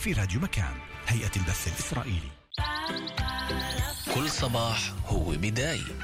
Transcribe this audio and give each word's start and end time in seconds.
في 0.00 0.12
راديو 0.12 0.40
مكان 0.40 0.74
هيئة 1.06 1.30
البث 1.36 1.68
الإسرائيلي. 1.68 2.30
كل 4.14 4.30
صباح 4.30 4.92
هو 5.06 5.30
بداية. 5.30 5.98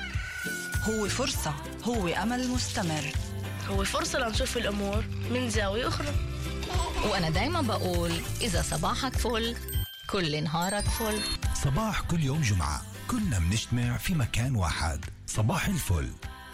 هو 0.83 1.08
فرصة 1.08 1.54
هو 1.84 2.09
أمل 2.09 2.48
مستمر. 2.48 3.12
هو 3.69 3.85
فرصة 3.85 4.19
لنشوف 4.19 4.56
الأمور 4.56 5.04
من 5.30 5.51
زاوية 5.51 5.88
أخرى. 5.88 6.14
وأنا 7.11 7.30
دايما 7.30 7.61
بقول 7.61 8.12
إذا 8.40 8.62
صباحك 8.62 9.17
فل 9.17 9.56
كل 10.10 10.44
نهارك 10.44 10.84
فل. 10.84 11.20
صباح 11.54 12.00
كل 12.00 12.22
يوم 12.24 12.40
جمعة 12.40 12.82
كلنا 13.08 13.38
بنجتمع 13.38 13.96
في 13.96 14.14
مكان 14.14 14.56
واحد. 14.56 15.04
صباح 15.26 15.66
الفل. 15.66 16.08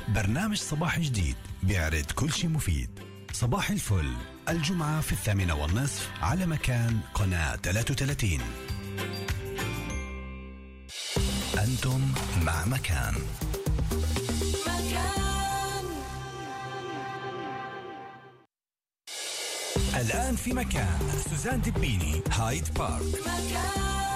برنامج 0.09 0.57
صباح 0.57 0.99
جديد 0.99 1.37
بيعرض 1.63 2.05
كل 2.15 2.33
شيء 2.33 2.51
مفيد. 2.51 3.12
صباح 3.33 3.71
الفل. 3.71 4.13
الجمعة 4.49 5.01
في 5.01 5.13
الثامنة 5.13 5.55
والنصف 5.55 6.11
على 6.23 6.47
مكان 6.47 7.01
قناة 7.15 7.57
33 7.57 8.41
أنتم 11.59 12.01
مع 12.45 12.65
مكان. 12.65 13.15
الآن 19.97 20.37
في 20.37 20.53
مكان. 20.53 20.99
سوزان 21.31 21.61
دبيني 21.61 22.23
هايد 22.31 22.75
بارك. 22.75 23.03
تحية 23.25 24.12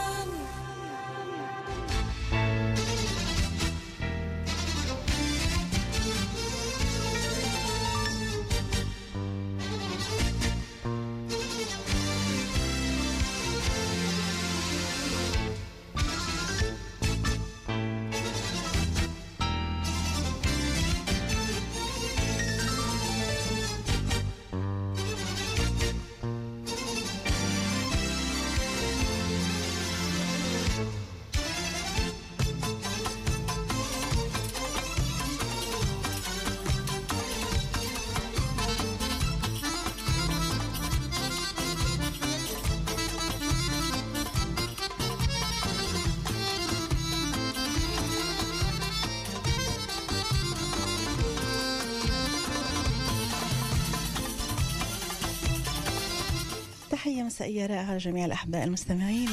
رائعة 57.64 57.94
لجميع 57.94 58.24
الأحباء 58.24 58.64
المستمعين. 58.64 59.30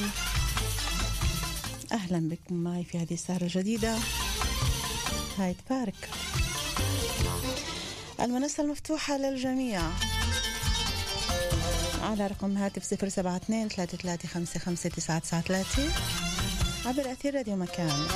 أهلا 1.92 2.30
بكم 2.30 2.56
معي 2.56 2.84
في 2.84 2.98
هذه 2.98 3.14
السهرة 3.14 3.44
الجديدة 3.44 3.96
هايد 5.38 5.56
بارك. 5.70 6.10
المنصة 8.22 8.64
المفتوحة 8.64 9.18
للجميع. 9.18 9.82
على 12.02 12.28
رقم 12.28 12.58
هاتف 12.58 12.84
072 12.84 13.68
3355 13.68 14.92
993 14.92 15.92
عبر 16.86 17.12
أثير 17.12 17.36
راديو 17.36 17.56
مكان. 17.56 18.08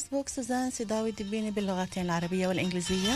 الفيسبوك 0.00 0.28
سوزان 0.28 0.70
سيداوي 0.70 1.10
الدبيني 1.10 1.50
باللغتين 1.50 2.04
العربية 2.04 2.48
والإنجليزية. 2.48 3.12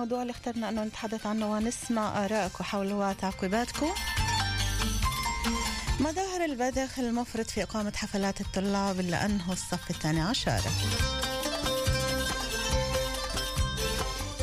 الموضوع 0.00 0.22
اللي 0.22 0.30
اخترنا 0.30 0.68
أنه 0.68 0.84
نتحدث 0.84 1.26
عنه 1.26 1.52
ونسمع 1.52 2.24
آرائكم 2.24 2.64
حوله 2.64 2.94
وتعقيباتكم. 2.94 3.90
مظاهر 6.00 6.44
البذخ 6.44 6.98
المفرط 6.98 7.50
في 7.50 7.62
إقامة 7.62 7.92
حفلات 7.96 8.40
الطلاب 8.40 9.00
اللي 9.00 9.16
أنهوا 9.16 9.52
الصف 9.52 9.90
الثاني 9.90 10.20
عشر. 10.20 10.60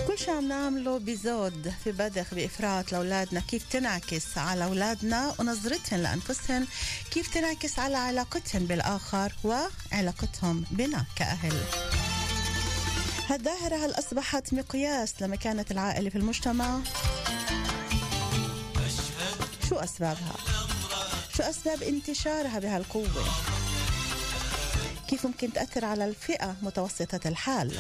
كل 0.08 0.18
شيء 0.18 0.34
عم 0.34 0.48
نعمله 0.48 0.98
بزود 0.98 1.74
في 1.84 1.92
بذخ 1.92 2.34
بإفراط 2.34 2.92
لأولادنا. 2.92 3.40
كيف 3.40 3.64
تنعكس 3.72 4.38
على 4.38 4.64
أولادنا 4.64 5.34
ونظرتهم 5.40 6.00
لأنفسهم؟ 6.00 6.68
كيف 7.12 7.34
تنعكس 7.34 7.80
على 7.80 7.98
علاقتهم 7.98 8.66
بالآخر 8.66 9.34
وعلاقتهم 9.44 10.66
بنا 10.72 11.06
كأهل؟ 11.16 11.54
هالظاهرة 13.30 13.76
هل 13.76 13.92
أصبحت 13.92 14.54
مقياس 14.54 15.22
لمكانة 15.22 15.66
العائلة 15.72 16.10
في 16.10 16.16
المجتمع؟ 16.16 16.80
شو 19.70 19.76
أسبابها؟ 19.76 20.36
شو 21.38 21.44
أسباب 21.44 21.84
انتشارها 21.84 22.60
بهالقوة؟ 22.60 23.26
كيف 25.08 25.26
ممكن 25.26 25.54
تأثر 25.54 25.86
على 25.86 26.06
الفئة 26.06 26.56
متوسطة 26.62 27.28
الحال؟ 27.28 27.78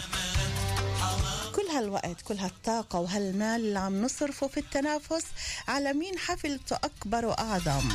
كل 1.55 1.67
هالوقت 1.75 2.21
كل 2.21 2.37
هالطاقة 2.37 2.99
وهالمال 2.99 3.61
اللي 3.61 3.79
عم 3.79 4.01
نصرفه 4.01 4.47
في 4.47 4.59
التنافس 4.59 5.25
على 5.67 5.93
مين 5.93 6.17
حفلته 6.17 6.75
أكبر 6.75 7.25
وأعظم 7.25 7.89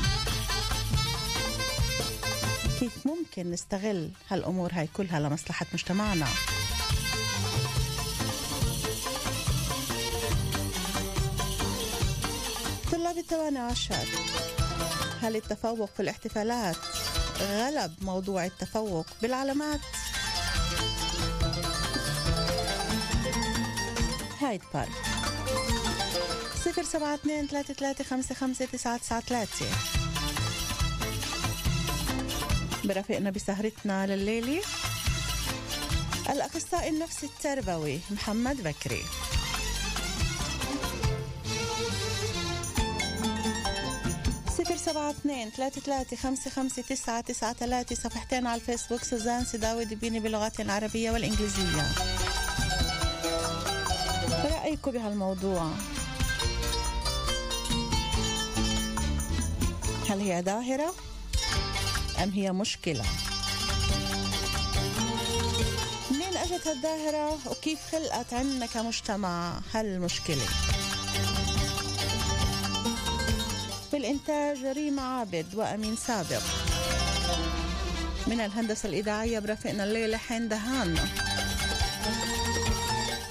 كيف 2.81 3.07
ممكن 3.07 3.51
نستغل 3.51 4.11
هالأمور 4.31 4.71
هاي 4.73 4.89
كلها 4.97 5.21
لمصلحة 5.21 5.67
مجتمعنا؟ 5.75 6.27
طلاب 13.13 13.25
الثاني 13.25 13.59
عشر. 13.59 14.09
هل 15.23 15.37
التفوق 15.37 15.91
في 15.97 16.01
الاحتفالات 16.01 16.77
غلب 17.41 17.95
موضوع 18.01 18.45
التفوق 18.47 19.07
بالعلامات؟ 19.23 19.81
هايد 24.41 24.61
بارك. 24.75 24.89
صفر 26.65 26.83
سبعة 26.83 27.15
اثنين 27.15 27.47
ثلاثة 27.47 27.75
ثلاثة 27.75 28.05
خمسة 28.05 28.35
خمسة 28.35 28.65
تسعة 28.65 28.97
تسعة 28.97 29.21
ثلاثة. 29.21 29.67
برفقنا 32.85 33.31
بسهرتنا 33.31 34.07
لليلة 34.07 34.63
الأخصائي 36.31 36.89
النفسي 36.89 37.27
التربوي 37.27 38.01
محمد 38.11 38.63
بكري. 38.63 39.03
صفر 44.65 44.77
سبعة 44.77 45.11
اثنين 45.11 45.51
ثلاثة 45.51 45.81
ثلاثة 45.81 46.17
خمسة 46.17 46.51
خمسة 46.51 46.83
تسعة 46.83 47.21
تسعة 47.21 47.53
ثلاثة 47.53 47.95
صفحتين 47.95 48.47
على 48.47 48.61
الفيسبوك. 48.61 49.05
سوزان 49.05 49.45
سداوي 49.45 49.85
دبيني 49.85 50.21
باللغات 50.21 50.61
العربية 50.61 51.11
والإنجليزية. 51.11 51.87
رأيكم 54.45 54.91
بهالموضوع؟ 54.91 55.71
هل 60.11 60.21
هي 60.21 60.43
ظاهرة 60.43 60.95
أم 62.23 62.31
هي 62.31 62.53
مشكلة؟ 62.53 63.05
منين 66.11 66.37
أجت 66.37 66.67
هالظاهرة 66.67 67.39
وكيف 67.51 67.79
خلقت 67.93 68.35
عنا 68.35 68.67
كمجتمع 68.67 69.61
هالمشكلة؟ 69.75 70.47
في 73.93 73.99
الإنتاج 73.99 74.65
ريما 74.65 75.03
عابد 75.03 75.55
وأمين 75.55 75.97
سابق. 75.97 76.43
من 78.27 78.41
الهندسة 78.41 78.89
الإذاعية 78.89 79.39
برفقنا 79.39 79.85
الليلة 79.85 80.17
حين 80.17 80.49
دهان. 80.49 80.95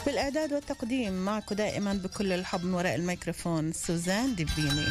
في 0.04 0.10
الإعداد 0.10 0.54
والتقديم 0.54 1.14
معكم 1.26 1.56
دائما 1.56 1.94
بكل 1.94 2.32
الحب 2.34 2.64
من 2.66 2.74
وراء 2.74 2.96
الميكروفون 2.96 3.74
سوزان 3.74 4.36
دبيني 4.36 4.86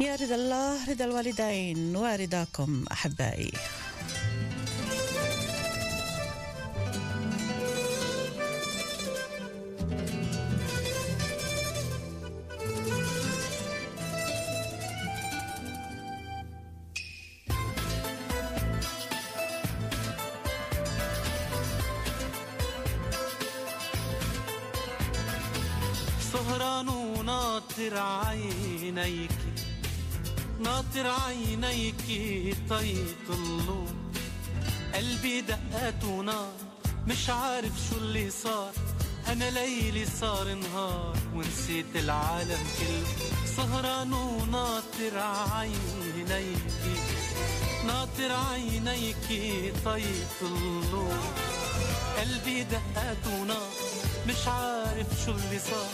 يا 0.00 0.14
رضا 0.16 0.34
الله 0.34 0.90
رضا 0.90 1.04
الوالدين 1.04 1.96
ورضاكم 1.96 2.84
أحبائي. 2.92 3.52
طيطلوا 32.80 33.86
قلبي 34.94 35.40
دقات 35.40 36.04
ونار 36.04 36.52
مش 37.06 37.30
عارف 37.30 37.72
شو 37.90 37.96
اللي 37.96 38.30
صار. 38.30 38.72
أنا 39.28 39.50
ليلي 39.50 40.06
صار 40.20 40.54
نهار 40.54 41.16
ونسيت 41.34 41.86
العالم 41.94 42.58
كله. 42.78 43.04
سهران 43.56 44.12
وناطر 44.12 45.18
عينيك 45.18 46.58
ناطر 47.86 48.32
عينيك 48.32 49.26
طيطلوا 49.84 51.14
قلبي 52.18 52.62
دقات 52.64 53.26
ونار 53.26 53.70
مش 54.28 54.48
عارف 54.48 55.06
شو 55.24 55.30
اللي 55.30 55.58
صار. 55.58 55.92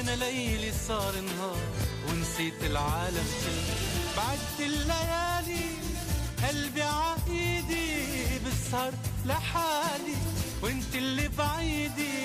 أنا 0.00 0.16
ليلي 0.16 0.72
صار 0.88 1.14
نهار 1.20 1.62
ونسيت 2.08 2.64
العالم 2.64 3.26
كله. 3.42 3.74
بعدت 4.16 4.60
الليالي 4.60 5.87
قلبي 6.48 6.82
عايدي 6.82 8.04
بسهر 8.46 8.92
لحالي 9.26 10.16
وانت 10.62 10.94
اللي 10.94 11.28
بعيدي 11.28 12.18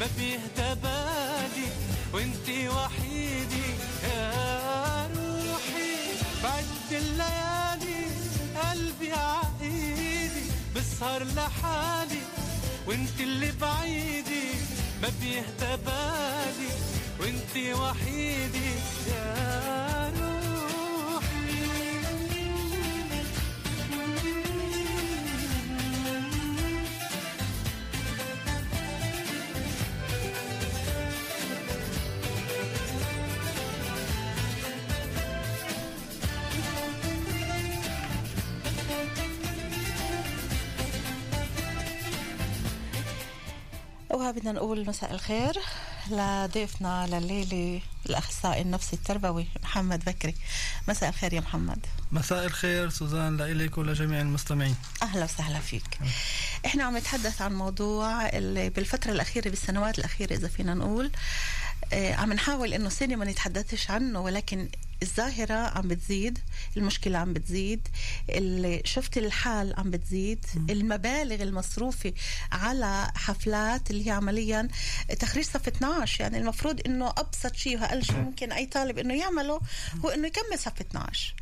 ما 0.00 0.06
بيهدى 0.18 0.80
بالي 0.82 1.68
وانت 2.14 2.48
وحيدي 2.48 3.68
يا 4.04 5.08
روحي. 5.16 5.94
بعدت 6.42 6.90
الليالي 6.92 8.04
قلبي 8.62 9.12
عايدي 9.12 10.42
بسهر 10.76 11.24
لحالي 11.24 12.22
وانت 12.86 13.20
اللي 13.20 13.52
بعيدي 13.60 14.48
ما 15.02 15.08
بيهدى 15.20 15.82
بالي 15.86 16.72
وانت 17.20 17.78
وحيدي 17.80 18.70
يا 19.08 20.12
روحي. 20.16 20.31
وبدنا 44.28 44.52
نقول 44.52 44.86
مساء 44.86 45.12
الخير 45.14 45.54
لضيفنا 46.10 47.06
لليلة 47.06 47.80
الأخصائي 48.06 48.62
النفسي 48.62 48.96
التربوي. 48.96 49.46
محمد 49.62 50.04
بكري 50.04 50.34
مساء 50.88 51.08
الخير 51.08 51.32
يا 51.32 51.40
محمد. 51.40 51.86
مساء 52.12 52.46
الخير 52.46 52.88
سوزان 52.90 53.36
لإلك 53.36 53.78
ولجميع 53.78 54.20
المستمعين. 54.20 54.76
أهلا 55.02 55.24
وسهلا 55.24 55.58
فيك. 55.58 55.98
إحنا 56.66 56.84
عم 56.84 56.96
نتحدث 56.96 57.42
عن 57.42 57.54
موضوع 57.54 58.28
اللي 58.28 58.70
بالفترة 58.70 59.10
الأخيرة 59.10 59.48
بالسنوات 59.48 59.98
الأخيرة 59.98 60.32
إذا 60.32 60.48
فينا 60.48 60.74
نقول 60.74 61.10
آه، 61.92 62.14
عم 62.14 62.32
نحاول 62.32 62.74
إنه 62.74 62.88
سنة 62.88 63.16
ما 63.16 63.24
نتحدثش 63.24 63.90
عنه 63.90 64.20
ولكن 64.20 64.68
الظاهرة 65.02 65.54
عم 65.54 65.88
بتزيد 65.88 66.38
المشكلة 66.76 67.18
عم 67.18 67.32
بتزيد 67.32 67.88
شفت 68.84 69.18
الحال 69.18 69.74
عم 69.78 69.90
بتزيد 69.90 70.46
المبالغ 70.70 71.42
المصروفة 71.42 72.12
على 72.52 73.10
حفلات 73.14 73.90
اللي 73.90 74.06
هي 74.06 74.10
عمليا 74.10 74.68
تخريج 75.18 75.44
صف 75.44 75.68
12 75.68 76.20
يعني 76.20 76.38
المفروض 76.38 76.80
إنه 76.86 77.08
أبسط 77.08 77.54
شيء 77.56 77.80
وأقل 77.80 78.04
شيء 78.04 78.16
ممكن 78.16 78.52
أي 78.52 78.66
طالب 78.66 78.98
إنه 78.98 79.14
يعمله 79.14 79.60
هو 80.04 80.08
إنه 80.08 80.26
يكمل 80.26 80.58
صف 80.58 80.80
12 80.80 81.34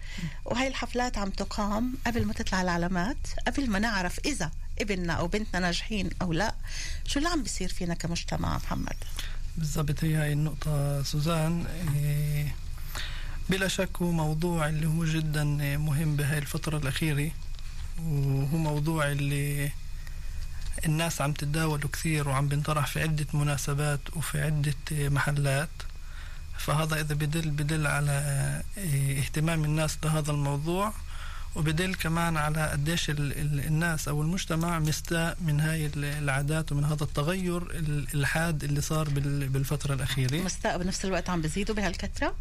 وهي 0.45 0.69
الحفلات 0.69 1.19
عم 1.19 1.31
تقام 1.31 1.95
قبل 2.07 2.25
ما 2.25 2.33
تطلع 2.33 2.63
العلامات 2.63 3.17
قبل 3.47 3.71
ما 3.71 3.79
نعرف 3.79 4.19
إذا 4.27 4.51
ابننا 4.81 5.13
أو 5.13 5.27
بنتنا 5.27 5.61
ناجحين 5.61 6.11
أو 6.23 6.33
لا 6.33 6.55
شو 7.07 7.19
اللي 7.19 7.29
عم 7.29 7.43
بيصير 7.43 7.69
فينا 7.69 7.95
كمجتمع 7.95 8.57
محمد؟ 8.57 8.97
بالضبط 9.57 10.05
هي 10.05 10.15
هاي 10.15 10.33
النقطة 10.33 11.03
سوزان. 11.03 11.67
إيه، 11.97 12.55
بلا 13.49 13.69
شك 13.69 13.89
هو 14.03 14.11
موضوع 14.11 14.69
اللي 14.69 14.87
هو 14.87 15.05
جدا 15.05 15.45
مهم 15.77 16.17
بهاي 16.17 16.39
الفترة 16.39 16.77
الأخيرة 16.79 17.31
وهو 18.03 18.57
موضوع 18.59 19.11
اللي 19.13 19.71
الناس 20.87 21.21
عم 21.21 21.33
تتداوله 21.33 21.89
كثير 21.89 22.29
وعم 22.29 22.49
بينطرح 22.49 22.87
في 22.87 23.03
عدة 23.03 23.27
مناسبات 23.35 24.01
وفي 24.17 24.41
عدة 24.43 24.75
محلات. 24.93 25.69
فهذا 26.59 27.01
إذا 27.01 27.15
بدل 27.15 27.51
بدل 27.51 27.87
على 27.87 28.13
اهتمام 29.19 29.65
الناس 29.65 29.97
بهذا 30.03 30.31
الموضوع 30.31 30.93
وبدل 31.55 31.95
كمان 31.95 32.37
على 32.37 32.69
قديش 32.69 33.11
ال- 33.11 33.39
ال- 33.39 33.67
الناس 33.67 34.09
أو 34.09 34.23
المجتمع 34.23 34.79
مستاء 34.79 35.37
من 35.41 35.61
هاي 35.61 35.87
ال- 35.87 36.05
العادات 36.05 36.73
ومن 36.73 36.85
هذا 36.85 37.05
التغير 37.05 37.63
ال- 37.63 38.07
الحاد 38.15 38.65
اللي 38.65 38.81
صار 38.81 39.09
بال- 39.09 39.49
بالفترة 39.49 39.95
الأخيرة. 39.95 40.37
مستاء 40.43 40.79
بنفس 40.79 41.05
الوقت 41.05 41.31
عم 41.31 41.41
بزيدوا 41.43 41.75
بهالكثرة؟ 41.75 42.35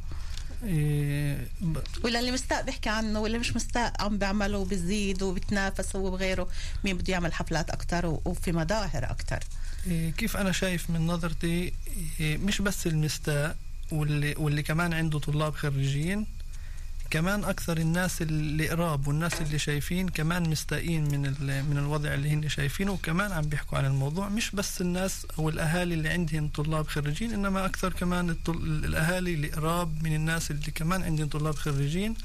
ولا 2.03 2.19
اللي 2.19 2.31
مستاء 2.31 2.63
بيحكي 2.63 2.89
عنه 2.89 3.19
واللي 3.19 3.37
مش 3.37 3.55
مستاء 3.55 3.93
عم 3.99 4.17
بيعمله 4.17 4.57
وبزيد 4.57 5.23
وبتنافس 5.23 5.95
هو 5.95 6.11
بغيره 6.11 6.47
مين 6.83 6.97
بده 6.97 7.13
يعمل 7.13 7.33
حفلات 7.33 7.69
أكثر 7.69 8.19
وفي 8.25 8.51
مظاهر 8.51 9.03
أكثر 9.03 9.39
إيه، 9.87 10.11
كيف 10.11 10.37
أنا 10.37 10.51
شايف 10.51 10.89
من 10.89 11.07
نظرتي 11.07 11.73
إيه، 12.19 12.37
مش 12.37 12.61
بس 12.61 12.87
المستاء 12.87 13.55
واللي, 13.91 14.35
واللي 14.37 14.63
كمان 14.63 14.93
عنده 14.93 15.19
طلاب 15.19 15.55
خريجين 15.55 16.25
كمان 17.11 17.43
أكثر 17.43 17.77
الناس 17.77 18.21
اللي 18.21 18.69
قراب 18.69 19.07
والناس 19.07 19.41
اللي 19.41 19.59
شايفين 19.59 20.09
كمان 20.09 20.49
مستائين 20.49 21.03
من 21.03 21.21
من 21.69 21.77
الوضع 21.77 22.13
اللي 22.13 22.29
هن 22.29 22.49
شايفينه 22.49 22.91
وكمان 22.91 23.31
عم 23.31 23.41
بيحكوا 23.41 23.77
عن 23.77 23.85
الموضوع 23.85 24.29
مش 24.29 24.51
بس 24.51 24.81
الناس 24.81 25.27
أو 25.39 25.49
الأهالي 25.49 25.93
اللي 25.93 26.09
عندهم 26.09 26.47
طلاب 26.47 26.87
خريجين 26.87 27.33
إنما 27.33 27.65
أكثر 27.65 27.93
كمان 27.93 28.35
الأهالي 28.49 29.33
اللي 29.33 29.47
قراب 29.47 30.03
من 30.03 30.15
الناس 30.15 30.51
اللي 30.51 30.71
كمان 30.75 31.03
عندهم 31.03 31.27
طلاب 31.27 31.55
خريجين 31.55 32.15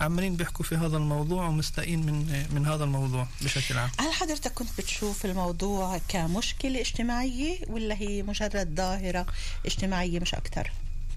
عمالين 0.00 0.36
بيحكوا 0.36 0.64
في 0.64 0.76
هذا 0.76 0.96
الموضوع 0.96 1.46
ومستائين 1.46 2.06
من 2.06 2.46
من 2.54 2.66
هذا 2.66 2.84
الموضوع 2.84 3.26
بشكل 3.42 3.78
عام 3.78 3.90
هل 3.98 4.12
حضرتك 4.12 4.52
كنت 4.52 4.68
بتشوف 4.78 5.24
الموضوع 5.26 5.98
كمشكلة 6.08 6.80
اجتماعية 6.80 7.58
ولا 7.66 7.94
هي 7.94 8.22
مجرد 8.22 8.74
ظاهرة 8.76 9.26
اجتماعية 9.66 10.20
مش 10.20 10.34
أكثر؟ 10.34 10.70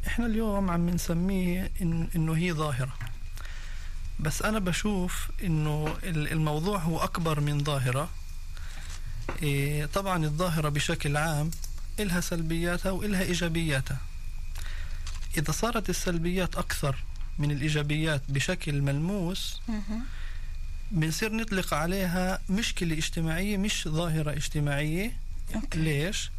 إحنا 0.07 0.25
اليوم 0.25 0.69
عم 0.71 0.89
نسميه 0.89 1.71
إن 1.81 2.07
إنه 2.15 2.33
هي 2.37 2.53
ظاهرة. 2.53 2.93
بس 4.19 4.41
أنا 4.41 4.59
بشوف 4.59 5.29
إنه 5.43 5.95
ال- 6.03 6.31
الموضوع 6.31 6.77
هو 6.77 6.99
أكبر 7.03 7.39
من 7.39 7.63
ظاهرة. 7.63 8.09
إيه 9.43 9.85
طبعا 9.85 10.25
الظاهرة 10.25 10.69
بشكل 10.69 11.17
عام 11.17 11.51
إلها 11.99 12.21
سلبياتها 12.21 12.91
وإلها 12.91 13.21
إيجابياتها. 13.21 13.97
إذا 15.37 15.51
صارت 15.51 15.89
السلبيات 15.89 16.55
أكثر 16.55 16.95
من 17.39 17.51
الإيجابيات 17.51 18.21
بشكل 18.29 18.81
ملموس 18.81 19.61
بنصير 20.91 21.33
نطلق 21.33 21.73
عليها 21.73 22.39
مشكلة 22.49 22.97
اجتماعية 22.97 23.57
مش 23.57 23.87
ظاهرة 23.87 24.31
اجتماعية. 24.31 25.11
أوكي. 25.55 25.79
ليش؟ 25.79 26.31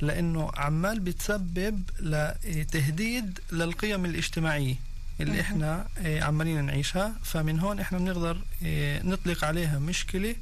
لأنه 0.00 0.50
عمال 0.56 1.00
بتسبب 1.00 1.82
لتهديد 2.00 3.40
للقيم 3.52 4.04
الاجتماعية 4.04 4.74
اللي 5.20 5.40
إحنا 5.40 5.86
آه، 5.98 6.20
عمالين 6.22 6.64
نعيشها. 6.64 7.12
فمن 7.22 7.60
هون 7.60 7.80
إحنا 7.80 7.98
بنقدر 7.98 8.38
آه، 8.64 9.02
نطلق 9.02 9.44
عليها 9.44 9.78
مشكلة 9.78 10.34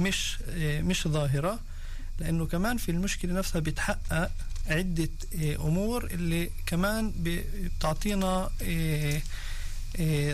مش 0.00 0.38
آه، 0.48 0.80
مش 0.80 1.08
ظاهرة. 1.08 1.58
لأنه 2.18 2.46
كمان 2.46 2.76
في 2.76 2.90
المشكلة 2.90 3.32
نفسها 3.34 3.60
بتحقق 3.60 4.30
عدة 4.66 5.08
آه، 5.42 5.54
أمور 5.56 6.04
اللي 6.04 6.50
كمان 6.66 7.12
بتعطينا 7.18 8.50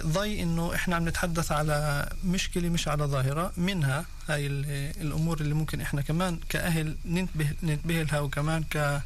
ضي 0.07 0.43
إنه 0.43 0.75
إحنا 0.75 0.97
عم 0.97 1.09
نتحدث 1.09 1.53
على 1.53 2.09
مشكلة 2.25 2.69
مش 2.69 2.89
على 2.89 3.05
ظاهرة 3.05 3.53
منها 3.57 4.05
هاي 4.29 4.47
ال- 4.47 4.65
الأمور 5.01 5.41
اللي 5.41 5.55
ممكن 5.55 5.81
إحنا 5.81 6.03
كمان 6.03 6.39
كأهل 6.49 6.97
ننتبه 7.05 7.49
ننتبه 7.63 8.03
لها 8.03 8.21
وكمان 8.21 8.63
ك 8.63 8.77
آه، 8.77 9.03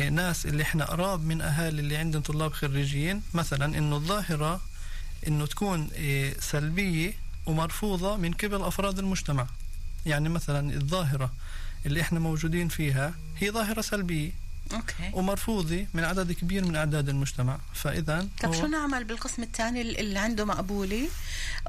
آه، 0.00 0.08
ناس 0.08 0.46
اللي 0.46 0.62
إحنا 0.62 0.84
قراب 0.84 1.24
من 1.24 1.40
أهالي 1.40 1.80
اللي 1.80 1.96
عندهم 1.96 2.22
طلاب 2.22 2.52
خريجين 2.52 3.22
مثلا 3.34 3.78
إنه 3.78 3.96
الظاهرة 3.96 4.60
إنه 5.28 5.46
تكون 5.46 5.88
آه، 5.96 6.32
سلبية 6.40 7.12
ومرفوضة 7.46 8.16
من 8.16 8.32
قبل 8.32 8.62
أفراد 8.62 8.98
المجتمع. 8.98 9.46
يعني 10.06 10.28
مثلا 10.28 10.74
الظاهرة 10.74 11.32
اللي 11.86 12.00
إحنا 12.00 12.18
موجودين 12.20 12.68
فيها 12.68 13.14
هي 13.38 13.50
ظاهرة 13.50 13.80
سلبية. 13.80 14.30
أوكي. 14.72 15.10
ومرفوضه 15.12 15.86
من 15.94 16.04
عدد 16.04 16.32
كبير 16.32 16.64
من 16.64 16.76
أعداد 16.76 17.08
المجتمع. 17.08 17.58
فاذا 17.74 18.28
طب 18.42 18.52
شو 18.52 18.66
نعمل 18.66 19.04
بالقسم 19.04 19.42
الثاني 19.42 19.80
اللي 19.80 20.18
عنده 20.18 20.44
مقبولة؟ 20.44 21.08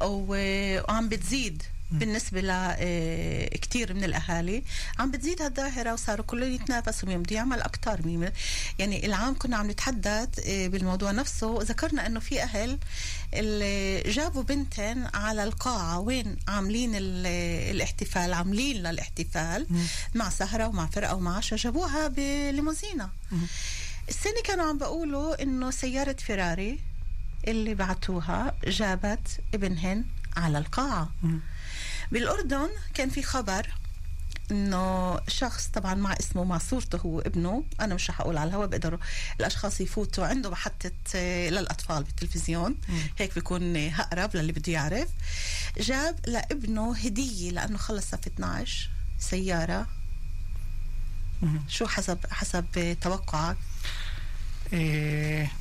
وعم 0.02 1.10
بتزيد. 1.10 1.64
بالنسبة 1.92 2.42
لكثير 2.42 3.94
من 3.94 4.04
الأهالي 4.04 4.64
عم 5.00 5.12
بتزيد 5.12 5.42
هالظاهرة 5.42 5.94
وصاروا 5.94 6.26
كلهم 6.26 6.52
يتنافسوا 6.54 7.10
مين 7.10 7.24
بده 7.24 7.36
يعمل 7.36 7.62
أكثر 7.62 8.06
مين 8.08 8.30
يعني 8.80 9.06
العام 9.06 9.38
كنا 9.38 9.58
عم 9.58 9.72
نتحدث 9.72 10.40
آه، 10.48 10.68
بالموضوع 10.68 11.12
نفسه 11.12 11.48
وذكرنا 11.48 12.06
إنه 12.08 12.20
في 12.20 12.44
أهل 12.44 12.80
اللي 13.34 14.02
جابوا 14.12 14.44
بنتين 14.44 15.08
على 15.14 15.44
القاعة 15.44 16.00
وين 16.00 16.38
عاملين 16.48 16.96
ال- 16.96 17.28
الاحتفال 17.76 18.34
عاملين 18.34 18.78
للاحتفال 18.78 19.68
مع 20.16 20.30
سهرة 20.30 20.68
ومع 20.68 20.86
فرقة 20.88 21.16
ومع 21.16 21.38
عشاء 21.38 21.60
جابوها 21.60 22.08
بليموزينة 22.08 23.10
السنة 24.10 24.42
كانوا 24.46 24.66
عم 24.66 24.78
بقولوا 24.78 25.44
إنه 25.44 25.72
سيارة 25.72 26.14
فيراري 26.20 26.80
اللي 27.48 27.76
بعتوها 27.76 28.56
جابت 28.68 29.28
ابنهن 29.54 30.06
على 30.38 30.58
القاعة. 30.58 31.10
بالأردن 32.12 32.70
كان 32.94 33.10
في 33.10 33.24
خبر 33.24 33.68
إنه 34.52 35.20
شخص 35.28 35.68
طبعا 35.68 35.94
مع 35.96 36.14
اسمه 36.20 36.44
مع 36.44 36.58
صورته 36.58 36.98
هو 36.98 37.20
ابنه 37.20 37.64
أنا 37.80 37.96
مش 37.96 38.10
رح 38.10 38.22
أقول 38.22 38.38
على 38.38 38.48
الهواء 38.50 38.68
بيقدروا 38.68 39.00
الأشخاص 39.40 39.82
يفوتوا 39.82 40.26
عنده 40.26 40.50
محطه 40.50 40.92
آه، 41.16 41.50
للأطفال 41.50 42.04
بالتلفزيون. 42.04 42.76
هيك 43.18 43.36
بيكون 43.36 43.76
اقرب 43.78 44.36
للي 44.36 44.52
بده 44.52 44.72
يعرف. 44.74 45.10
جاب 45.78 46.20
لابنه 46.28 46.96
هدية 46.96 47.52
لأنه 47.52 47.78
خلص 47.78 48.06
صف 48.06 48.28
12 48.28 48.90
سيارة. 49.20 49.88
شو 51.68 51.88
حسب 51.88 52.20
حسب 52.32 52.98
توقعك؟ 53.02 53.58
إيه 54.74 55.52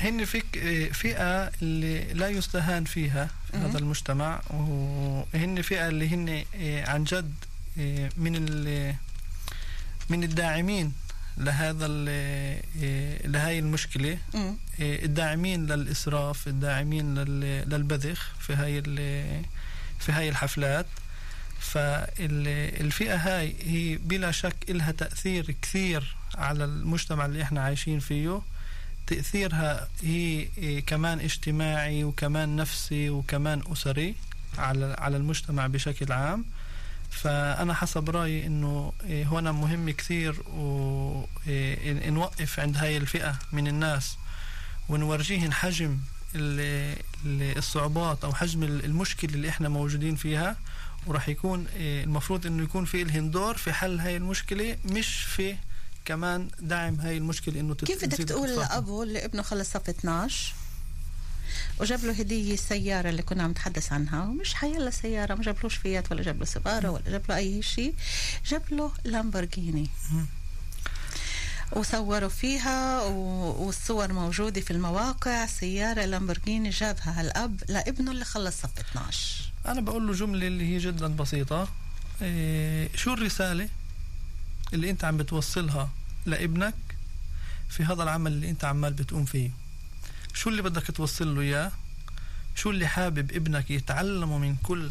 هن 0.00 0.24
فيك 0.24 0.58
فئة 0.92 1.50
اللي 1.62 2.00
لا 2.14 2.28
يستهان 2.28 2.84
فيها 2.84 3.30
في 3.50 3.56
هذا 3.56 3.78
المجتمع 3.78 4.40
وهن 4.50 5.62
فئة 5.62 5.88
اللي 5.88 6.08
هن 6.08 6.28
إيه، 6.54 6.84
عن 6.88 7.04
جد 7.04 7.34
إيه، 7.78 8.08
من 8.16 8.36
ال- 8.36 8.94
من 10.08 10.24
الداعمين 10.24 10.92
لهذا 11.38 11.86
إيه، 11.88 13.26
لهاي 13.26 13.58
المشكلة. 13.58 14.18
الداعمين 14.80 15.66
للإسراف 15.66 16.48
الداعمين 16.48 17.14
لل- 17.18 17.68
للبذخ 17.70 18.28
في 18.40 18.54
هاي 18.54 18.82
في 20.00 20.12
هاي 20.12 20.28
الحفلات. 20.28 20.86
فالفئة 21.60 23.16
هاي 23.16 23.54
هي 23.62 23.96
بلا 23.96 24.30
شك 24.30 24.56
إلها 24.68 24.92
تأثير 24.92 25.54
كثير 25.62 26.16
على 26.34 26.64
المجتمع 26.64 27.26
اللي 27.26 27.42
إحنا 27.42 27.60
عايشين 27.60 27.98
فيه. 28.00 28.42
تأثيرها 29.06 29.88
هي 30.02 30.48
إيه، 30.58 30.80
كمان 30.86 31.20
اجتماعي 31.20 32.04
وكمان 32.04 32.56
نفسي 32.56 33.10
وكمان 33.10 33.62
أسري 33.72 34.14
على 34.58 34.96
على 34.98 35.16
المجتمع 35.16 35.66
بشكل 35.66 36.12
عام. 36.12 36.44
فأنا 37.10 37.74
حسب 37.74 38.10
رأيي 38.10 38.46
إنه 38.46 38.92
إيه، 39.04 39.24
هنا 39.24 39.52
مهم 39.52 39.90
كثير 39.90 40.34
ونوقف 41.46 42.60
عند 42.60 42.76
هاي 42.76 42.96
الفئة 42.96 43.38
من 43.52 43.68
الناس 43.68 44.16
ونورجيهن 44.88 45.52
حجم 45.52 45.98
ال- 46.34 46.96
ال- 47.26 47.58
الصعوبات 47.58 48.24
أو 48.24 48.34
حجم 48.34 48.62
ال- 48.62 48.84
المشكلة 48.84 49.34
اللي 49.34 49.48
إحنا 49.48 49.68
موجودين 49.68 50.16
فيها. 50.16 50.56
وراح 51.06 51.28
يكون 51.28 51.66
إيه، 51.76 52.04
المفروض 52.04 52.46
إنه 52.46 52.62
يكون 52.62 52.84
في 52.84 53.04
لهن 53.04 53.30
دور 53.30 53.56
في 53.56 53.72
حل 53.72 54.00
هاي 54.00 54.16
المشكلة 54.16 54.76
مش 54.84 55.06
في 55.22 55.56
كمان 56.14 56.48
دعم 56.60 57.00
هاي 57.00 57.16
المشكلة 57.16 57.60
إنه 57.60 57.74
كيف 57.74 58.04
بدك 58.04 58.18
تقول. 58.18 58.48
لابو 58.56 59.02
اللي 59.02 59.24
ابنه 59.24 59.42
خلص 59.42 59.70
صف 59.70 59.88
12 59.88 60.54
وجاب 61.80 62.04
له 62.04 62.12
هدية 62.12 62.54
السياره 62.54 63.10
اللي 63.10 63.22
كنا 63.22 63.42
عم 63.42 63.50
نتحدث 63.50 63.92
عنها 63.92 64.22
ومش 64.24 64.54
حيلا 64.54 64.90
سيارة 64.90 65.34
ما 65.34 65.42
جابلوش 65.42 65.74
فيات 65.74 66.12
ولا 66.12 66.22
جاب 66.22 66.38
له 66.38 66.44
سياره 66.44 66.90
ولا 66.90 67.02
جاب 67.10 67.22
له 67.28 67.36
أي 67.36 67.62
شيء 67.62 67.94
جاب 68.46 68.62
له 68.70 68.92
لامبورجيني. 69.04 69.90
وصوروا 71.72 72.28
فيها 72.28 73.02
و- 73.02 73.64
والصور 73.66 74.12
موجودة 74.12 74.60
في 74.60 74.70
المواقع 74.70 75.46
سيارة 75.46 76.04
لامبورجيني 76.04 76.70
جابها 76.70 77.20
هالأب 77.20 77.62
لابنه 77.68 78.10
اللي 78.10 78.24
خلص 78.24 78.56
صف 78.62 78.78
12 78.78 79.52
أنا 79.66 79.80
بقول 79.80 80.06
له 80.06 80.12
جملة 80.12 80.46
اللي 80.46 80.64
هي 80.74 80.78
جدا 80.78 81.06
بسيطة. 81.06 81.68
إيه 82.22 82.88
شو 82.96 83.12
الرسالة 83.14 83.68
اللي 84.74 84.90
أنت 84.90 85.04
عم 85.04 85.16
بتوصلها 85.16 85.90
لابنك 86.26 86.74
في 87.68 87.84
هذا 87.84 88.02
العمل 88.02 88.32
اللي 88.32 88.50
انت 88.50 88.64
عمال 88.64 88.92
بتقوم 88.92 89.24
فيه. 89.24 89.50
شو 90.34 90.50
اللي 90.50 90.62
بدك 90.62 90.82
توصل 90.96 91.34
له 91.34 91.40
إياه؟ 91.40 91.72
شو 92.54 92.70
اللي 92.70 92.86
حابب 92.86 93.32
ابنك 93.32 93.70
يتعلمه 93.70 94.38
من 94.38 94.56
كل 94.62 94.90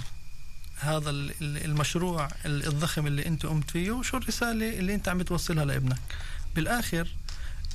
هذا 0.80 1.10
ال- 1.10 1.32
ال- 1.42 1.66
المشروع 1.66 2.28
ال- 2.46 2.68
الضخم 2.68 3.08
اللي 3.08 3.26
انت 3.28 3.46
قمت 3.46 3.72
فيه؟ 3.72 3.92
وشو 3.92 4.18
الرسالة 4.18 4.80
اللي 4.80 4.96
انت 4.96 5.10
عم 5.10 5.18
بتوصلها 5.18 5.66
لابنك؟ 5.66 6.00
بالآخر 6.56 7.08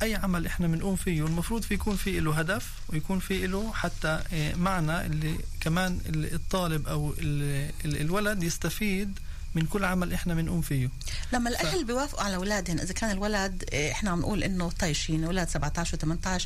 أي 0.02 0.14
عمل 0.14 0.46
إحنا 0.46 0.66
بنقوم 0.66 0.96
فيه 0.96 1.26
المفروض 1.26 1.62
في 1.62 1.74
يكون 1.74 1.96
في 1.96 2.20
له 2.20 2.38
هدف 2.38 2.72
ويكون 2.88 3.18
في 3.18 3.46
له 3.46 3.72
حتى 3.72 4.22
إيه، 4.32 4.54
معنى 4.54 5.06
اللي 5.06 5.38
كمان 5.60 6.00
ال- 6.06 6.34
الطالب 6.34 6.88
أو 6.88 7.14
ال- 7.18 7.70
ال- 7.84 8.00
الولد 8.00 8.42
يستفيد 8.42 9.18
من 9.54 9.66
كل 9.66 9.84
عمل 9.84 10.12
إحنا 10.12 10.34
بنقوم 10.34 10.60
فيه. 10.60 10.90
لما 11.32 11.50
الأهل 11.50 11.84
بيوافقوا 11.84 12.22
على 12.22 12.36
اولادهم 12.36 12.78
إذا 12.78 12.92
كان 12.92 13.10
الولد 13.10 13.64
إيه، 13.72 13.92
إحنا 13.92 14.10
عم 14.10 14.20
نقول 14.20 14.42
إنه 14.42 14.70
طايشين 14.70 15.24
أولاد 15.24 15.48
17 15.48 15.98
و18 15.98 16.42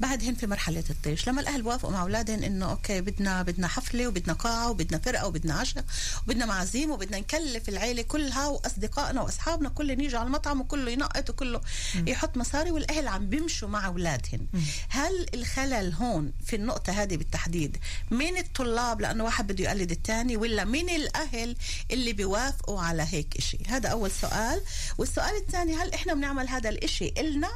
بعدهم 0.00 0.34
في 0.34 0.46
مرحلة 0.46 0.84
الطيش. 0.90 1.28
لما 1.28 1.40
الأهل 1.40 1.62
بيوافقوا 1.62 1.92
مع 1.92 2.02
اولادهم 2.02 2.42
إنه 2.42 2.70
أوكي 2.70 3.00
بدنا 3.00 3.42
بدنا 3.42 3.68
حفلة 3.68 4.08
وبدنا 4.08 4.32
قاعة 4.32 4.70
وبدنا 4.70 4.98
فرقة 4.98 5.26
وبدنا 5.26 5.54
عشاء 5.54 5.84
وبدنا 6.26 6.46
معازيم 6.46 6.90
وبدنا 6.90 7.18
نكلف 7.18 7.68
العيلة 7.68 8.02
كلها 8.02 8.46
وأصدقائنا 8.46 9.22
وأصحابنا 9.22 9.68
كلهم 9.68 10.00
يجوا 10.00 10.18
على 10.20 10.26
المطعم 10.26 10.60
وكله 10.60 10.90
ينقط 10.90 11.30
وكله 11.30 11.60
يحط 12.06 12.36
مصاري 12.36 12.70
والأهل 12.70 13.08
عم 13.08 13.28
بيمشوا 13.28 13.68
مع 13.68 13.86
اولادهم 13.86 14.48
هل 14.88 15.26
الخلل 15.34 15.92
هون 15.92 16.32
في 16.46 16.56
النقطة 16.56 16.92
هذه 16.92 17.16
بالتحديد 17.16 17.76
من 18.10 18.36
الطلاب؟ 18.36 19.00
لأنه 19.00 19.24
واحد 19.24 19.46
بده 19.46 19.64
يقلد 19.64 19.90
الثاني 19.90 20.36
ولا 20.36 20.64
من 20.64 20.90
الأهل 20.90 21.56
اللي 21.90 22.12
بيوافقوا 22.12 22.49
على 22.68 23.06
هيك 23.10 23.36
إشي. 23.36 23.58
هذا 23.68 23.88
أول 23.88 24.10
سؤال. 24.10 24.62
والسؤال 24.98 25.36
الثاني 25.36 25.76
هل 25.76 25.94
إحنا 25.94 26.14
بنعمل 26.14 26.48
هذا 26.48 26.68
الإشي 26.68 27.12
إلنا؟ 27.18 27.50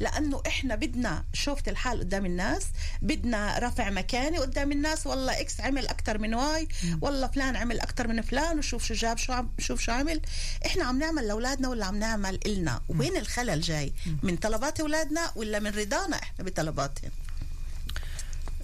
لأنه 0.00 0.42
إحنا 0.46 0.74
بدنا 0.74 1.24
شوفة 1.32 1.62
الحال 1.68 2.00
قدام 2.00 2.26
الناس 2.26 2.62
بدنا 3.02 3.58
رفع 3.58 3.90
مكاني 3.90 4.38
قدام 4.38 4.72
الناس. 4.72 5.06
والله 5.06 5.40
X 5.40 5.60
عمل 5.60 5.88
أكثر 5.88 6.18
من 6.18 6.34
Y 6.34 6.68
والله 7.00 7.26
فلان 7.26 7.56
عمل 7.56 7.80
أكثر 7.80 8.08
من 8.08 8.22
فلان 8.22 8.58
وشوف 8.58 8.84
شو 8.84 8.94
جاب 8.94 9.18
شو 9.18 9.32
عم 9.32 9.50
شوف 9.58 9.80
شو 9.80 9.92
عمل. 9.92 10.20
إحنا 10.66 10.84
عم 10.84 10.98
نعمل 10.98 11.28
لأولادنا 11.28 11.68
ولا 11.68 11.86
عم 11.86 11.98
نعمل 11.98 12.38
إلنا؟ 12.46 12.82
وين 12.88 13.16
الخلل 13.16 13.60
جاي؟ 13.60 13.92
من 14.22 14.36
طلبات 14.36 14.80
أولادنا 14.80 15.32
ولا 15.36 15.58
من 15.58 15.70
رضانا 15.70 16.16
إحنا 16.16 16.44
بطلباتهم؟ 16.44 17.10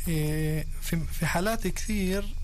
إيه، 0.08 0.66
في 0.82 1.00
في 1.18 1.26
حالات 1.26 1.66
كثير 1.66 2.34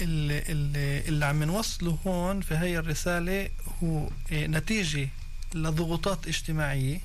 اللي, 0.00 0.42
اللي, 0.48 1.02
عم 1.26 1.42
نوصله 1.44 1.98
هون 2.06 2.40
في 2.40 2.54
هي 2.54 2.78
الرسالة 2.78 3.48
هو 3.82 4.08
إيه، 4.32 4.46
نتيجة 4.46 5.08
لضغوطات 5.54 6.26
اجتماعية 6.26 7.00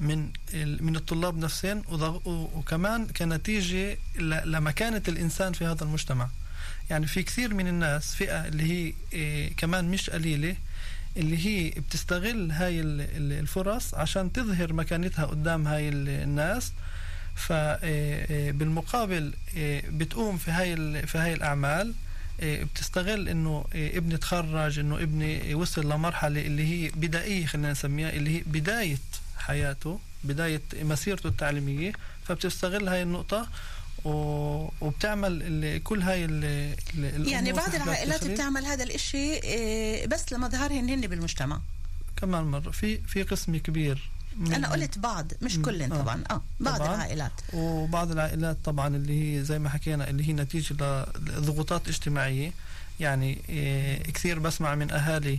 من 0.00 0.28
من 0.80 0.96
الطلاب 0.96 1.38
و- 2.24 2.48
وكمان 2.58 3.06
كنتيجة 3.06 3.98
لمكانة 4.44 5.02
الإنسان 5.08 5.52
في 5.52 5.64
هذا 5.66 5.84
المجتمع. 5.84 6.28
يعني 6.90 7.06
في 7.06 7.22
كثير 7.22 7.54
من 7.54 7.68
الناس 7.68 8.14
فئة 8.14 8.46
اللي 8.46 8.62
هي 8.72 8.92
إيه، 9.12 9.52
كمان 9.56 9.84
مش 9.90 10.10
قليلة 10.10 10.56
اللي 11.16 11.46
هي 11.46 11.70
بتستغل 11.70 12.50
هاي 12.50 12.80
ال- 12.80 13.00
ال- 13.00 13.32
الفرص 13.38 13.94
عشان 13.94 14.32
تظهر 14.32 14.72
مكانتها 14.72 15.24
قدام 15.24 15.66
هاي 15.66 15.88
ال- 15.88 16.08
الناس. 16.08 16.72
فبالمقابل 17.34 19.34
بتقوم 19.88 20.38
في 20.38 20.50
هاي 20.50 21.06
في 21.06 21.18
هاي 21.18 21.32
الأعمال. 21.34 21.94
بتستغل 22.44 23.28
إنه 23.28 23.64
آه، 23.74 23.96
ابني 23.98 24.16
تخرج 24.16 24.78
إنه 24.78 24.96
ابني 24.98 25.54
وصل 25.54 25.90
لمرحلة 25.92 26.40
اللي 26.40 26.64
هي 26.64 26.90
بدائية 26.90 27.46
خلينا 27.46 27.70
نسميها 27.72 28.10
اللي 28.10 28.36
هي 28.38 28.42
بداية 28.46 28.98
حياته 29.36 30.00
بداية 30.24 30.60
مسيرته 30.82 31.26
التعليمية 31.28 31.92
فبتستغل 32.24 32.88
هاي 32.88 33.02
النقطة 33.02 33.48
وبتعمل 34.80 35.80
كل 35.84 36.02
هاي 36.02 36.24
ال- 36.24 36.44
ال- 36.44 37.04
الأمور 37.04 37.28
يعني 37.28 37.52
بعض 37.52 37.74
العائلات. 37.74 38.24
بتعمل 38.24 38.64
هذا 38.64 38.84
الإشي 38.84 39.34
إيه، 39.34 40.06
بس 40.06 40.32
لمظهرهن 40.32 40.88
هن 40.88 41.00
بالمجتمع 41.00 41.60
كمان 42.16 42.44
مرة 42.44 42.70
في 42.70 42.98
في 42.98 43.22
قسم 43.22 43.56
كبير 43.56 44.10
أنا 44.40 44.72
قلت 44.72 44.98
بعض 44.98 45.32
مش. 45.42 45.58
كلن 45.58 45.92
آه. 45.92 46.02
طبعا 46.02 46.22
آه 46.30 46.42
بعض 46.60 46.76
طبعاً. 46.78 46.94
العائلات 46.94 47.32
وبعض 47.52 48.10
العائلات 48.10 48.56
طبعا 48.64 48.96
اللي 48.96 49.38
هي 49.38 49.44
زي 49.44 49.58
ما 49.58 49.68
حكينا 49.68 50.10
اللي 50.10 50.28
هي 50.28 50.32
نتيجة 50.32 51.06
لضغوطات 51.18 51.88
اجتماعية 51.88 52.52
يعني 53.00 53.38
إيه، 53.48 54.02
كثير 54.02 54.38
بسمع 54.38 54.74
من 54.74 54.90
أهالي 54.90 55.38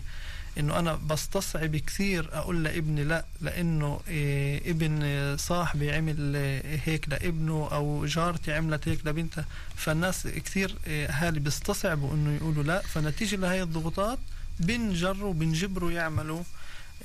إنه 0.59 0.79
أنا 0.79 0.95
بستصعب 0.95 1.75
كثير 1.75 2.29
أقول 2.33 2.63
لابني 2.63 3.03
لا 3.03 3.25
لأنه 3.41 3.99
إيه، 4.07 4.71
ابن 4.71 5.37
صاحبي 5.37 5.91
عمل 5.91 6.35
إيه، 6.35 6.79
هيك 6.83 7.09
لابنه 7.09 7.69
أو 7.71 8.05
جارتي 8.05 8.53
عملت 8.53 8.87
هيك 8.87 9.07
لبنتها 9.07 9.45
فالناس 9.75 10.27
كثير 10.27 10.75
إيه، 10.87 11.05
أهالي 11.07 11.39
بيستصعبوا 11.39 12.13
إنه 12.13 12.35
يقولوا 12.35 12.63
لا 12.63 12.81
فنتيجة 12.81 13.35
لهي 13.35 13.63
الضغوطات 13.63 14.19
بنجروا 14.59 15.33
بنجبروا 15.33 15.91
يعملوا 15.91 16.43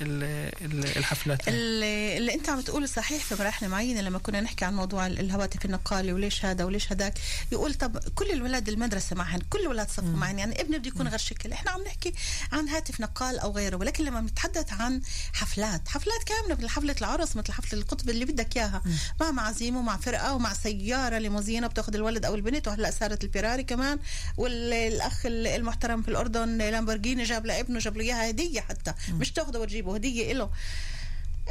الحفلات. 0.01 1.49
اللي, 1.49 2.17
اللي 2.17 2.35
انت 2.35 2.49
عم 2.49 2.61
تقوله 2.61 2.87
صحيح 2.87 3.25
في 3.25 3.35
مراحل 3.43 3.69
معينة 3.69 4.01
لما 4.01 4.19
كنا 4.19 4.41
نحكي 4.41 4.65
عن 4.65 4.75
موضوع 4.75 5.07
ال- 5.07 5.19
الهواتف 5.19 5.65
النقالي 5.65 6.13
وليش 6.13 6.45
هذا 6.45 6.65
وليش 6.65 6.93
هذاك 6.93 7.19
يقول 7.53 7.75
طب 7.75 7.99
كل 7.99 8.31
الولاد 8.31 8.69
المدرسة 8.69 9.17
معهن 9.17 9.41
كل 9.51 9.59
الولاد 9.61 9.89
صفوا 9.91 10.03
معهن 10.09 10.39
يعني 10.39 10.61
ابني 10.61 10.79
بده 10.79 10.89
يكون 10.89 11.09
غير 11.09 11.19
شكل. 11.19 11.53
إحنا 11.53 11.71
عم 11.71 11.83
نحكي 11.83 12.15
عن 12.53 12.69
هاتف 12.69 13.01
نقال 13.01 13.39
أو 13.39 13.53
غيره 13.53 13.77
ولكن 13.77 14.05
لما 14.05 14.21
بنتحدث 14.21 14.73
عن 14.73 15.01
حفلات 15.33 15.89
حفلات 15.89 16.25
كاملة 16.27 16.55
مثل 16.55 16.69
حفلة 16.69 16.97
العرس 17.01 17.37
مثل 17.37 17.53
حفلة 17.53 17.81
القطب 17.81 18.11
اللي 18.11 18.25
بدك 18.25 18.57
إياها 18.57 18.83
مع 19.21 19.31
معازيم 19.31 19.77
ومع 19.77 19.97
فرقة 19.97 20.35
ومع 20.35 20.53
سيارة 20.53 21.19
ليموزينه 21.19 21.67
بتأخذ 21.67 21.95
الولد 21.95 22.25
أو 22.25 22.35
البنت 22.35 22.69
وهلأ 22.69 22.91
صارت 22.91 23.25
الفيراري 23.25 23.63
كمان 23.65 23.99
والأخ 24.37 25.23
المحترم 25.27 26.03
في 26.03 26.09
الأردن 26.09 26.59
لامبورجيني 26.59 27.23
جاب 27.25 27.47
لابنه 27.47 27.79
جاب 27.79 27.97
له 27.97 28.05
إياها 28.05 28.31
هدية 28.31 28.61
حتى 28.61 28.95
مش 29.11 29.33
تأخذه 29.33 29.59
وتجيبه 29.79 29.95
هدية 29.95 30.33
له 30.33 30.51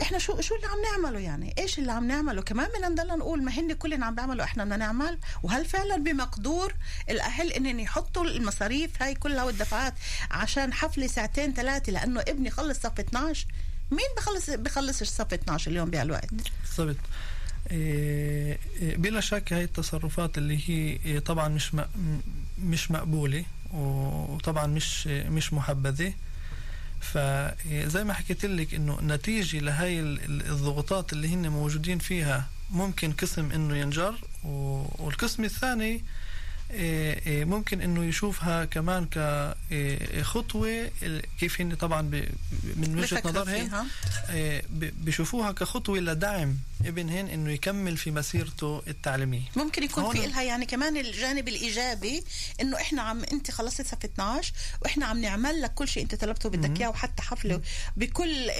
إحنا 0.02 0.18
شو 0.18 0.42
شو 0.42 0.56
اللي 0.56 0.68
عم 0.68 0.82
نعمله 0.82 1.20
يعني؟ 1.20 1.56
إيش 1.58 1.80
اللي 1.80 1.92
عم 1.92 2.08
نعمله؟ 2.08 2.42
كمان 2.42 2.68
بدنا 2.76 2.90
نضلنا 2.90 3.16
نقول 3.16 3.44
ما 3.44 3.52
هن 3.52 3.74
كلنا 3.74 4.06
عم 4.06 4.16
بيعملوا 4.16 4.44
إحنا 4.44 4.64
بدنا 4.64 4.78
نعمل. 4.78 5.18
وهل 5.44 5.66
فعلا 5.66 5.98
بمقدور 5.98 6.74
الأهل 7.10 7.52
إنهم 7.52 7.80
يحطوا 7.80 8.26
المصاريف 8.26 9.02
هاي 9.02 9.16
كلها 9.16 9.44
والدفعات 9.44 9.94
عشان 10.32 10.74
حفلة 10.74 11.08
ساعتين 11.08 11.54
ثلاثة 11.54 11.92
لأنه 11.92 12.22
ابني 12.22 12.50
خلص 12.50 12.80
صف 12.80 13.00
12 13.00 13.46
مين 13.92 14.08
بخلص 14.18 14.50
بخلص 14.50 15.04
صف 15.04 15.34
12 15.34 15.72
اليوم 15.72 15.90
بهالوقت؟ 15.90 16.30
بالضبط. 16.78 16.96
إيه، 17.72 18.58
إيه، 18.82 18.98
بلا 18.98 19.22
شك 19.22 19.54
هاي 19.54 19.64
التصرفات 19.64 20.38
اللي 20.38 20.60
هي 20.70 21.20
طبعا 21.20 21.48
مش 21.48 21.72
مش 22.64 22.92
مقبولة 22.92 23.46
وطبعا 23.74 24.68
مش 24.68 25.08
مش 25.08 25.54
محبذة. 25.54 26.14
فزي 27.02 28.04
ما 28.04 28.14
حكيت 28.14 28.46
لك 28.46 28.74
إنه 28.74 29.00
ال- 30.00 30.24
ال- 30.26 30.50
الضغوطات 30.50 31.14
اللي 31.14 31.28
هن 31.34 31.50
موجودين 31.50 32.00
فيها 32.00 32.48
ممكن 32.72 33.12
قسم 33.12 33.52
إنه 33.52 33.76
ينجر 33.78 34.16
والقسم 34.44 35.44
الثاني 35.44 36.04
ممكن 37.28 37.82
إنه 37.82 38.06
يشوفها 38.06 38.66
كمان 38.66 39.06
كخطوة 39.06 40.90
كيف 41.40 41.62
هن 41.62 41.76
طبعا 41.76 42.02
من 42.76 42.96
بفكروا 42.96 43.26
نظرهم 43.26 43.88
بشوفوها 44.80 45.52
كخطوة 45.52 46.00
لدعم 46.00 46.56
ابنهن 46.86 47.28
إنه 47.28 47.52
يكمل 47.52 47.98
في 47.98 48.12
مسيرته 48.12 48.82
التعليمية. 48.88 49.42
ممكن 49.56 49.84
يكون 49.84 50.12
في 50.14 50.26
إلها 50.26 50.42
يعني 50.42 50.66
كمان 50.66 50.98
الجانب 50.98 51.48
الإيجابي 51.48 52.24
إنه 52.62 52.78
إحنا 52.78 53.02
عم 53.02 53.24
أنت 53.24 53.52
خلصت 53.52 53.82
صف 53.82 54.06
12 54.06 54.54
وإحنا 54.82 55.06
عم 55.06 55.22
نعمل 55.22 55.62
لك 55.62 55.74
كل 55.74 55.88
شيء 55.88 56.04
أنت 56.04 56.16
طلبته 56.16 56.50
بدك 56.50 56.80
إياه 56.80 56.90
وحتى 56.90 57.24
حفله 57.24 57.62
بكل 57.98 58.52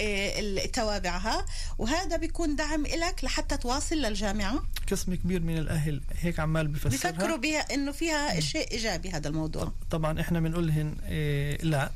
توابعها. 0.72 1.46
وهذا 1.78 2.16
بيكون 2.16 2.56
دعم 2.56 2.86
إلك 2.86 3.24
لحتى 3.24 3.56
تواصل 3.56 3.96
للجامعة. 3.96 4.64
قسم 4.90 5.14
كبير 5.14 5.40
من 5.40 5.58
الأهل 5.58 6.00
هيك 6.20 6.40
عمال 6.40 6.68
بفسرها. 6.68 7.10
بفكروا 7.12 7.36
بها 7.36 7.74
إنه 7.74 7.92
فيها 7.98 8.40
شيء 8.40 8.70
إيجابي 8.72 9.10
هذا 9.10 9.28
الموضوع. 9.28 9.72
طبعا 9.90 10.20
إحنا 10.20 10.40
بنقول 10.40 10.72
إيه 11.08 11.56
لا 11.62 11.90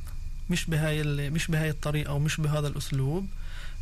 مش 0.50 0.64
بهاي 0.66 1.02
مش 1.30 1.46
بهاي 1.46 1.70
الطريقة 1.70 2.12
ومش 2.12 2.40
بهذا 2.40 2.68
الأسلوب. 2.68 3.26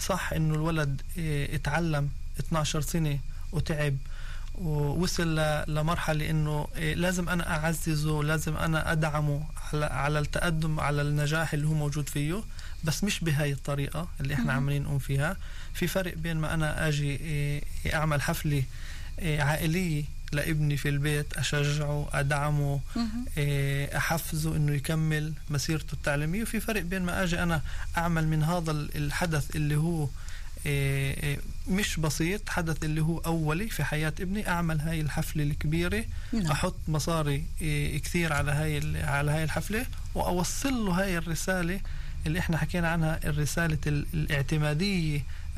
صح 0.01 0.33
إنه 0.33 0.55
الولد 0.55 1.03
إيه 1.17 1.55
اتعلم 1.55 2.09
12 2.41 2.81
سنة 2.81 3.19
وتعب 3.53 3.97
ووصل 4.55 5.41
لمرحلة 5.69 6.31
إنه 6.31 6.69
إيه 6.77 6.95
لازم 6.95 7.29
أنا 7.29 7.57
أعززه 7.57 8.23
لازم 8.23 8.57
أنا 8.57 8.93
أدعمه 8.93 9.45
على 9.73 9.87
على 9.87 10.19
التقدم 10.19 10.81
على 10.81 11.03
النجاح 11.03 11.55
اللي 11.55 11.67
هو 11.67 11.75
موجود 11.75 12.09
فيه. 12.09 12.43
بس 12.85 13.05
مش 13.05 13.21
بهاي 13.21 13.53
الطريقة 13.53 14.09
اللي 14.21 14.35
إحنا 14.35 14.53
عمالين 14.53 14.83
نقوم 14.83 14.99
فيها. 14.99 15.37
في 15.75 15.87
فرق 15.87 16.15
بين 16.15 16.37
ما 16.37 16.55
أنا 16.55 16.89
آجي 16.89 17.17
إيه 17.17 17.63
أعمل 17.95 18.23
حفلة 18.23 18.63
عائلية 19.23 20.05
لابني 20.33 20.77
في 20.77 20.89
البيت 20.89 21.33
أشجعه 21.37 22.09
أدعمه 22.13 22.81
إيه، 23.37 23.97
أحفزه 23.97 24.57
إنه 24.57 24.73
يكمل 24.73 25.33
مسيرته 25.51 25.93
التعليمية 25.93 26.43
وفي 26.43 26.61
فرق 26.61 26.83
بين 26.83 27.03
ما 27.03 27.23
أجي 27.23 27.43
أنا 27.43 27.63
أعمل 27.97 28.29
من 28.29 28.43
هذا 28.43 28.71
ال- 28.71 28.97
الحدث 28.97 29.57
اللي 29.57 29.77
هو 29.77 30.09
إيه، 30.67 31.23
إيه، 31.23 31.39
مش 31.69 31.97
بسيط 32.01 32.49
حدث 32.49 32.85
اللي 32.85 33.01
هو 33.03 33.19
أولي 33.19 33.69
في 33.69 33.85
حياة 33.85 34.13
ابني 34.21 34.49
أعمل 34.49 34.81
هاي 34.81 35.01
الحفلة 35.01 35.43
الكبيرة 35.43 36.05
نعم. 36.33 36.51
أحط 36.51 36.77
مصاري 36.89 37.45
كثير 38.05 38.33
على 38.33 38.53
هاي 38.53 39.03
على 39.05 39.31
هاي 39.31 39.45
الحفلة 39.45 39.87
وأوصل 40.15 40.87
له 40.87 40.93
هاي 41.03 41.19
الرسالة 41.19 41.81
اللي 42.27 42.39
إحنا 42.39 42.57
حكينا 42.57 42.89
عنها 42.89 43.21
الرسالة 43.25 43.79
ال- 43.87 44.07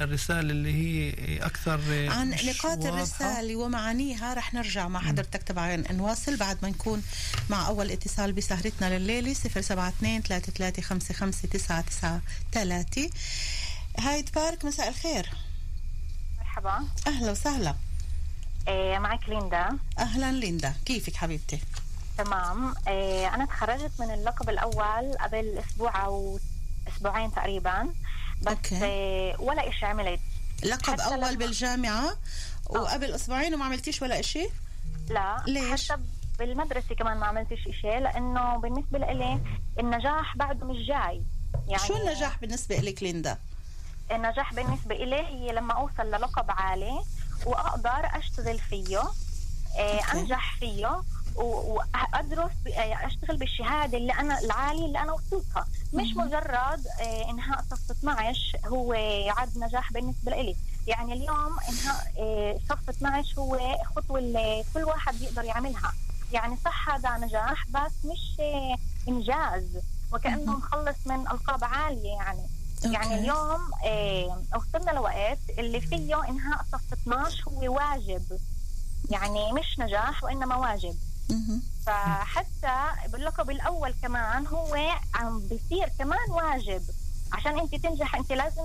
الرسالة 0.01 0.41
اللي 0.41 0.73
هي 0.75 1.13
أكثر 1.47 1.81
إيه، 1.93 2.11
عن 2.11 2.31
نقاط. 2.31 2.85
الرسالة 2.85 3.57
ومعانيها 3.57 4.35
رح 4.35 4.55
نرجع 4.55 4.89
مع 4.89 5.01
حضرتك 5.01 5.43
طبعا 5.43 5.77
نواصل 5.93 6.37
بعد 6.37 6.59
ما 6.63 6.69
نكون 6.69 7.03
مع 7.51 7.69
أول 7.69 7.91
اتصال 7.91 8.33
بسهرتنا 8.33 8.99
لليلة 8.99 9.33
072 9.33 10.23
33 10.23 10.85
55 10.85 11.51
993 11.51 13.11
هايد 13.99 14.29
بارك 14.35 14.65
مساء 14.65 14.89
الخير. 14.89 15.31
مرحبا. 16.39 16.87
أهلا 17.07 17.31
وسهلا. 17.31 17.75
إيه 18.69 18.99
معك 18.99 19.29
ليندا. 19.29 19.69
أهلا 19.99 20.33
ليندا. 20.33 20.75
كيفك 20.85 21.17
حبيبتي؟ 21.17 21.61
تمام. 22.19 22.75
إيه 22.89 23.35
أنا 23.35 23.45
تخرجت 23.45 23.93
من 24.01 24.11
اللقب 24.11 24.51
الأول 24.51 25.13
قبل 25.21 25.59
أسبوع 25.69 26.05
أو 26.05 26.41
أسبوعين 26.89 27.33
تقريبا. 27.35 27.93
بس 28.43 28.49
okay. 28.49 28.85
إيه 28.85 29.37
ولا 29.41 29.69
إشي 29.69 29.87
عملت 29.87 30.21
لقب 30.65 31.01
أول 31.01 31.37
بالجامعة 31.37 32.17
وقبل 32.71 33.15
أسبوعين 33.15 33.55
وما 33.55 33.65
عملتيش 33.65 34.03
ولا 34.03 34.21
إشي 34.21 34.49
لا 35.11 35.43
ليش؟ 35.47 35.93
حتى 35.93 36.03
بالمدرسة 36.39 36.95
كمان 36.95 37.17
ما 37.17 37.27
عملتش 37.27 37.67
إشي 37.67 38.01
لأنه 38.01 38.57
بالنسبة 38.57 38.99
لإلي 38.99 39.41
النجاح 39.79 40.37
بعده 40.37 40.67
مش 40.67 40.87
جاي 40.87 41.23
يعني 41.69 41.89
شو 41.89 41.97
النجاح 41.97 42.39
بالنسبة 42.41 42.77
لك 42.77 43.03
ليندا 43.03 43.39
النجاح 44.11 44.55
بالنسبة 44.55 44.95
إلي 44.95 45.27
هي 45.27 45.53
لما 45.53 45.75
أوصل 45.75 46.07
للقب 46.07 46.51
عالي 46.51 47.03
وأقدر 47.47 48.19
أشتغل 48.19 48.59
فيه 48.59 49.03
آه،. 49.79 50.01
أنجح 50.15 50.57
فيه 50.61 51.03
و- 51.37 51.79
وأدرس 51.79 52.53
ب- 52.65 52.69
آه، 52.69 53.07
أشتغل 53.07 53.37
بالشهادة 53.37 53.99
اللي 53.99 54.13
أنا 54.13 54.39
العالية 54.41 54.87
اللي 54.87 54.99
أنا 54.99 55.13
وصلتها. 55.13 55.67
مش 55.95 56.17
مجرد 56.17 56.87
آه، 57.01 57.31
إنهاء 57.31 57.65
صف 57.71 57.91
12 57.91 58.59
هو 58.67 58.93
عد 59.37 59.59
نجاح 59.59 59.93
بالنسبة 59.93 60.33
لي 60.43 60.57
يعني 60.87 61.13
اليوم 61.13 61.57
إنهاء 61.69 62.13
آه، 62.19 62.59
صف 62.69 62.89
12 62.89 63.39
هو 63.41 63.79
خطوة 63.97 64.19
اللي 64.19 64.65
كل 64.75 64.85
واحد 64.85 65.15
بيقدر 65.19 65.45
يعملها. 65.45 65.93
يعني 66.33 66.57
صح 66.65 66.89
هذا 66.91 67.17
نجاح 67.19 67.67
بس 67.69 67.93
مش 68.05 68.41
آه، 68.41 68.77
إنجاز. 69.09 69.65
وكأنه 70.13 70.57
مخلص 70.57 70.97
من 71.07 71.21
ألقاب 71.21 71.65
عالية 71.65 72.09
يعني. 72.13 72.47
يعني 72.85 73.05
أوكي. 73.07 73.15
اليوم 73.19 73.61
آه 73.85 74.43
وصلنا 74.57 74.91
لوقت 74.91 75.39
اللي 75.59 75.81
فيه 75.81 76.29
إنهاء 76.29 76.65
صف 76.73 76.93
12 76.93 77.45
هو 77.49 77.75
واجب. 77.77 78.23
يعني 79.11 79.53
مش 79.53 79.79
نجاح 79.79 80.25
وإنما 80.25 80.57
واجب. 80.57 80.95
فحتى 81.87 82.91
باللقب 83.09 83.51
الأول 83.51 83.95
كمان 84.03 84.47
هو 84.47 84.77
عم 85.15 85.39
بيصير 85.41 85.89
كمان 85.99 86.31
واجب. 86.31 86.83
عشان 87.33 87.59
أنت 87.59 87.75
تنجح 87.75 88.15
أنت 88.17 88.33
لازم 88.33 88.63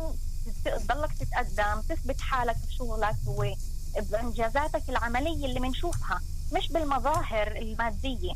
تضلك 0.65 1.09
تتقدم 1.19 1.81
تثبت 1.81 2.21
حالك 2.21 2.55
بشغلك 2.67 3.15
وبانجازاتك 3.27 4.83
العملية 4.89 5.45
اللي 5.45 5.59
بنشوفها 5.59 6.21
مش 6.53 6.71
بالمظاهر 6.71 7.47
المادية. 7.57 8.33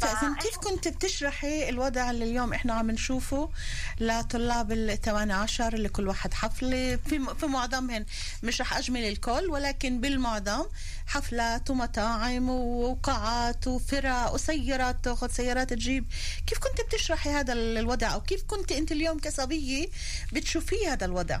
فإذا 0.00 0.34
كيف 0.40 0.56
كنت 0.56 0.88
بتشرحي 0.88 1.68
الوضع 1.68 2.10
اللي 2.10 2.24
اليوم 2.24 2.52
إحنا 2.52 2.74
عم 2.74 2.90
نشوفه 2.90 3.50
لطلاب 4.00 4.72
الثواني 4.72 5.32
عشر 5.32 5.72
اللي 5.74 5.88
كل 5.88 6.08
واحد 6.08 6.34
حفلة. 6.34 6.96
في 6.96 7.26
في 7.40 7.46
معظمهن 7.46 8.06
مش 8.42 8.60
رح 8.60 8.76
أجمل 8.76 9.00
الكل 9.00 9.46
ولكن 9.50 10.00
بالمعظم 10.00 10.64
حفلات 11.06 11.70
ومطاعم 11.70 12.50
وقاعات 12.50 13.66
وفرق 13.66 14.34
وسيارات 14.34 14.96
تاخذ 15.04 15.30
سيارات 15.30 15.70
تجيب. 15.70 16.04
كيف 16.46 16.58
كنت 16.58 16.80
بتشرحي 16.86 17.30
هذا 17.30 17.52
الوضع؟ 17.52 18.14
أو 18.14 18.20
كيف 18.20 18.42
كنت 18.42 18.72
أنت 18.72 18.92
اليوم 18.92 19.18
كصبية 19.18 19.86
بتشوفي 20.32 20.76
هذا 20.88 21.06
الوضع؟ 21.06 21.38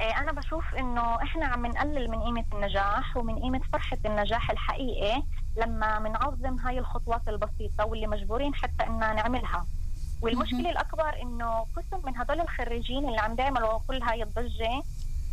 إيه، 0.00 0.18
أنا 0.20 0.32
بشوف 0.32 0.64
إنه 0.78 1.22
إحنا 1.22 1.46
عم 1.46 1.66
نقلل 1.66 2.10
من 2.10 2.22
قيمة 2.22 2.44
النجاح 2.52 3.16
ومن 3.16 3.38
قيمة 3.42 3.60
فرحة 3.72 3.98
النجاح 4.06 4.50
الحقيقي. 4.50 5.22
لما 5.58 5.98
بنعظم 5.98 6.58
هاي 6.58 6.78
الخطوات 6.78 7.28
البسيطة 7.28 7.84
واللي 7.84 8.06
مجبورين 8.06 8.54
حتى 8.54 8.86
إننا 8.86 9.12
نعملها. 9.12 9.66
والمشكلة 10.22 10.70
الأكبر 10.70 11.22
إنه 11.22 11.66
قسم 11.76 12.06
من 12.06 12.16
هدول 12.16 12.40
الخريجين 12.40 13.08
اللي 13.08 13.20
عم 13.20 13.34
بيعملوا 13.34 13.78
كل 13.88 14.02
هاي 14.02 14.22
الضجة 14.22 14.82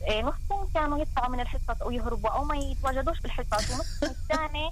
إيه، 0.07 0.21
نصهم 0.21 0.67
كانوا 0.73 0.99
يطلعوا 0.99 1.29
من 1.29 1.39
الحصص 1.39 1.81
أو 1.81 1.91
يهربوا 1.91 2.29
أو 2.29 2.43
ما 2.43 2.55
يتواجدوش 2.57 3.19
بالحصص 3.19 3.71
ونصهم 3.71 4.09
الثاني 4.09 4.69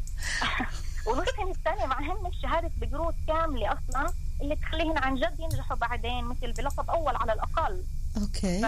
ونصهم 1.08 1.52
الثاني 1.52 1.88
معهم 1.88 2.32
شهادة 2.42 2.72
بقروض 2.82 3.14
كاملة 3.28 3.74
أصلا 3.74 4.14
اللي 4.42 4.56
تخليهن 4.56 4.98
عن 4.98 5.16
جد 5.16 5.40
ينجحوا 5.40 5.78
بعدين 5.78 6.26
مثل 6.26 6.54
بلقب 6.54 6.90
أول 6.90 7.16
على 7.16 7.34
الأقل. 7.34 7.84
أوكي. 8.18 8.62
ف... 8.62 8.66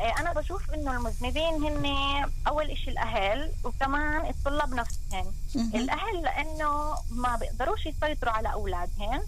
إيه، 0.00 0.18
أنا 0.20 0.32
بشوف 0.32 0.70
إنه 0.70 0.96
المذنبين 0.96 1.64
هن 1.64 1.86
أول 2.48 2.70
إشي 2.70 2.90
الأهل 2.90 3.52
وكمان 3.64 4.26
الطلاب 4.26 4.74
نفسهم. 4.74 5.32
الأهل 5.74 6.22
لأنه 6.22 6.94
ما 7.10 7.36
بيقدروش 7.36 7.86
يسيطروا 7.86 8.32
على 8.32 8.52
أولادهم 8.52 9.22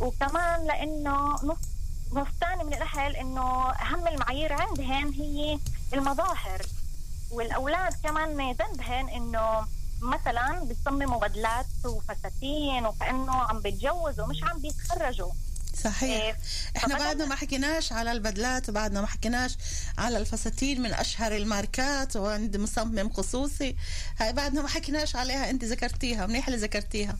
وكمان 0.00 0.66
لأنه 0.66 1.32
نص 1.32 1.58
نص 2.12 2.26
ثاني 2.40 2.64
من 2.64 2.74
الأهل 2.74 3.16
إنه 3.16 3.70
أهم 3.70 4.06
المعايير 4.08 4.52
عندهم 4.52 5.12
هي 5.12 5.58
المظاهر. 5.94 6.62
والأولاد 7.32 7.94
كمان 8.04 8.52
ذنبهن 8.52 9.08
إنه 9.08 9.66
مثلا 10.02 10.64
بيصمموا 10.64 11.20
بدلات 11.20 11.66
وفساتين 11.84 12.86
وكأنه 12.86 13.32
عم 13.36 13.60
بيتجوزوا 13.60 14.26
مش 14.26 14.42
عم 14.44 14.58
بيتخرجوا. 14.60 15.32
صحيح. 15.84 16.22
إيه، 16.22 16.36
إحنا 16.76 16.98
بعدنا 16.98 17.26
ما 17.26 17.34
حكيناش 17.34 17.92
على 17.92 18.12
البدلات 18.12 18.68
وبعدنا 18.68 19.00
ما 19.00 19.06
حكيناش 19.06 19.56
على 19.98 20.18
الفساتين 20.18 20.82
من 20.82 20.94
أشهر 20.94 21.36
الماركات 21.36 22.16
وعند 22.16 22.56
مصمم 22.56 23.10
خصوصي 23.12 23.76
هاي 24.18 24.32
بعدنا 24.32 24.62
ما 24.62 24.68
حكيناش 24.68 25.16
عليها 25.16 25.50
أنت 25.50 25.64
ذكرتيها 25.64 26.26
منيح 26.26 26.48
اللي 26.48 26.60
ذكرتيها؟ 26.60 27.16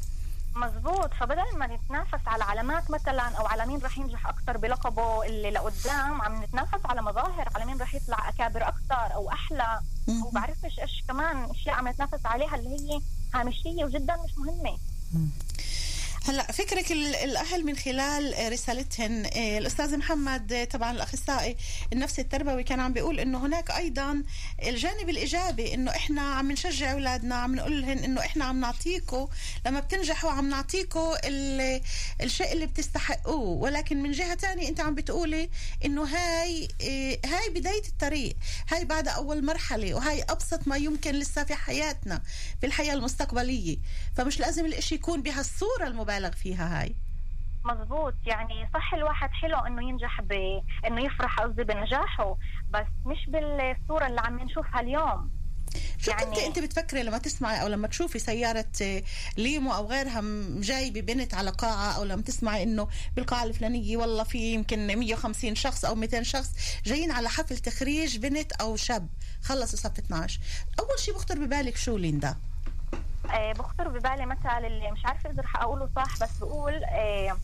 مزبوط. 0.56 1.10
فبدل 1.20 1.58
ما 1.58 1.66
نتنافس 1.66 2.28
على 2.28 2.44
علامات 2.44 2.90
مثلا 2.90 3.22
أو 3.22 3.46
على 3.46 3.66
مين 3.66 3.80
رح 3.80 3.98
ينجح 3.98 4.26
أكثر 4.26 4.56
بلقبه 4.56 5.26
اللي 5.26 5.50
لقدام 5.50 6.22
عم 6.22 6.42
نتنافس 6.42 6.80
على 6.84 7.02
مظاهر 7.02 7.48
على 7.54 7.64
مين 7.64 7.78
رح 7.80 7.94
يطلع 7.94 8.28
أكابر 8.28 8.68
أكثر 8.68 9.14
أو 9.14 9.30
أحلى. 9.32 9.80
وبعرفش 10.24 10.78
إيش 10.82 11.04
كمان 11.08 11.50
أشياء 11.50 11.74
عم 11.74 11.88
نتنافس 11.88 12.26
عليها 12.26 12.56
اللي 12.56 12.70
هي 12.70 13.00
هامشية 13.34 13.84
وجدا 13.84 14.16
مش 14.24 14.38
مهمة. 14.38 14.78
هلا 16.28 16.52
فكرك 16.52 16.92
ال- 16.92 17.14
الأهل 17.14 17.64
من 17.64 17.76
خلال 17.76 18.52
رسالتهن. 18.52 19.24
إيه، 19.26 19.58
الأستاذ 19.58 19.96
محمد 19.96 20.68
طبعا 20.72 20.90
الأخصائي 20.92 21.56
النفسي 21.92 22.20
التربوي 22.22 22.62
كان 22.62 22.80
عم 22.80 22.92
بيقول 22.92 23.20
إنه 23.20 23.46
هناك 23.46 23.70
أيضا 23.70 24.22
الجانب 24.66 25.08
الإيجابي 25.08 25.74
إنه 25.74 25.90
إحنا 25.90 26.20
عم 26.22 26.52
نشجع 26.52 26.92
أولادنا 26.92 27.34
عم 27.34 27.54
نقول 27.56 27.82
لهم 27.82 27.98
إنه 27.98 28.20
إحنا 28.20 28.44
عم 28.44 28.60
نعطيكم 28.60 29.28
لما 29.66 29.80
بتنجحوا 29.80 30.30
عم 30.30 30.48
نعطيكم 30.50 31.12
ال- 31.24 31.80
الشيء 32.22 32.52
اللي 32.52 32.66
بتستحقوه. 32.66 33.48
ولكن 33.62 34.02
من 34.02 34.12
جهة 34.12 34.34
تانية 34.34 34.68
أنت 34.68 34.80
عم 34.80 34.94
بتقولي 34.94 35.50
إنه 35.84 36.04
هاي 36.04 36.68
هاي 37.26 37.48
بداية 37.50 37.86
الطريق. 37.88 38.36
هاي 38.72 38.84
بعد 38.84 39.08
أول 39.08 39.44
مرحلة 39.44 39.94
وهاي 39.94 40.22
أبسط 40.22 40.68
ما 40.68 40.76
يمكن 40.76 41.12
لسه 41.14 41.44
في 41.44 41.54
حياتنا 41.54 42.22
في 42.60 42.66
الحياة 42.66 42.94
المستقبلية. 42.94 43.76
فمش 44.16 44.40
لازم 44.40 44.66
الإشي 44.66 44.94
يكون 44.94 45.22
بهالصورة 45.22 45.86
المبالغ 46.16 46.36
فيها 46.36 46.82
هاي؟ 46.82 46.94
مزبوط 47.64 48.14
يعني 48.26 48.68
صح 48.74 48.94
الواحد 48.94 49.30
حلو 49.30 49.58
إنه 49.58 49.88
ينجح 49.88 50.20
ب 50.20 50.32
إنه 50.86 51.04
يفرح 51.04 51.40
قصدي 51.40 51.64
بنجاحه 51.64 52.36
بس 52.70 52.86
مش 53.06 53.26
بالصورة 53.28 54.06
اللي 54.06 54.20
عم 54.20 54.40
نشوفها 54.40 54.80
اليوم. 54.80 55.30
شو 55.98 56.10
يعني 56.10 56.24
كنت 56.24 56.38
أنت 56.38 56.58
بتفكري 56.58 57.02
لما 57.02 57.18
تسمعي 57.18 57.62
أو 57.62 57.68
لما 57.68 57.88
تشوفي 57.88 58.18
سيارة 58.18 59.02
ليمو 59.36 59.74
أو 59.74 59.86
غيرها 59.86 60.22
جايبة 60.60 61.00
بنت 61.00 61.34
على 61.34 61.50
قاعة 61.50 61.92
أو 61.96 62.04
لما 62.04 62.22
تسمعي 62.22 62.62
إنه 62.62 62.88
بالقاعة 63.16 63.44
الفلانية 63.44 63.96
والله 63.96 64.24
في 64.24 64.38
يمكن 64.38 64.86
150 64.86 65.54
شخص 65.54 65.84
أو 65.84 65.94
200 65.94 66.22
شخص 66.22 66.50
جايين 66.84 67.10
على 67.10 67.28
حفل 67.28 67.58
تخريج 67.58 68.18
بنت 68.18 68.52
أو 68.52 68.76
شاب 68.76 69.08
خلصوا 69.42 69.78
صف 69.78 69.98
12 69.98 70.40
أول 70.80 70.98
شيء 70.98 71.14
بخطر 71.14 71.38
ببالك 71.38 71.76
شو 71.76 71.96
ليندا؟ 71.96 72.36
بخطر 73.52 73.88
ببالي 73.88 74.26
مثل 74.26 74.64
اللي 74.66 74.90
مش 74.90 75.06
عارفة 75.06 75.30
إذا 75.30 75.42
رح 75.42 75.56
أقوله 75.56 75.88
صح 75.96 76.18
بس 76.22 76.38
بقول 76.40 76.84
آه 76.84 77.36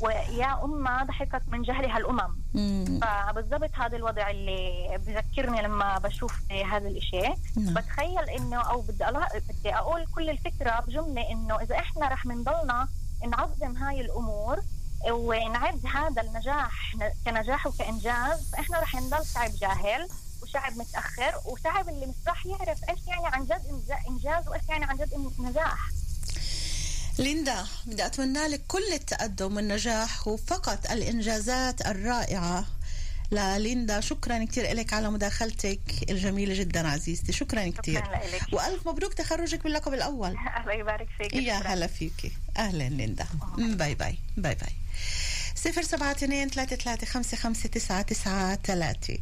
ويا 0.00 0.64
أمة 0.64 1.04
ضحكت 1.04 1.42
من 1.48 1.62
جهلها 1.62 1.98
الأمم 1.98 2.36
فبالضبط 3.00 3.70
هذا 3.74 3.96
الوضع 3.96 4.30
اللي 4.30 4.98
بذكرني 5.06 5.62
لما 5.62 5.98
بشوف 5.98 6.34
هذا 6.72 6.88
الإشي. 6.88 7.22
نعم. 7.56 7.74
بتخيل 7.74 8.28
إنه 8.30 8.60
أو 8.60 8.80
بدي 8.80 9.04
بدي 9.48 9.74
أقول 9.74 10.06
كل 10.14 10.30
الفكرة 10.30 10.80
بجملة 10.80 11.30
إنه 11.30 11.60
إذا 11.60 11.76
إحنا 11.76 12.08
رح 12.08 12.26
نضلنا 12.26 12.88
نعظم 13.28 13.76
هاي 13.76 14.00
الأمور 14.00 14.58
ونعد 15.10 15.86
هذا 15.94 16.22
النجاح 16.22 16.96
كنجاح 17.26 17.66
وكإنجاز 17.66 18.54
إحنا 18.58 18.80
رح 18.80 18.94
نضل 18.94 19.26
شعب 19.26 19.50
جاهل. 19.60 20.08
وشعب 20.52 20.76
متأخر 20.78 21.40
وشعب 21.44 21.88
اللي 21.88 22.06
مش 22.06 22.14
رح 22.28 22.46
يعرف 22.46 22.78
إيش 22.88 22.98
يعني 23.06 23.26
عن 23.26 23.44
جد 23.44 23.90
إنجاز 24.08 24.48
وإيش 24.48 24.62
يعني 24.68 24.84
عن 24.84 24.96
جد 24.96 25.32
نجاح. 25.38 25.90
ليندا 27.18 27.64
بدي 27.86 28.06
أتمنى 28.06 28.48
لك 28.48 28.62
كل 28.68 28.92
التقدم 28.92 29.56
والنجاح 29.56 30.28
وفقط 30.28 30.90
الإنجازات 30.90 31.86
الرائعة. 31.86 32.64
لليندا 33.32 34.00
شكرا 34.00 34.44
كثير 34.44 34.74
لك 34.74 34.92
على 34.92 35.10
مداخلتك 35.10 35.80
الجميلة 36.10 36.54
جدا 36.54 36.88
عزيزتي. 36.88 37.32
شكرا 37.32 37.68
كثير. 37.68 38.02
وألف 38.52 38.88
مبروك 38.88 39.14
تخرجك 39.14 39.62
باللقب 39.62 39.94
الأول. 39.94 40.36
الله 40.60 40.72
يبارك 40.72 41.08
فيك. 41.18 41.32
يا. 41.32 41.54
هلا 41.54 41.86
فيكي. 41.86 42.32
أهلا 42.56 42.88
ليندا. 42.88 43.26
bye 43.58 43.94
bye. 43.94 44.18
bye 44.36 44.54
bye. 44.54 44.81
صفر 45.64 45.82
سبعة 45.82 46.10
اثنين 46.12 46.48
ثلاثة 46.48 46.76
ثلاثة 46.76 47.06
خمسة 47.06 47.36
خمسة 47.36 47.68
تسعة 47.68 48.02
تسعة 48.02 48.58
ثلاثة. 48.64 49.18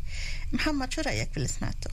محمد 0.52 0.92
شو 0.92 1.00
رأيك 1.00 1.28
باللي 1.34 1.48
سمعته؟ 1.48 1.90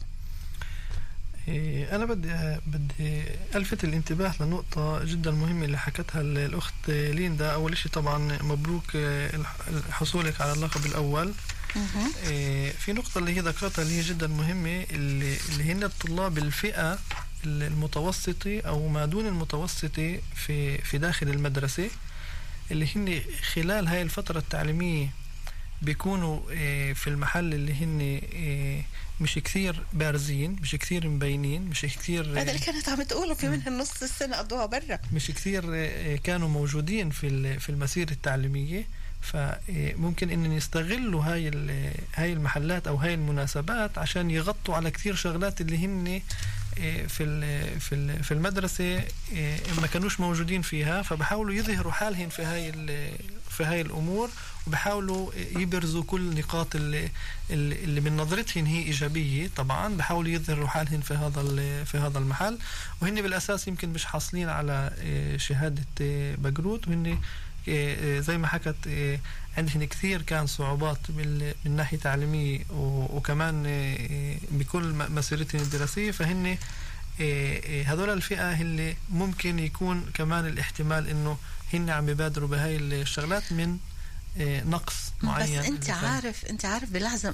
إيه، 1.48 1.96
أنا 1.96 2.06
بدي 2.06 2.58
بدي 2.68 3.24
ألفت 3.56 3.84
الانتباه 3.84 4.34
لنقطة 4.40 5.04
جدا 5.04 5.32
مهمة 5.32 5.66
اللي 5.66 5.78
حكتها 5.78 6.22
ال- 6.22 6.38
الأخت 6.38 6.74
ليندا. 6.90 7.50
أول 7.54 7.78
شيء 7.78 7.92
طبعا 7.92 8.38
مبروك 8.44 8.98
حصولك 9.92 10.42
على 10.42 10.52
اللقب 10.54 10.86
الأول. 10.86 11.34
إيه، 12.28 12.72
في 12.72 12.94
نقطة 12.94 13.20
اللي 13.20 13.36
هي 13.36 13.40
ذكرتها 13.40 13.82
اللي 13.84 13.98
هي 13.98 14.02
جدا 14.02 14.28
مهمة 14.28 14.84
اللي, 14.92 15.38
اللي 15.50 15.64
هن 15.72 15.84
الطلاب 15.84 16.38
الفئة 16.38 17.00
المتوسطة 17.46 18.62
أو 18.62 18.88
ما 18.88 19.06
دون 19.06 19.28
المتوسطة 19.28 20.20
في 20.36 20.78
في 20.78 20.98
داخل 20.98 21.28
المدرسة. 21.30 21.90
اللي 22.72 22.88
هن 22.96 23.22
خلال 23.54 23.88
هاي 23.88 24.02
الفترة 24.02 24.40
التعليمية 24.40 25.10
بيكونوا 25.82 26.52
إيه، 26.52 26.94
في 26.94 27.08
المحل 27.08 27.54
اللي 27.54 27.74
هن 27.74 28.00
إيه، 28.02 28.82
مش 29.22 29.36
كثير 29.36 29.84
بارزين 29.94 30.56
مش 30.62 30.76
كثير 30.76 31.08
مبينين 31.08 31.62
مش 31.62 31.82
كثير 31.82 32.32
هذا 32.32 32.42
اللي 32.42 32.60
كانت 32.60 32.90
عم 32.90 33.04
تقوله 33.04 33.34
في 33.34 33.50
منهم 33.50 33.78
نص 33.78 34.04
السنة 34.04 34.38
قضوها 34.38 34.66
برا. 34.66 35.00
مش 35.14 35.28
كثير 35.28 35.64
آه، 35.74 36.16
كانوا 36.16 36.50
موجودين 36.50 37.10
في 37.10 37.60
في 37.60 37.70
المسيرة 37.70 38.12
التعليمية. 38.12 38.88
فممكن 39.22 40.30
ان 40.30 40.52
يستغلوا 40.52 41.24
هاي 41.24 41.52
هاي 42.16 42.34
المحلات 42.34 42.88
أو 42.88 42.96
هاي 42.96 43.14
المناسبات 43.14 43.98
عشان 43.98 44.32
يغطوا 44.32 44.76
على 44.76 44.92
كثير 44.92 45.16
شغلات 45.16 45.62
اللي 45.62 45.86
هن 45.86 46.08
آه، 46.08 46.22
في 47.08 47.80
في 47.80 48.24
في 48.24 48.32
المدرسة 48.32 48.98
آه، 49.36 49.60
ما 49.82 49.88
كانوش 49.88 50.20
موجودين 50.20 50.62
فيها 50.62 51.02
فبحاولوا 51.02 51.54
يظهروا 51.54 51.92
حالهم 51.92 52.30
في 52.30 52.44
هاي 52.44 52.72
في 53.50 53.64
هاي 53.64 53.82
الأمور 53.82 54.30
وبحاولوا 54.68 55.32
يبرزوا 55.56 56.04
كل 56.04 56.36
نقاط 56.36 56.76
اللي, 56.76 57.10
اللي 57.50 58.02
من 58.02 58.18
نظرتهم 58.18 58.66
هي 58.66 58.84
إيجابية. 58.84 59.50
طبعا 59.56 59.98
بحاولوا 59.98 60.32
يظهروا 60.32 60.68
حالهم 60.68 61.02
في 61.02 61.14
هذا 61.14 61.84
في 61.84 61.98
هذا 61.98 62.20
المحل 62.20 62.58
وهن 63.02 63.22
بالأساس 63.22 63.68
يمكن 63.68 63.90
مش 63.90 64.06
حاصلين 64.06 64.50
على 64.50 64.92
آه، 65.00 65.38
شهادة 65.38 65.84
آه، 66.02 66.36
بقروت 66.36 66.88
وهن 66.88 67.20
زي 68.22 68.38
ما 68.38 68.48
حكت 68.48 68.76
آه، 68.88 69.20
عندهن 69.58 69.86
كثير 69.86 70.22
كان 70.22 70.48
صعوبات 70.48 70.98
من 71.16 71.54
تعليمية 71.98 72.60
و- 72.70 73.18
وكمان 73.18 73.64
بكل 74.52 74.84
م- 74.84 75.16
مسيرتهم 75.16 75.62
الدراسية 75.62 76.12
فهن 76.12 76.46
إيه، 76.46 76.58
إيه، 77.20 77.94
هذول 77.94 78.10
الفئة 78.10 78.62
اللي 78.62 78.96
ممكن 79.10 79.60
يكون 79.60 80.06
كمان 80.14 80.46
الاحتمال 80.48 81.08
إنه 81.08 81.38
هن 81.74 81.90
عم 81.90 82.10
يبادروا 82.10 82.48
بهاي 82.50 82.78
الشغلات 82.78 83.52
من 83.54 83.70
إيه، 83.70 83.78
نقص 84.40 84.96
معين 85.22 85.60
بس 85.62 85.66
انت 85.68 85.90
عارف 85.90 86.46
انت 86.46 86.66
عارف 86.66 86.90
بلحظة 86.90 87.34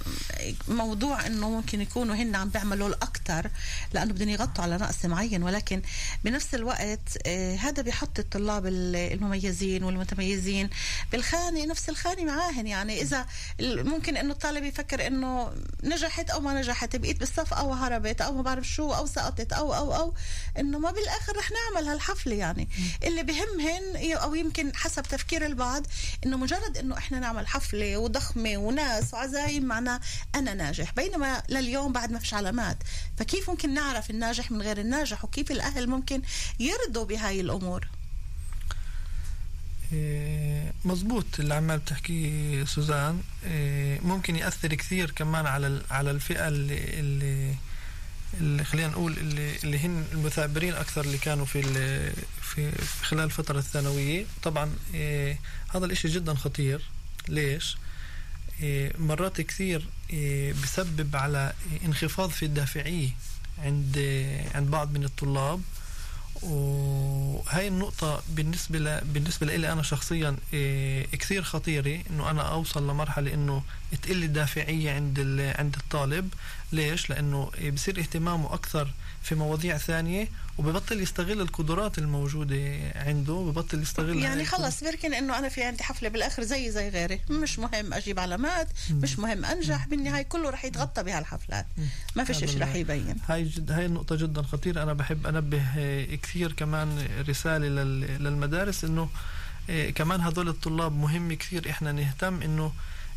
موضوع 0.68 1.28
انه 1.28 1.50
ممكن 1.50 1.82
يكونوا 1.82 2.16
هن 2.16 2.36
عم 2.36 2.50
بيعملوا 2.50 2.88
الاكثر 2.88 3.50
لأنه 3.94 4.14
بدهم 4.14 4.30
يغطوا 4.30 4.64
على 4.64 4.78
نقص 4.78 5.06
معين 5.06 5.44
ولكن 5.44 5.82
بنفس 6.24 6.56
الوقت 6.56 7.00
آه، 7.26 7.56
هذا 7.56 7.82
بيحط 7.82 8.20
الطلاب 8.20 8.66
ال- 8.66 8.96
المميزين 8.96 9.84
والمتميزين 9.84 10.70
بالخانة 11.12 11.66
نفس 11.66 11.90
الخانة 11.90 12.24
معاهن. 12.24 12.68
يعني 12.68 13.02
إذا 13.02 13.26
ممكن 13.62 14.18
إنه 14.18 14.32
الطالب 14.34 14.64
يفكر 14.64 15.08
إنه 15.08 15.52
نجحت 15.84 16.30
أو 16.30 16.40
ما 16.42 16.54
نجحت 16.62 16.96
بقيت 16.96 17.20
بالصف 17.20 17.54
أو 17.54 17.74
هربت 17.74 18.22
أو 18.22 18.34
ما 18.34 18.42
بعرف 18.42 18.68
شو 18.68 18.92
أو 18.94 19.06
سقطت 19.06 19.54
أو 19.54 19.74
أو 19.76 19.96
أو 19.96 20.14
إنه 20.60 20.80
ما 20.80 20.92
بالآخر 20.92 21.38
رح 21.38 21.50
نعمل 21.52 21.88
هالحفلة. 21.88 22.36
يعني 22.36 22.70
اللي 23.04 23.24
بهمهن 23.24 24.14
أو 24.18 24.36
يمكن 24.36 24.76
حسب 24.76 25.04
تفكير 25.04 25.46
البعض 25.46 25.84
إنه 26.26 26.38
مجرد 26.38 26.78
إنه 26.78 26.93
إحنا 26.98 27.20
نعمل 27.20 27.48
حفلة 27.48 27.98
وضخمة 27.98 28.58
وناس 28.58 29.14
وعزايم 29.14 29.66
معناه 29.66 30.00
أنا 30.36 30.54
ناجح. 30.54 30.92
بينما 30.96 31.44
لليوم 31.50 31.92
بعد 31.92 32.12
ما 32.12 32.20
فيش 32.20 32.34
علامات. 32.34 32.78
فكيف 33.18 33.50
ممكن 33.50 33.74
نعرف 33.74 34.10
الناجح 34.10 34.52
من 34.52 34.62
غير 34.62 34.78
الناجح؟ 34.78 35.26
وكيف 35.26 35.52
الأهل 35.52 35.90
ممكن 35.90 36.22
يرضوا 36.60 37.06
بهاي 37.06 37.42
الأمور؟ 37.42 37.88
إيه، 39.94 40.74
مزبوط 40.86 41.26
اللي 41.40 41.54
عمال 41.54 41.80
بتحكيه 41.80 42.66
سوزان. 42.66 43.22
إيه، 43.46 44.00
ممكن 44.00 44.36
يأثر 44.36 44.74
كثير 44.76 45.12
كمان 45.12 45.46
على 45.46 45.82
على 45.92 46.12
الفئة 46.12 46.48
اللي 46.48 47.00
اللي, 47.00 47.56
اللي 48.40 48.64
خلينا 48.64 48.88
نقول 48.88 49.12
اللي, 49.18 49.56
اللي 49.64 49.80
هن 49.80 50.06
المثابرين 50.12 50.74
أكثر 50.74 51.02
اللي 51.02 51.18
كانوا 51.18 51.46
في 51.46 51.62
في 52.42 52.72
خلال 53.04 53.24
الفترة 53.24 53.60
الثانوية. 53.60 54.26
طبعا 54.44 54.76
إيه، 54.94 55.40
هذا 55.76 55.86
الإشي 55.86 56.08
جدا 56.08 56.34
خطير. 56.34 56.82
ليش؟ 57.28 57.78
إيه، 58.62 58.94
مرات 58.98 59.42
كثير 59.42 59.88
إيه، 60.10 60.54
بسبب 60.64 61.16
على 61.16 61.54
إنخفاض 61.86 62.30
في 62.30 62.46
الدافعية 62.46 63.10
عند 63.58 63.98
عند 64.56 64.72
بعض 64.72 64.92
من 64.92 65.04
الطلاب. 65.04 65.62
وهي 66.44 67.68
النقطة 67.68 68.24
بالنسبة 68.30 68.80
ل... 68.80 69.02
بالنسبة 69.06 69.46
لي 69.46 69.72
أنا 69.72 69.84
شخصيا 69.84 70.36
إيه 70.54 71.06
كثير 71.06 71.44
خطيرة 71.44 72.00
إنه 72.10 72.30
أنا 72.30 72.42
أوصل 72.42 72.90
لمرحلة 72.90 73.34
إنه 73.34 73.64
تقل 74.02 74.24
الدافعية 74.24 74.92
عند 74.92 75.20
ال... 75.20 75.54
عند 75.60 75.76
الطالب. 75.76 76.34
ليش؟ 76.72 77.10
لأنه 77.10 77.52
إيه 77.58 77.72
بصير 77.72 78.00
اهتمامه 78.00 78.54
أكثر 78.54 78.92
في 79.24 79.36
مواضيع 79.36 79.78
ثانية 79.78 80.28
وببطل 80.58 81.02
يستغل 81.02 81.42
القدرات 81.42 81.98
الموجودة 81.98 82.56
عنده 82.96 83.34
ببطل 83.34 83.82
يستغل 83.82 84.18
يعني. 84.18 84.46
خلص 84.46 84.84
بركن 84.84 85.14
إنه 85.14 85.40
أنا 85.40 85.50
في 85.50 85.64
عندي 85.64 85.84
حفلة 85.84 86.10
بالآخر 86.10 86.44
زي 86.44 86.72
زي 86.72 86.90
غيري. 86.90 87.20
مش 87.30 87.60
مهم 87.60 87.94
أجيب 87.94 88.20
علامات 88.20 88.68
مش 88.92 89.20
مهم 89.20 89.46
أنجح 89.46 89.88
بالنهاية 89.88 90.24
كله 90.24 90.50
رح 90.50 90.66
يتغطى 90.66 91.04
بهالحفلات. 91.04 91.66
ما 92.16 92.24
فيش 92.24 92.38
شيء 92.38 92.62
رح 92.62 92.76
يبين. 92.76 93.16
هاي 93.28 93.44
جد 93.44 93.72
هاي 93.72 93.86
النقطة 93.86 94.16
جدا 94.16 94.42
خطيرة. 94.42 94.84
أنا 94.84 94.94
بحب 94.94 95.28
أنبه 95.28 95.62
آه، 95.78 96.14
كثير 96.34 96.52
كمان 96.52 97.08
رسالة 97.30 97.68
لل- 97.68 98.24
للمدارس 98.24 98.84
إنه 98.84 99.10
آه، 99.70 99.90
كمان 99.90 100.22
هذول 100.22 100.50
الطلاب 100.50 100.92
مهم 100.98 101.34
كثير 101.34 101.70
إحنا 101.70 101.92
نهتم 101.92 102.42
إنه 102.42 102.74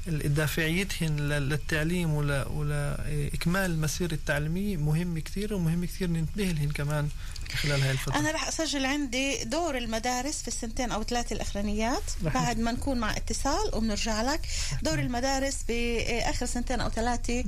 ال- 0.09 0.35
دافعيتهن 0.35 1.17
لل- 1.17 1.49
للتعليم 1.49 2.11
ولا 2.15 2.49
ولا 2.49 2.97
إكمال 3.35 3.71
المسيرة 3.71 4.15
التعليمية 4.15 4.77
مهم 4.77 5.19
كثير 5.19 5.55
ومهم 5.55 5.85
كثير 5.85 6.11
ننتبه 6.11 6.45
لهن 6.45 6.69
كمان 6.71 7.09
خلال 7.53 7.83
هاي 7.83 7.91
الفترة. 7.91 8.19
أنا 8.19 8.31
رح 8.31 8.49
أسجل 8.49 8.87
عندي 8.87 9.45
دور 9.45 9.77
المدارس 9.79 10.43
في 10.43 10.49
السنتين 10.49 10.93
أو 10.93 11.03
ثلاثة 11.03 11.35
الأخرانيات. 11.37 12.03
رح 12.25 12.35
بعد 12.35 12.59
ما 12.59 12.73
نكون 12.73 12.99
مع 12.99 13.17
اتصال 13.17 13.75
وبنرجع 13.75 14.23
لك. 14.23 14.41
دور 14.83 14.99
المدارس 14.99 15.63
باخر 15.69 16.47
سنتين 16.47 16.81
أو 16.81 16.89
ثلاثة 16.91 17.45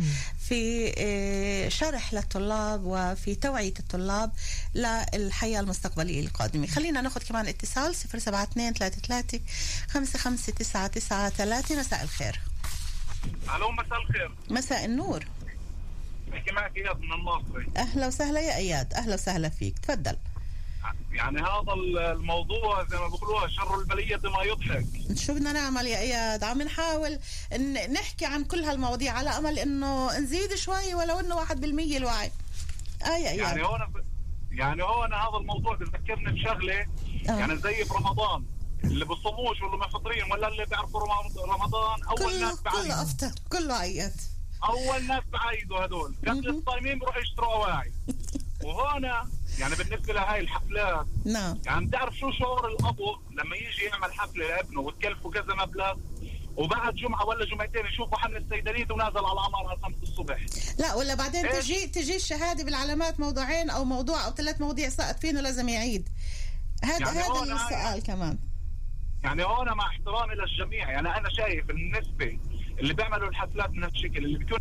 في 0.49 0.93
آه، 0.99 1.69
شرح 1.69 2.15
للطلاب 2.15 2.83
وفي 2.85 3.35
توعية 3.35 3.75
الطلاب 3.79 4.33
للحياة 4.75 5.61
المستقبلية 5.61 6.21
القادمة. 6.21 6.67
خلينا 6.67 7.01
ناخذ 7.01 7.21
كمان 7.23 7.47
اتصال 7.47 7.95
072 7.95 8.73
33 8.73 9.41
55993 9.89 11.79
مساء 11.79 12.03
الخير. 12.03 12.41
ألو 13.57 13.71
مساء 13.73 14.03
الخير. 14.03 14.35
مساء 14.51 14.85
النور. 14.85 15.25
بحكي 16.29 16.53
معك 16.53 16.77
اياد 16.77 17.01
من 17.01 17.13
الماصري 17.13 17.67
أهلا 17.77 18.07
وسهلا 18.07 18.41
يا 18.41 18.57
إياد. 18.57 18.95
أهلا 18.95 19.15
وسهلا 19.15 19.49
فيك. 19.49 19.79
تفضل. 19.79 20.17
يعني 21.13 21.41
هذا 21.43 21.73
الموضوع 22.13 22.85
زي 22.89 22.97
ما 22.97 23.09
بيقولوها 23.09 23.49
شر 23.49 23.79
البلية 23.81 24.17
ما 24.25 24.43
يضحك. 24.43 24.85
شو 25.17 25.35
بدنا 25.35 25.53
نعمل 25.53 25.87
يا 25.87 25.99
إياد؟ 25.99 26.45
عم 26.45 26.63
نحاول 26.63 27.19
ن- 27.53 27.93
نحكي 27.93 28.27
عن 28.27 28.45
كل 28.45 28.65
هالمواضيع 28.65 29.13
على 29.13 29.31
أمل 29.31 29.59
إنه 29.59 30.19
نزيد 30.19 30.55
شوي 30.55 30.95
ولو 30.95 31.21
إنه 31.21 31.35
1% 31.37 31.97
الوعي. 31.97 32.31
آه 33.05 33.09
يا 33.17 33.31
إياد. 33.31 33.39
يعني 33.39 33.63
هون 33.65 33.81
يعني 34.51 34.83
هون 34.83 35.15
هذا 35.15 35.37
الموضوع 35.41 35.75
بذكرني 35.77 36.33
بشغلة. 36.33 36.81
آه. 37.29 37.39
يعني 37.39 37.57
زي 37.57 37.85
برمضان 37.85 38.45
اللي 38.85 39.05
بصوموش 39.05 39.63
واللي 39.63 39.77
محفظين 39.77 40.33
ولا 40.33 40.49
اللي 40.49 40.67
بيعرفوا 40.67 41.01
رم- 41.01 41.51
رمضان 41.53 42.03
أول 42.03 42.19
كله 42.19 42.39
ناس 42.49 42.61
كله 42.61 42.73
بعيدوا 42.73 43.03
افطر 43.03 43.31
كله 43.53 43.75
عياد 43.75 44.15
أول 44.65 45.07
ناس 45.07 45.23
بعيدوا 45.33 45.85
هدول 45.85 46.15
قبل 46.29 46.49
الصايمين 46.49 46.99
بيروحوا 46.99 47.23
يشتروا 47.23 47.55
أواعي. 47.55 47.93
وهنا 48.65 49.29
يعني 49.59 49.75
بالنسبة 49.75 50.15
لهاي 50.15 50.41
الحفلات 50.41 51.07
نعم. 51.25 51.61
يعني 51.67 51.87
بتعرف 51.87 52.17
شو 52.17 52.31
شعور 52.31 52.69
الأبو 52.69 53.17
لما 53.31 53.57
يجي 53.57 53.85
يعمل 53.85 54.13
حفلة 54.13 54.47
لابنه 54.49 54.81
وتكلفه 54.81 55.31
كذا 55.31 55.55
مبلغ 55.55 55.95
وبعد 56.57 56.95
جمعة 56.95 57.27
ولا 57.27 57.45
جمعتين 57.45 57.87
يشوفوا 57.87 58.19
حمل 58.19 58.37
السيدانيت 58.37 58.91
ونازل 58.91 59.19
على 59.19 59.33
العمارة 59.33 59.69
على 59.69 59.79
5 59.83 60.03
الصبح. 60.03 60.39
لا 60.79 60.95
ولا 60.95 61.15
بعدين 61.15 61.47
إيش؟ 61.47 61.65
تجي 61.67 61.87
تجي 61.87 62.17
الشهادة 62.17 62.65
بالعلامات 62.65 63.21
موضوعين 63.21 63.71
أو 63.71 63.85
موضوع 63.85 64.27
أو 64.27 64.31
ثلاث 64.31 64.61
مواضيع 64.61 64.89
سقط 64.89 65.21
فينه 65.21 65.41
لازم 65.41 65.69
يعيد. 65.69 66.09
هذا 66.85 66.99
يعني 66.99 67.19
هذا 67.19 67.55
السؤال 67.55 68.03
كمان. 68.03 68.39
يعني 69.25 69.45
هون 69.45 69.73
مع 69.73 69.87
احترامي 69.87 70.35
للجميع 70.35 70.91
يعني 70.91 71.17
أنا 71.17 71.29
شايف 71.31 71.71
النسبة 71.71 72.39
اللي 72.81 72.95
بيعملوا 72.95 73.29
الحفلات 73.29 73.71
من 73.71 73.85
هالشكل 73.85 74.25
اللي 74.25 74.39
بيكون 74.39 74.61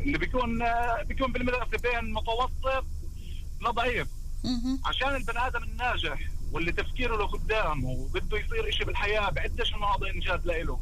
اللي 0.00 0.18
بيكون 0.18 0.64
بيكون 1.02 1.32
بالمدرسة 1.32 1.78
بين 1.82 2.12
متوسط 2.12 2.86
لضعيف. 3.60 4.08
عشان 4.86 5.16
البني 5.16 5.46
آدم 5.46 5.62
الناجح 5.62 6.18
واللي 6.52 6.72
تفكيره 6.72 7.16
لقدام 7.16 7.84
وبده 7.84 8.38
يصير 8.38 8.68
إشي 8.68 8.84
بالحياة 8.84 9.30
بعدش 9.30 9.74
انه 9.74 9.86
هذا 9.86 10.10
إنجاز 10.14 10.46
لإله. 10.46 10.80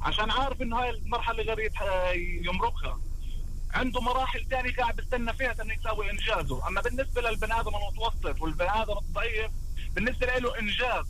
عشان 0.00 0.30
عارف 0.30 0.62
إنه 0.62 0.76
هاي 0.76 0.90
المرحلة 0.90 1.40
اللي 1.40 1.52
غير 1.52 1.72
يمرقها. 2.44 3.00
عنده 3.70 4.00
مراحل 4.00 4.46
ثانية 4.50 4.74
قاعد 4.74 4.96
بيستنى 4.96 5.32
فيها 5.32 5.54
إنه 5.62 5.74
يساوي 5.74 6.10
إنجازه. 6.10 6.68
أما 6.68 6.80
بالنسبة 6.80 7.20
للبني 7.22 7.60
آدم 7.60 7.72
المتوسط 7.76 8.42
والبني 8.42 8.82
آدم 8.82 8.98
الضعيف 8.98 9.50
بالنسبة 9.94 10.26
له 10.26 10.58
إنجاز. 10.58 11.06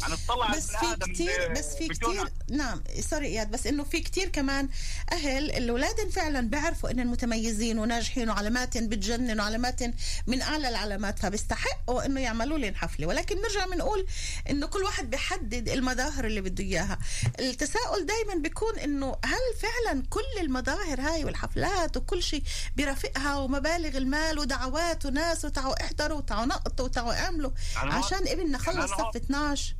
يعني 0.00 0.56
بس 0.56 0.66
في 0.66 0.96
كتير 1.12 1.52
بس 1.52 1.74
في 1.76 1.88
كتير 1.88 2.32
نعم 2.50 2.82
سوري 3.10 3.26
إياد 3.26 3.50
بس 3.50 3.66
إنه 3.66 3.84
في 3.84 4.00
كتير 4.00 4.28
كمان 4.28 4.68
أهل 5.12 5.50
الاولاد 5.50 6.10
فعلا 6.10 6.48
بيعرفوا 6.50 6.90
إن 6.90 7.00
المتميزين 7.00 7.78
وناجحين 7.78 8.30
وعلامات 8.30 8.78
بتجنن 8.78 9.40
وعلامات 9.40 9.82
من 10.26 10.42
أعلى 10.42 10.68
العلامات 10.68 11.18
فبيستحقوا 11.18 12.06
إنه 12.06 12.20
يعملوا 12.20 12.58
لهم 12.58 12.74
حفلة. 12.74 13.06
ولكن 13.06 13.36
نرجع 13.42 13.66
بنقول 13.66 14.06
إنه 14.50 14.66
كل 14.66 14.82
واحد 14.82 15.10
بيحدد 15.10 15.68
المظاهر 15.68 16.24
اللي 16.24 16.40
بده 16.40 16.64
إياها. 16.64 16.98
التساؤل 17.40 18.06
دايما 18.06 18.34
بيكون 18.34 18.78
إنه 18.78 19.16
هل 19.24 19.40
فعلا 19.60 20.02
كل 20.10 20.40
المظاهر 20.40 21.00
هاي 21.00 21.24
والحفلات 21.24 21.96
وكل 21.96 22.22
شيء 22.22 22.42
برافقها 22.76 23.36
ومبالغ 23.36 23.96
المال 23.96 24.38
ودعوات 24.38 25.06
وناس 25.06 25.44
وتعوا 25.44 25.84
احضروا 25.84 26.18
وتعوا 26.18 26.44
نقطوا 26.44 26.84
وتعوا 26.84 27.12
اعملوا 27.12 27.50
يعني 27.76 27.92
عشان 27.94 28.18
ابننا 28.18 28.36
يعني 28.36 28.58
خلص 28.58 28.90
صف 28.92 29.16
12 29.16 29.74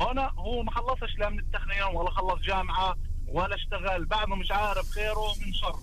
هنا 0.00 0.32
هو 0.38 0.62
ما 0.62 0.70
خلصش 0.70 1.18
لا 1.18 1.28
من 1.28 1.38
التقنية 1.38 1.84
ولا 1.84 2.10
خلص 2.10 2.40
جامعة 2.40 2.96
ولا 3.28 3.54
اشتغل. 3.54 4.04
بعده 4.04 4.36
مش 4.36 4.50
عارف 4.50 4.90
خيره 4.90 5.34
من 5.46 5.54
شر 5.54 5.76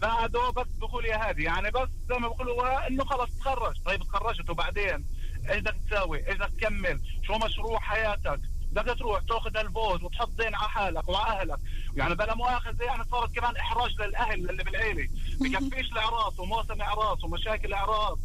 بعده 0.00 0.50
بس 0.50 0.66
بقول 0.80 1.04
يا 1.04 1.28
هادي 1.28 1.42
يعني 1.42 1.70
بس 1.70 1.88
زي 2.08 2.18
ما 2.18 2.28
بقولوا 2.28 2.86
إنه 2.86 3.04
خلص 3.04 3.30
تخرج. 3.40 3.76
طيب 3.86 4.02
تخرجت 4.02 4.50
وبعدين 4.50 5.04
إيش 5.50 5.60
بدك 5.60 5.76
تساوي؟ 5.86 6.28
إيش 6.28 6.36
بدك 6.36 6.50
تكمل؟ 6.50 7.00
شو 7.26 7.34
مشروع 7.34 7.78
حياتك؟ 7.80 8.40
بدك 8.72 8.98
تروح 8.98 9.22
تأخذ 9.22 9.56
هالفوز 9.56 10.02
وتحط 10.02 10.30
دين 10.30 10.54
على 10.54 10.68
حالك 10.68 11.08
وعلى 11.08 11.40
أهلك. 11.40 11.58
يعني 11.96 12.14
بلا 12.14 12.34
مؤاخذة 12.34 12.84
يعني 12.84 13.04
صارت 13.10 13.32
كمان 13.34 13.56
إحراج 13.56 13.90
للأهل 14.00 14.50
اللي 14.50 14.64
بالعيلة. 14.64 15.08
بكفيش 15.40 15.92
الاعراس 15.92 16.38
وموسم 16.38 16.80
اعراس 16.82 17.24
ومشاكل 17.24 17.72
اعراس 17.72 18.18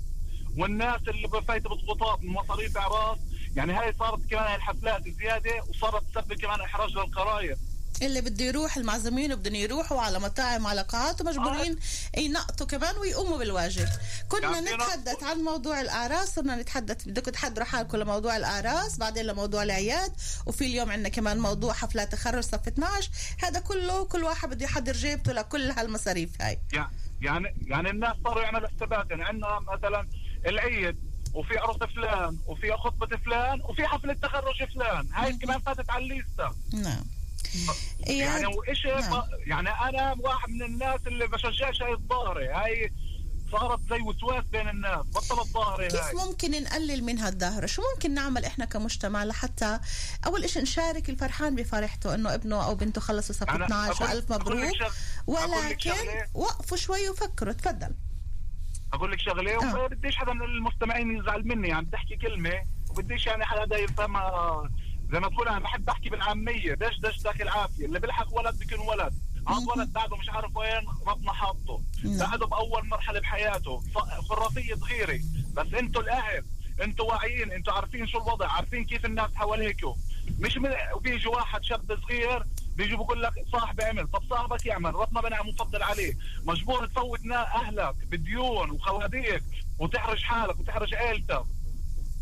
والناس 0.58 1.02
اللي 1.08 1.28
بفايته 1.28 1.70
بضغوطات 1.70 2.24
من 2.24 2.30
مصاريف 2.34 2.78
اعراس 2.78 3.18
يعني 3.56 3.74
هاي 3.74 3.94
صارت 4.00 4.20
كمان 4.30 4.44
هاي 4.44 4.56
الحفلات 4.56 5.04
زيادة 5.10 5.64
وصارت 5.70 6.04
تسبب 6.12 6.34
كمان 6.34 6.62
إحراج 6.62 6.92
للقرايب 6.92 7.58
اللي 8.02 8.22
بده 8.22 8.46
يروح 8.46 8.78
المعزومين 8.78 9.36
بدهم 9.36 9.56
يروحوا 9.56 10.02
على 10.02 10.20
مطاعم 10.20 10.68
على 10.68 10.82
قاعات 10.82 11.22
ومجبورين 11.22 11.76
ينقطوا 12.18 12.68
كمان 12.68 12.98
ويقوموا 12.98 13.38
بالواجب. 13.38 13.88
كنا 14.30 14.48
نتحدث 14.76 15.24
عن 15.24 15.38
موضوع 15.38 15.82
الاعراس 15.82 16.36
صرنا 16.36 16.56
نتحدث 16.56 17.06
بدكم 17.08 17.32
تحضروا 17.32 17.66
حالكم 17.66 17.98
لموضوع 17.98 18.38
الاعراس 18.38 18.98
بعدين 18.98 19.26
لموضوع 19.26 19.64
الاعياد 19.64 20.12
وفي 20.46 20.66
اليوم 20.66 20.92
عندنا 20.92 21.10
كمان 21.10 21.40
موضوع 21.40 21.74
حفلات 21.74 22.12
تخرج 22.12 22.44
صف 22.44 22.68
12 22.68 23.10
هذا 23.44 23.60
كله 23.60 24.06
كل 24.06 24.24
واحد 24.24 24.50
بده 24.50 24.66
يحضر 24.66 24.94
جيبته 24.94 25.34
لكل 25.34 25.72
هالمصاريف 25.72 26.42
هاي. 26.42 26.60
يع- 26.74 26.90
يعني 27.22 27.56
يعني 27.68 27.90
الناس 27.90 28.14
صاروا 28.24 28.44
يعملوا 28.44 28.68
حسابات 28.68 29.10
يعني 29.10 29.24
عندنا 29.24 29.60
مثلا 29.60 30.08
العيد. 30.46 31.13
وفي 31.34 31.58
عرس 31.58 31.78
فلان 31.78 32.38
وفي 32.48 32.72
خطبة 32.74 33.18
فلان 33.18 33.62
وفي 33.62 33.88
حفلة 33.88 34.14
تخرج 34.14 34.64
فلان. 34.74 35.08
هاي 35.14 35.34
كمان 35.34 35.60
فاتت 35.60 35.90
على 35.90 36.04
الليستة. 36.04 36.52
نعم. 36.74 37.04
يعني 38.08 38.46
وإيش 38.46 38.86
نعم. 38.86 39.24
يعني 39.48 39.70
أنا 39.70 40.16
واحد 40.20 40.50
من 40.50 40.64
الناس 40.64 41.00
اللي 41.08 41.28
بشجعش 41.28 41.82
هاي 41.82 41.94
الظاهرة 41.94 42.64
هاي 42.64 42.92
صارت 43.52 43.80
زي 43.90 44.02
وسواس 44.02 44.44
بين 44.52 44.70
الناس. 44.70 45.06
بطلت 45.06 45.48
ظاهرة 45.54 45.88
كيف 45.88 46.02
هاي. 46.02 46.14
ممكن 46.16 46.64
نقلل 46.64 47.04
من 47.04 47.20
هالظاهرة؟ 47.20 47.66
شو 47.66 47.82
ممكن 47.96 48.14
نعمل 48.14 48.46
إحنا 48.46 48.66
كمجتمع 48.66 49.24
لحتى 49.24 49.80
أول 50.26 50.44
إشي 50.44 50.60
نشارك 50.60 51.10
الفرحان 51.10 51.56
بفرحته 51.56 52.16
إنه 52.16 52.34
ابنه 52.34 52.66
أو 52.66 52.76
بنته 52.76 53.02
خلصوا 53.02 53.36
صف 53.36 53.50
أنا 53.50 53.66
12 53.66 54.06
أقول- 54.08 54.10
ألف 54.12 54.32
مبروك. 54.34 54.72
ولكن. 55.28 55.92
وقفوا 56.34 56.78
شوي 56.78 57.10
وفكروا 57.10 57.54
تفضل. 57.54 57.92
أقول 58.94 59.12
لك 59.12 59.20
شغلة 59.20 59.64
آه. 59.76 59.84
وبديش 59.84 60.16
حدا 60.16 60.34
من 60.34 60.42
المستمعين 60.42 61.18
يزعل 61.18 61.48
مني 61.48 61.68
يعني 61.68 61.86
بدي 61.86 61.96
أحكي 61.98 62.16
كلمة 62.16 62.54
وبديش 62.90 63.26
يعني 63.26 63.46
حدا 63.46 63.78
يفهمها. 63.78 64.70
زي 65.12 65.20
ما 65.20 65.28
تقول 65.30 65.48
أنا 65.48 65.60
بحب 65.60 65.90
أحكي 65.90 66.10
بالعامية 66.10 66.74
دش 66.74 67.00
دش 67.00 67.20
ذاك 67.20 67.42
العافيه 67.42 67.86
اللي 67.86 68.00
بيلحق 68.00 68.38
ولد 68.38 68.60
بيكون 68.60 68.80
ولد. 68.88 69.14
هذا 69.48 69.72
ولد 69.76 69.94
بعده 69.94 70.16
مش 70.18 70.30
عارف 70.30 70.58
وين 70.58 70.86
ربنا 71.08 71.34
حاطه. 71.34 71.82
بعده 72.04 72.46
بأول 72.48 72.88
مرحلة 72.88 73.20
بحياته. 73.20 73.84
خرافية 74.30 74.76
صغيره 74.76 75.20
بس 75.54 75.74
أنتوا 75.74 76.02
الأهل 76.02 76.44
أنتوا 76.84 77.06
واعيين 77.06 77.52
أنتوا 77.52 77.74
عارفين 77.74 78.08
شو 78.08 78.18
الوضع 78.18 78.48
عارفين 78.52 78.86
كيف 78.86 79.06
الناس 79.06 79.36
حواليكم 79.36 79.94
مش 80.40 80.58
من 80.58 80.70
وبيجي 80.96 81.28
واحد 81.28 81.64
شاب 81.64 81.98
صغير 82.04 82.44
بيجي 82.78 82.96
بقول 82.96 83.24
لك 83.24 83.34
صاحبي 83.52 83.84
عمل 83.84 84.08
طب 84.08 84.24
صاحبك 84.30 84.66
يعمل 84.66 84.96
ربنا 84.96 85.22
بنعم 85.22 85.48
مفضل 85.48 85.84
عليه. 85.84 86.14
مجبور 86.44 86.86
تفوت 86.88 87.20
أهلك 87.32 87.96
بديون 88.12 88.72
وخواديك 88.72 89.44
وتحرج 89.80 90.24
حالك 90.24 90.60
وتحرج 90.60 90.94
عيلتك. 90.96 91.46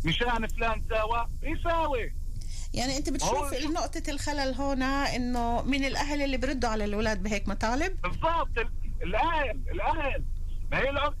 مشان 0.04 0.46
فلان 0.46 0.82
ساوى 0.90 1.28
يساوي. 1.42 2.12
يعني 2.74 2.96
أنت 2.96 3.10
بتشوف 3.10 3.52
نقطة 3.52 4.02
الخلل 4.08 4.54
هنا 4.54 5.16
إنه 5.16 5.62
من 5.62 5.84
الأهل 5.84 6.22
اللي 6.22 6.36
بردوا 6.36 6.68
على 6.70 6.84
الأولاد 6.84 7.22
بهيك 7.22 7.48
مطالب؟ 7.48 8.00
بالضبط. 8.00 8.58
ال- 8.58 8.68
الأهل 9.02 9.60
الأهل. 9.72 10.24
ما 10.72 10.78
هي 10.78 10.92
الأ- 10.92 11.12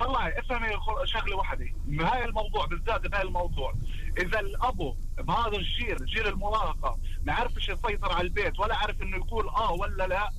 طلعي 0.00 0.38
افهمي 0.38 0.68
شغلة 1.04 1.36
واحدة 1.36 1.66
بهاي 1.86 2.24
الموضوع 2.24 2.66
بالذات 2.66 3.06
بهاي 3.06 3.22
الموضوع. 3.22 3.74
إذا 4.18 4.40
الابو 4.40 4.96
بهذا 5.18 5.56
الجيل 5.56 6.06
جيل 6.06 6.26
المراهقه 6.26 6.98
ما 7.24 7.32
عرفش 7.32 7.68
يسيطر 7.68 8.12
على 8.12 8.20
البيت 8.20 8.58
ولا 8.58 8.76
عرف 8.76 9.02
إنه 9.02 9.16
يقول 9.16 9.48
آه 9.48 9.72
ولا 9.72 10.06
لا. 10.06 10.30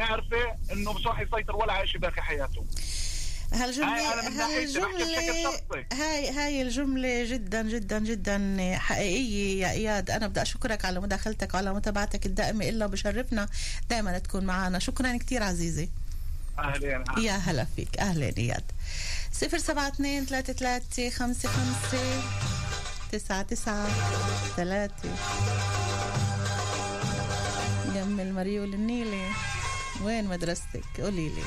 اعرفي 0.00 0.54
إنه 0.72 0.92
مش 0.92 1.06
راح 1.06 1.20
يسيطر 1.20 1.56
ولا 1.56 1.86
شيء 1.86 2.00
باقي 2.00 2.22
حياته. 2.22 2.66
هالجملة 3.52 4.46
هاي 4.46 4.68
شخصي. 4.72 5.86
هاي 5.92 6.30
هاي 6.30 6.62
الجملة 6.62 7.24
جدا 7.24 7.62
جدا 7.62 7.98
جدا 7.98 8.56
حقيقية 8.78 9.60
يا 9.60 9.70
إياد. 9.70 10.10
أنا 10.10 10.26
بدي 10.26 10.42
أشكرك 10.42 10.84
على 10.84 11.00
مداخلتك 11.00 11.54
وعلى 11.54 11.74
متابعتك 11.74 12.26
الدائمة 12.26 12.68
إلا 12.68 12.86
بشرفنا. 12.86 13.48
دائما 13.90 14.18
تكون 14.18 14.44
معنا 14.44 14.78
شكرا 14.78 15.16
كثير 15.16 15.42
عزيزي. 15.42 15.88
أهلين. 16.58 17.04
يا 17.18 17.32
هلا 17.32 17.66
فيك. 17.76 17.98
أهلا 17.98 18.32
إياد. 18.38 18.64
صفر 19.32 19.58
سبعة 19.58 19.88
اثنين 19.88 20.24
ثلاثة 20.24 20.52
ثلاثة 20.52 21.10
خمسة 21.10 21.48
خمسة. 21.48 22.22
تسعة 23.14 23.42
تسعة 23.42 23.88
ثلاثة 24.56 25.08
يم 27.94 28.20
المريول 28.20 28.74
النيلي 28.74 29.28
وين 30.04 30.24
مدرستك؟ 30.24 30.84
قولي 31.00 31.28
لي. 31.28 31.42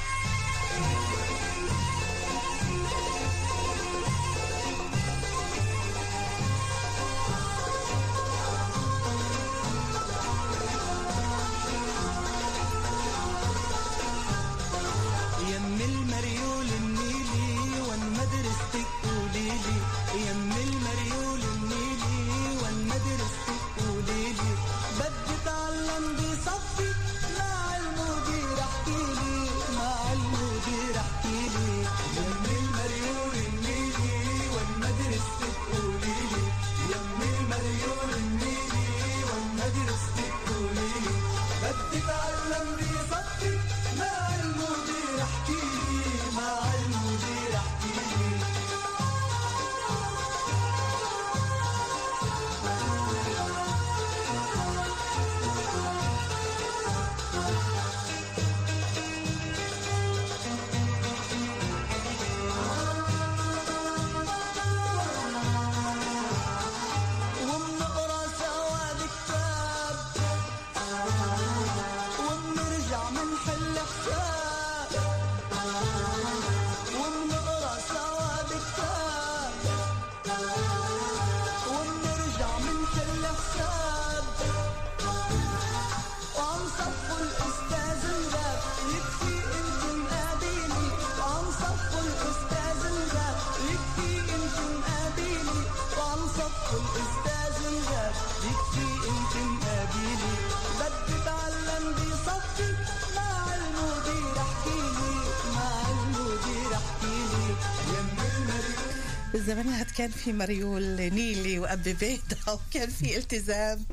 بالزمانات 109.47 109.91
كان 109.91 110.11
في 110.11 110.33
مريول 110.33 110.83
نيلي 111.13 111.59
وأبي 111.59 111.93
بيضة 111.93 112.53
وكان 112.53 112.89
في 112.89 113.17
التزام. 113.17 113.85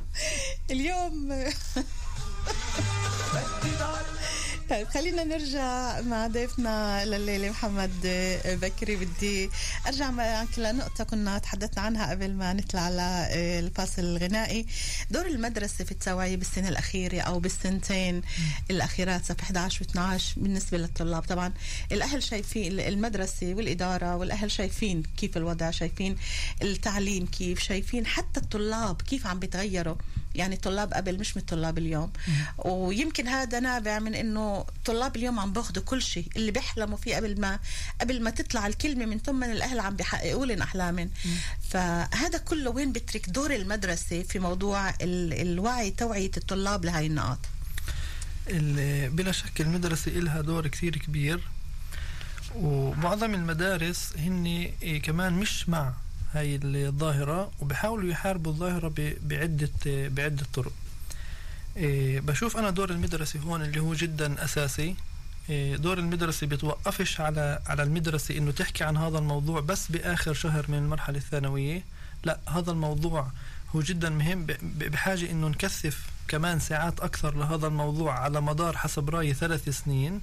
اليوم 0.70 1.28
طيب 4.70 4.88
خلينا 4.88 5.24
نرجع 5.24 6.00
مع 6.00 6.26
ضيفنا 6.26 7.04
لليلة 7.04 7.50
محمد 7.50 7.92
بكري. 8.44 8.96
بدي 8.96 9.50
أرجع 9.86 10.10
معك 10.10 10.58
لنقطة 10.58 11.04
كنا 11.04 11.38
تحدثنا 11.38 11.82
عنها 11.82 12.10
قبل 12.10 12.35
ما 12.35 12.52
نطلع 12.52 12.80
على 12.80 13.28
الفاصل 13.58 14.02
الغنائي. 14.02 14.66
دور 15.10 15.26
المدرسة 15.26 15.85
في 15.85 15.92
التوعية 15.92 16.37
بالسنة 16.37 16.68
الأخيرة 16.68 17.20
أو 17.20 17.40
بالسنتين 17.40 18.22
الأخيرات 18.70 19.24
صف 19.24 19.40
11 19.40 19.85
و12 19.85 20.22
بالنسبة 20.37 20.78
للطلاب. 20.78 21.22
طبعا 21.22 21.52
الأهل 21.92 22.22
شايفين 22.22 22.80
المدرسة 22.80 23.54
والإدارة 23.54 24.16
والأهل 24.16 24.50
شايفين 24.50 25.02
كيف 25.16 25.37
الوضع 25.37 25.70
شايفين 25.70 26.16
التعليم 26.62 27.26
كيف 27.26 27.58
شايفين 27.60 28.06
حتى 28.06 28.40
الطلاب 28.40 29.02
كيف 29.02 29.26
عم 29.26 29.38
بيتغيروا. 29.38 29.96
يعني 30.35 30.54
الطلاب 30.54 30.92
قبل 30.94 31.18
مش 31.20 31.37
من 31.37 31.40
الطلاب 31.42 31.78
اليوم. 31.78 32.12
ويمكن 32.58 33.28
هذا 33.28 33.60
نابع 33.60 33.98
من 33.98 34.14
إنه 34.14 34.66
طلاب 34.85 35.16
اليوم 35.16 35.40
عم 35.40 35.52
باخذوا 35.52 35.85
كل 35.85 36.02
شيء 36.02 36.26
اللي 36.37 36.50
بيحلموا 36.50 36.96
فيه 36.96 37.16
قبل 37.16 37.40
ما 37.40 37.58
قبل 38.00 38.22
ما 38.22 38.30
تطلع 38.30 38.66
الكلمة 38.66 39.04
من 39.06 39.18
ثم 39.18 39.44
الأهل 39.44 39.80
عم 39.80 39.96
بيحققوا 39.96 40.46
لهم 40.46 40.62
احلامهم 40.62 41.10
فهذا 41.70 42.38
كله 42.38 42.70
وين 42.70 42.92
بترك 42.92 43.28
دور 43.30 43.54
المدرسة 43.54 44.22
في 44.22 44.38
موضوع 44.38 44.88
ال- 44.90 45.40
الوعي 45.40 45.90
توعية 45.90 46.30
الطلاب 46.37 46.85
لهي 46.85 47.06
النقاط؟ 47.06 47.38
ال- 48.50 49.10
بلا 49.10 49.32
شك 49.32 49.60
المدرسة 49.60 50.10
إلها 50.18 50.40
دور 50.40 50.68
كثير 50.68 50.96
كبير. 50.98 51.40
ومعظم 52.54 53.35
المدارس 53.35 54.12
هن 54.18 54.46
إيه 54.82 55.02
كمان 55.02 55.32
مش 55.32 55.68
مع 55.68 55.92
هاي 56.35 56.60
الظاهرة 56.64 57.50
وبحاولوا 57.60 58.10
يحاربوا 58.10 58.52
الظاهرة 58.52 58.92
بعدة 59.22 59.70
بعدة 59.87 60.46
طرق. 60.54 60.72
إيه 61.76 62.20
بشوف 62.20 62.56
أنا 62.56 62.70
دور 62.70 62.90
المدرسة 62.90 63.40
هون 63.40 63.62
اللي 63.62 63.80
هو 63.80 63.94
جدا 63.94 64.44
أساسي. 64.44 64.96
إيه 65.50 65.76
دور 65.76 65.98
المدرسة 65.98 66.46
بتوقفش 66.46 67.20
على 67.20 67.62
على 67.66 67.82
المدرسة 67.82 68.38
إنه 68.38 68.50
تحكي 68.52 68.85
عن 68.85 68.96
هذا 68.96 69.18
الموضوع 69.18 69.60
بس 69.60 69.90
بآخر 69.90 70.35
شهر 70.35 70.64
من 70.68 70.78
المرحلة 70.78 71.18
الثانوية. 71.18 71.82
لا 72.24 72.38
هذا 72.48 72.70
الموضوع 72.70 73.30
هو 73.76 73.80
جدا 73.80 74.10
مهم 74.10 74.46
بحاجة 74.62 75.30
إنه 75.30 75.48
نكثف 75.48 76.13
كمان 76.29 76.58
ساعات 76.60 77.00
أكثر 77.00 77.37
لهذا 77.37 77.66
الموضوع 77.66 78.18
على 78.18 78.40
مدار 78.40 78.77
حسب 78.77 79.10
رأيي 79.10 79.35
ثلاث 79.35 79.68
سنين. 79.68 80.20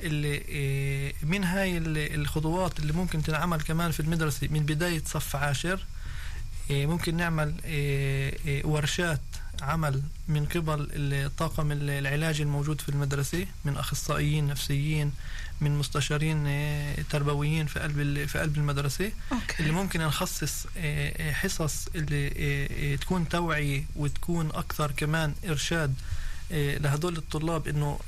اللي 0.00 0.28
إيه، 0.34 1.12
من 1.22 1.44
هاي 1.44 1.78
ال- 1.78 2.14
الخطوات 2.20 2.78
اللي 2.78 2.92
ممكن 2.92 3.22
تنعمل 3.22 3.60
كمان 3.60 3.90
في 3.90 4.00
المدرسة 4.00 4.48
من 4.50 4.60
بداية 4.60 5.02
صف 5.06 5.36
عاشر 5.36 5.84
إيه، 6.70 6.86
ممكن 6.86 7.16
نعمل 7.16 7.54
إيه، 7.64 8.66
ورشات 8.66 9.20
عمل 9.62 10.02
من 10.28 10.46
قبل 10.46 10.88
الطاقم 10.92 11.72
العلاجي 11.72 12.42
الموجود 12.42 12.80
في 12.80 12.88
المدرسة 12.88 13.46
من 13.64 13.76
أخصائيين 13.76 14.46
نفسيين 14.46 15.12
من 15.60 15.78
مستشارين 15.78 16.46
إيه، 16.46 17.02
تربويين 17.10 17.66
في 17.66 17.80
قلب 17.80 18.26
في 18.26 18.38
قلب 18.38 18.56
المدرسة 18.56 19.12
أوكي. 19.32 19.60
اللي 19.60 19.72
ممكن 19.72 20.00
نخصص 20.00 20.66
إيه، 20.76 21.18
إيه، 21.18 21.32
حصص 21.32 21.88
اللي 21.94 22.96
تكون 22.96 23.28
توعية 23.28 23.84
وتكون 23.96 24.50
أكثر 24.50 24.90
كمان 24.90 25.34
إرشاد 25.48 25.94
لهدول 26.50 27.16
الطلاب 27.16 27.68
إنه 27.68 27.98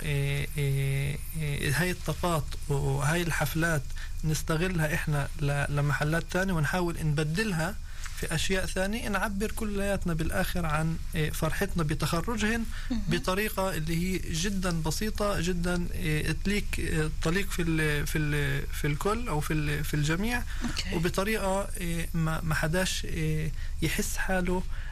هاي 1.74 1.90
الطاقات 1.90 2.44
وهاي 2.68 3.22
الحفلات 3.22 3.82
نستغلها 4.24 4.94
إحنا 4.94 5.28
لمحلات 5.68 6.24
تانية 6.30 6.52
ونحاول 6.52 6.96
نبدلها 7.02 7.74
في 8.20 8.34
أشياء 8.34 8.66
ثانية 8.66 9.08
نعبر 9.08 9.50
كلياتنا 9.50 10.14
بالآخر 10.14 10.66
عن 10.66 10.96
إيه، 11.14 11.30
فرحتنا 11.30 11.82
بتخرجهن 11.82 12.64
بطريقة 12.90 13.74
اللي 13.74 13.96
هي 13.96 14.18
جدا 14.18 14.82
بسيطة 14.82 15.40
جدا 15.40 15.86
إيه، 15.94 16.36
تليك 16.44 16.78
إيه، 16.78 17.10
تليق 17.22 17.50
في 17.50 17.62
ال 17.62 18.06
في 18.06 18.18
ال 18.18 18.62
في 18.66 18.86
الكل 18.86 19.28
أو 19.28 19.40
في 19.40 19.82
في 19.84 19.94
الجميع 19.94 20.42
أوكي. 20.64 20.94
وبطريقة 20.96 21.68
إيه، 21.80 22.08
ما 22.14 22.54
حداش 22.54 23.04
إيه، 23.04 23.52
يحس 23.82 24.16
حاله 24.16 24.54
إيه، 24.56 24.85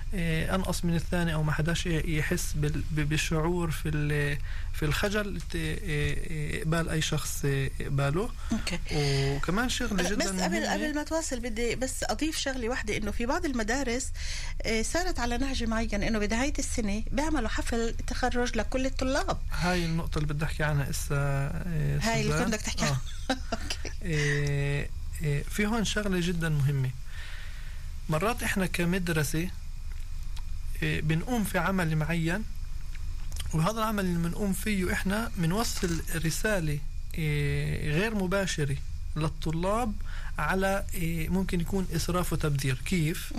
أنقص 0.55 0.85
من 0.85 0.95
الثاني 0.95 1.35
أو 1.35 1.43
ما 1.43 1.53
حداش 1.53 1.87
يحس 1.87 2.53
بالشعور 2.91 3.71
في 3.71 4.37
في 4.73 4.85
الخجل 4.85 5.41
ت- 5.41 5.55
إيه، 5.55 5.79
إيه، 6.31 6.65
قبال 6.65 6.89
أي 6.89 7.03
شخص 7.03 7.45
إيه، 7.45 7.71
قباله 7.81 8.31
okay 8.53 8.78
وكمان 9.37 9.69
شغلة 9.69 10.11
جدا 10.11 10.33
بس 10.35 10.41
قبل. 10.43 10.67
قبل 10.67 10.95
ما 10.95 11.03
تواصل 11.03 11.41
بدي 11.41 11.75
بس 11.77 12.05
أضيف 12.05 12.39
شغلة 12.39 12.69
واحدة 12.69 12.97
إنه 12.97 13.11
في 13.11 13.27
بعض 13.27 13.45
المدارس 13.45 14.12
آه، 14.62 14.83
صارت 14.83 15.19
على 15.21 15.39
نهج 15.39 15.65
معين 15.65 16.03
إنه 16.03 16.19
بنهايه 16.19 16.53
السنة 16.59 17.03
بيعملوا 17.12 17.49
حفل 17.49 17.95
تخرج 18.07 18.57
لكل 18.59 18.87
الطلاب 18.87 19.39
هاي 19.53 19.85
النقطة 19.85 20.19
اللي 20.19 20.35
بدي 20.35 20.45
أحكي 20.45 20.62
عنها 20.62 20.91
إيه، 21.11 21.99
هاي 22.03 22.21
اللي. 22.23 22.39
كنت 22.45 22.49
بدك 22.49 22.61
تحكي 22.61 22.85
آه. 22.85 22.87
عنها 22.87 23.01
okay 23.53 24.89
في 25.51 25.67
هون 25.67 25.85
شغلة 25.85 26.21
جدا 26.21 26.49
مهمة 26.49 26.91
مرات 28.09 28.43
إحنا 28.43 28.67
كمدرسة 28.67 29.49
بنقوم 31.01 31.45
في 31.45 31.59
عمل 31.59 31.97
معين 31.97 32.45
وهذا 33.55 33.78
العمل 33.78 34.05
اللي 34.05 34.28
بنقوم 34.28 34.53
فيه 34.53 34.93
إحنا 34.93 35.30
بنوصل 35.37 36.03
رسالة 36.14 36.78
إيه، 37.14 37.91
غير 37.93 38.14
مباشرة 38.14 38.76
للطلاب 39.16 39.93
على 40.39 40.85
إيه، 40.95 41.28
ممكن 41.28 41.61
يكون 41.61 41.87
إسراف 41.97 42.32
وتبذير. 42.32 42.78
كيف؟ 42.85 43.32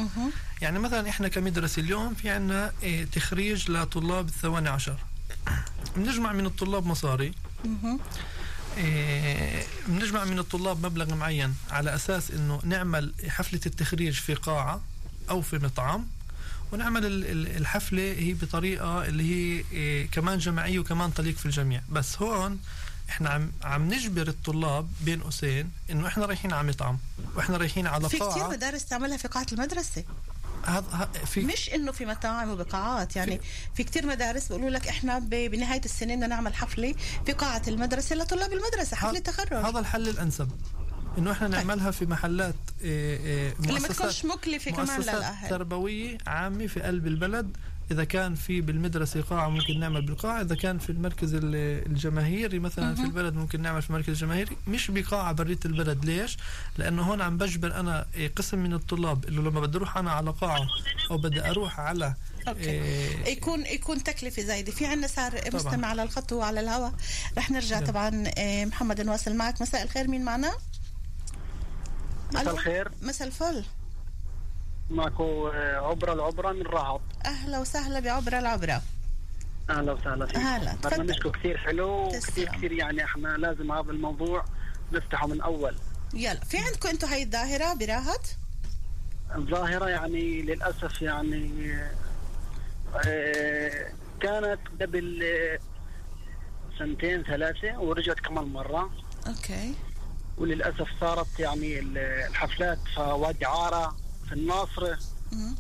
يعني 0.62 0.80
مثلا 0.80 1.10
إحنا 1.10 1.28
كمدرسة 1.28 1.82
اليوم 1.82 2.14
في 2.14 2.30
عنا 2.30 2.72
إيه، 2.84 3.06
تخريج 3.06 3.72
لطلاب 3.72 4.28
الثواني 4.28 4.70
عشر. 4.70 4.98
بنجمع 5.96 6.34
من 6.34 6.46
الطلاب 6.46 6.86
مصاري. 6.86 7.34
بنجمع 9.88 10.26
من 10.26 10.39
الطلاب 10.39 10.86
مبلغ 10.86 11.16
معين 11.16 11.56
على 11.72 11.96
أساس 11.96 12.32
إنه 12.32 12.62
نعمل 12.64 13.14
حفلة 13.28 13.60
التخريج 13.66 14.14
في 14.14 14.34
قاعة 14.34 14.82
أو 15.30 15.41
في 15.41 15.58
مطعم. 15.58 16.08
ونعمل 16.72 17.05
ال- 17.05 17.26
ال- 17.26 17.57
الحفلة 17.57 18.01
هي 18.13 18.34
بطريقة 18.34 19.05
اللي 19.05 19.24
هي 19.24 19.63
إيه، 19.72 20.07
كمان 20.11 20.38
جماعية 20.38 20.80
وكمان 20.80 21.13
تليق 21.13 21.36
في 21.36 21.45
الجميع. 21.45 21.82
بس 21.89 22.22
هون 22.22 22.59
إحنا 23.09 23.30
عم 23.30 23.51
عم 23.63 23.93
نجبر 23.93 24.28
الطلاب 24.28 24.89
بين 25.01 25.22
قوسين 25.22 25.72
إنه 25.91 26.07
إحنا 26.07 26.26
رايحين 26.26 26.53
على 26.53 26.68
مطعم 26.68 26.97
وإحنا 27.36 27.57
رايحين 27.57 27.88
على 27.88 28.09
في 28.09 28.18
قاعة. 28.18 28.49
مدارس 28.49 28.86
تعملها 28.86 29.18
في 29.18 29.28
قاعه 29.28 29.45
المدرسة. 29.51 30.03
هذا 30.66 30.86
ه- 30.91 31.26
في 31.26 31.41
مش 31.41 31.70
إنه 31.70 31.91
في 31.91 32.05
مطاعم 32.05 32.49
وبقاعات 32.49 33.16
يعني 33.16 33.39
في 33.76 33.84
كتير 33.84 34.05
مدارس 34.05 34.47
بيقولوا 34.47 34.70
لك 34.70 34.88
إحنا 34.88 35.20
ب- 35.20 35.30
بنهاية 35.30 35.82
السنة 35.86 36.16
بدنا 36.16 36.28
نعمل 36.28 36.55
حفلة 36.55 36.95
في 37.26 37.32
قاعة 37.32 37.61
المدرسة 37.68 38.16
لطلاب 38.16 38.53
المدرسة 38.53 38.97
حفلة 38.97 39.20
تخرج. 39.20 39.53
هذا 39.66 39.80
الحل 39.80 40.09
الأنسب. 40.09 40.49
إنه 41.18 41.32
إحنا 41.32 41.47
نعملها 41.47 41.91
في 41.91 42.05
محلات 42.05 42.55
إيه، 42.82 43.18
إيه، 43.20 43.53
اللي 43.59 43.80
ما 43.80 43.88
تكونش 43.88 44.26
مكلفة 44.26 44.72
كمان 44.72 44.86
مؤسسات 44.88 45.16
للأهل. 45.16 45.49
تربوية 45.49 46.18
عامة 46.28 46.68
في 46.68 46.82
قلب 46.82 47.07
البلد. 47.07 47.57
إذا 47.91 48.03
كان 48.03 48.36
في 48.36 48.61
بالمدرسة 48.61 49.22
قاعة 49.22 49.49
ممكن 49.49 49.80
نعمل 49.80 50.01
بالقاعة 50.05 50.41
إذا 50.41 50.55
كان 50.55 50.78
في 50.80 50.89
المركز 50.89 51.34
ال- 51.34 51.86
الجماهيري 51.86 52.59
مثلا 52.59 52.95
في 52.95 53.01
البلد 53.01 53.34
ممكن 53.36 53.61
نعمل 53.61 53.82
في 53.82 53.89
المركز 53.89 54.09
الجماهيري. 54.09 54.57
مش 54.68 54.91
بقاعة 54.91 55.32
برية 55.32 55.59
البلد. 55.66 56.05
ليش؟ 56.05 56.38
لأنه 56.78 57.01
هون 57.01 57.22
عم 57.22 57.38
بجبر 57.38 57.80
أنا 57.80 58.05
إيه، 58.16 58.32
قسم 58.36 58.59
من 58.59 58.74
الطلاب 58.74 59.26
اللي 59.26 59.41
لما 59.41 59.59
بدي 59.59 59.78
أروح 59.78 59.97
أنا 59.97 60.11
على 60.11 60.32
قاعة 60.32 60.68
أو 61.11 61.18
بدي 61.18 61.49
أروح 61.49 61.80
على 61.80 62.13
أوكي. 62.47 62.59
إيه، 62.70 63.26
يكون 63.28 63.66
يكون 63.66 64.03
تكلفة 64.03 64.41
زايدة. 64.43 64.72
في 64.72 64.86
عندنا 64.86 65.07
صار. 65.07 65.41
مستمع 65.53 65.88
على 65.88 66.03
الخط 66.03 66.34
وعلى 66.34 66.59
الهواء. 66.59 66.93
رح 67.38 67.51
نرجع. 67.51 67.80
طبعا 67.80 68.24
آه، 68.38 68.66
محمد 68.66 69.01
نواصل 69.01 69.36
معك. 69.36 69.61
مساء 69.61 69.84
الخير. 69.84 70.07
مين 70.07 70.24
معنا؟ 70.24 70.51
مساء. 72.34 72.54
الخير. 72.54 72.92
مساء 73.02 73.28
الفل. 73.28 73.64
معكو 74.90 75.48
آه، 75.48 75.78
عبرة 75.90 76.14
العبرة 76.14 76.52
من 76.52 76.62
رهط 76.62 77.02
أهلا 77.26 77.60
وسهلا 77.60 78.00
بعبرة 78.00 78.40
العبره 78.40 78.82
أهلا 79.70 79.92
وسهلا 79.92 80.26
فيك. 80.26 80.38
هلا، 80.38 80.74
تفضل. 80.74 80.90
برنامجكم 80.90 81.30
كثير 81.32 81.58
حلو. 81.58 82.08
وكثير 82.08 82.48
كثير 82.50 82.72
يعني 82.72 83.04
إحنا 83.04 83.28
لازم 83.28 83.72
هذا 83.72 83.92
الموضوع 83.92 84.46
نفتحه 84.92 85.28
من 85.28 85.42
أول. 85.42 85.76
يلا. 86.14 86.40
في 86.40 86.58
عندكم 86.58 86.90
أنتم 86.90 87.08
هاي 87.08 87.24
الظاهرة 87.24 87.74
براهت 87.74 88.28
الظاهرة 89.36 89.86
يعني 89.90 90.42
للأسف 90.42 91.02
يعني 91.02 91.74
آه، 93.08 93.92
كانت 94.22 94.60
قبل 94.82 95.24
آه، 95.24 95.60
سنتين 96.80 97.24
ثلاثة 97.24 97.80
ورجعت 97.80 98.20
كمان 98.20 98.44
مرة. 98.46 98.90
أوكي. 99.28 99.74
وللأسف 100.38 100.88
صارت 101.02 101.40
يعني 101.40 101.80
ال- 101.80 101.98
الحفلات 101.98 102.80
في 102.96 103.02
وادي 103.02 103.46
عارة 103.46 103.96
في 104.28 104.34
الناصرة 104.34 104.98
مم. 105.32 105.56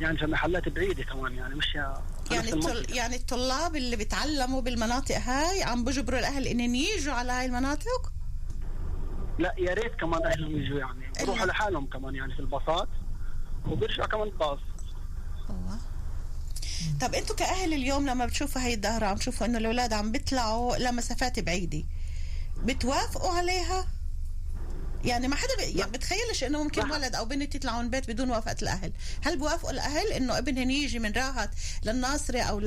يعني 0.00 0.18
في 0.18 0.26
محلات 0.26 0.68
بعيدة 0.68 1.04
كمان 1.04 1.34
يعني 1.34 1.54
مش 1.54 1.74
يعني. 1.74 2.52
الطل... 2.52 2.86
يعني 2.96 3.16
الطلاب 3.16 3.76
اللي 3.76 3.96
بيتعلموا 3.96 4.60
بالمناطق 4.60 5.16
هاي 5.16 5.62
عم 5.62 5.84
بجبروا 5.84 6.18
الأهل 6.18 6.46
إنهم 6.46 6.74
يجوا 6.74 7.14
على 7.14 7.32
هاي 7.32 7.46
المناطق 7.46 8.12
لا 9.38 9.54
يا 9.58 9.74
ريت 9.74 9.94
كمان 9.94 10.26
أهلهم 10.26 10.56
يجوا 10.56 10.78
يعني 10.78 11.12
بروحوا 11.22 11.46
لحالهم 11.46 11.86
كمان 11.86 12.14
يعني 12.14 12.34
في 12.34 12.40
الباصات 12.40 12.88
وبيرجعوا 13.66 14.08
كمان 14.08 14.30
باص. 14.30 14.58
طب 17.00 17.14
أنتوا 17.14 17.36
كأهل 17.36 17.72
اليوم 17.74 18.06
لما 18.06 18.26
بتشوفوا 18.26 18.62
هاي 18.62 18.74
الظاهره 18.74 19.06
عم 19.06 19.16
تشوفوا 19.16 19.46
إنه 19.46 19.58
الأولاد 19.58 19.92
عم 19.92 20.12
بيطلعوا 20.12 20.76
لمسافات 20.76 21.40
بعيدة 21.40 21.82
بتوافقوا 22.64 23.30
عليها؟ 23.32 23.86
يعني 25.04 25.28
ما 25.28 25.36
حدا 25.36 25.56
بي... 25.58 25.78
يعني 25.78 25.90
بتخيلش 25.92 26.44
إنه 26.44 26.62
ممكن 26.62 26.90
ولد 26.90 27.14
أو 27.14 27.24
بنت 27.24 27.54
يطلعوا 27.54 27.82
من 27.82 27.90
بيت 27.90 28.10
بدون 28.10 28.28
موافقه 28.28 28.56
الأهل. 28.62 28.92
هل 29.24 29.38
بوافقوا 29.38 29.70
الأهل 29.70 30.12
إنه 30.12 30.38
ابنهم 30.38 30.70
يجي 30.70 30.98
من 30.98 31.12
راهت 31.12 31.50
للناصرة 31.84 32.40
أو 32.40 32.60
ل... 32.60 32.64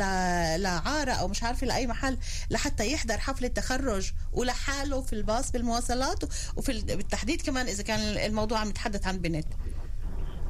لعارة 0.61 1.11
أو 1.11 1.27
مش 1.27 1.43
عارفة 1.43 1.67
لأي 1.67 1.87
محل 1.87 2.17
لحتى 2.49 2.91
يحضر 2.91 3.17
حفلة 3.17 3.47
تخرج 3.47 4.11
ولحاله 4.33 5.01
في 5.01 5.13
الباص 5.13 5.51
بالمواصلات 5.51 6.23
وفي 6.57 6.71
ال- 6.71 6.81
بالتحديد 6.97 7.41
كمان 7.41 7.67
إذا 7.67 7.83
كان 7.83 7.99
الموضوع 7.99 8.59
عم 8.59 8.69
يتحدث 8.69 9.07
عن 9.07 9.17
بنت؟ 9.17 9.47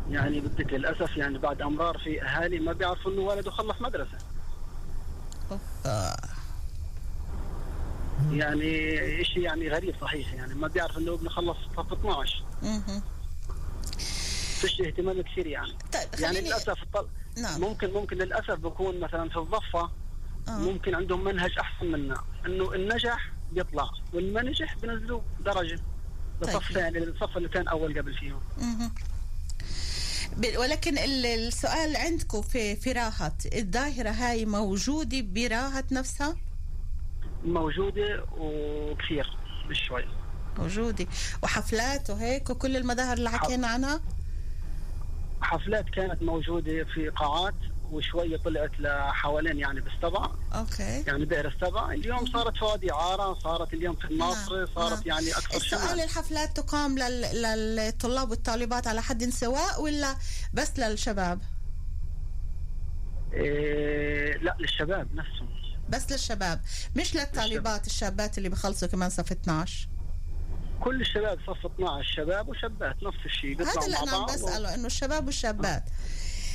يعني 0.09 0.39
بدك 0.39 0.73
للأسف 0.73 1.17
يعني 1.17 1.37
بعد 1.37 1.61
أمرار 1.61 1.97
في 1.97 2.23
أهالي 2.23 2.59
ما 2.59 2.73
بيعرفوا 2.73 3.11
إنه 3.11 3.21
ولده 3.21 3.51
خلص 3.51 3.81
مدرسة. 3.81 4.17
آه. 5.85 6.17
يعني 8.31 9.25
شيء 9.25 9.39
يعني 9.43 9.69
غريب 9.69 9.95
صحيح 10.01 10.33
يعني 10.33 10.53
ما 10.55 10.67
بيعرف 10.67 10.97
إنه 10.97 11.13
ابنه 11.13 11.29
خلص 11.29 11.57
صف 11.77 11.93
12 11.93 12.43
مهم. 12.63 13.01
فيش 14.61 14.81
اهتمام 14.81 15.21
كثير 15.21 15.47
يعني 15.47 15.71
طيب 15.93 16.19
يعني 16.19 16.41
للأسف 16.41 16.83
الطل... 16.83 17.07
نعم 17.37 17.61
ممكن 17.61 17.93
ممكن 17.93 18.17
للأسف 18.17 18.51
بكون 18.53 18.99
مثلا 18.99 19.29
في 19.29 19.37
الضفة 19.37 19.89
آه. 20.47 20.51
ممكن 20.57 20.95
عندهم 20.95 21.23
منهج 21.23 21.51
أحسن 21.59 21.85
منا 21.91 22.23
إنه 22.45 22.73
النجح 22.73 23.31
بيطلع 23.51 23.89
والما 24.13 24.41
نجح 24.41 24.75
بنزلوه 24.75 25.21
درجة 25.45 25.79
لصف 26.41 26.53
طيب. 26.53 26.77
ثاني 26.77 26.99
للصف 26.99 27.37
اللي 27.37 27.49
كان 27.49 27.67
أول 27.67 27.97
قبل 27.97 28.13
فيهم. 28.17 28.39
ب- 30.37 30.57
ولكن 30.57 30.97
ال- 30.97 31.25
السؤال 31.25 31.95
عندكم 31.95 32.41
في 32.41 32.75
في 32.75 32.91
راهت 32.91 33.55
الظاهرة 33.55 34.09
هاي 34.09 34.45
موجودة 34.45 35.21
براهت 35.21 35.91
نفسها 35.91 36.37
موجودة 37.45 38.25
وكثير 38.37 39.37
مش 39.69 39.79
شوي. 39.87 40.05
موجودة. 40.57 41.07
وحفلات 41.43 42.09
وهيك 42.09 42.49
وكل 42.49 42.77
المظاهر 42.77 43.17
اللي 43.17 43.29
حكينا 43.29 43.67
عنها؟ 43.67 44.01
حفلات 45.41 45.85
كانت 45.89 46.21
موجودة 46.23 46.83
في 46.83 47.09
قاعات 47.09 47.53
وشوية 47.91 48.37
طلعت 48.37 48.71
لحوالين 48.79 49.59
يعني 49.59 49.81
بالسبع. 49.81 50.29
أوكي. 50.53 51.03
يعني 51.07 51.25
بئر 51.25 51.47
السبع. 51.47 51.91
اليوم 51.91 52.25
صارت 52.25 52.57
في 52.57 52.65
وادي 52.65 52.91
عارة 52.91 53.33
صارت 53.33 53.73
اليوم 53.73 53.95
في 53.95 54.05
الناصر 54.05 54.65
صارت 54.75 55.07
نعم. 55.07 55.17
يعني 55.17 55.31
أكثر 55.31 55.57
السؤال 55.57 55.81
شمال 55.89 55.99
الحفلات 55.99 56.57
تقام 56.57 56.97
لل- 56.99 57.75
للطلاب 57.75 58.29
والطالبات 58.29 58.87
على 58.87 59.01
حد 59.01 59.23
سواء 59.29 59.81
ولا 59.81 60.15
بس 60.53 60.79
للشباب؟ 60.79 61.39
إيه 63.33 64.37
لا 64.37 64.55
للشباب 64.59 65.15
نفسهم. 65.15 65.49
بس 65.91 66.11
للشباب 66.11 66.61
مش 66.95 67.15
للطالبات 67.15 67.87
الشابات 67.87 68.37
اللي 68.37 68.49
بخلصوا 68.49 68.87
كمان 68.87 69.09
صف 69.09 69.31
12 69.31 69.87
كل 70.83 71.01
الشباب 71.01 71.39
صف 71.47 71.65
12 71.65 72.11
شباب 72.15 72.49
وشابات 72.49 72.95
نفس 73.03 73.17
الشيء 73.25 73.61
هذا 73.61 73.85
اللي 73.85 73.97
أنا 73.97 74.11
عم 74.11 74.25
بسأله 74.25 74.73
إنه 74.75 74.85
الشباب 74.85 75.25
والشابات. 75.25 75.83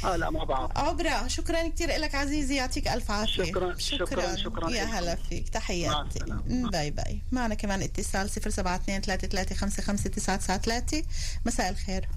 آه 0.05 0.16
لا 0.16 0.30
مع 0.30 0.45
بعض. 0.45 0.78
عبرة 0.78 1.26
شكرا 1.28 1.68
كثير 1.68 1.89
لك 1.97 2.14
عزيزي 2.14 2.57
يعطيك 2.57 2.89
ألف 2.89 3.11
عافية. 3.11 3.45
شكراً- 3.45 3.78
شكراً- 3.78 4.34
شكراً. 4.37 4.70
يا 4.70 4.84
لكم. 4.84 4.93
هلا 4.95 5.14
فيك 5.14 5.49
تحياتي. 5.49 6.18
باي 6.47 6.91
باي. 6.91 7.22
معنا 7.32 7.55
كمان 7.55 7.82
اتصال 7.82 8.30
072 8.30 9.01
33 9.01 9.57
55 9.57 11.03
مساء 11.47 11.70
الخير. 11.70 12.09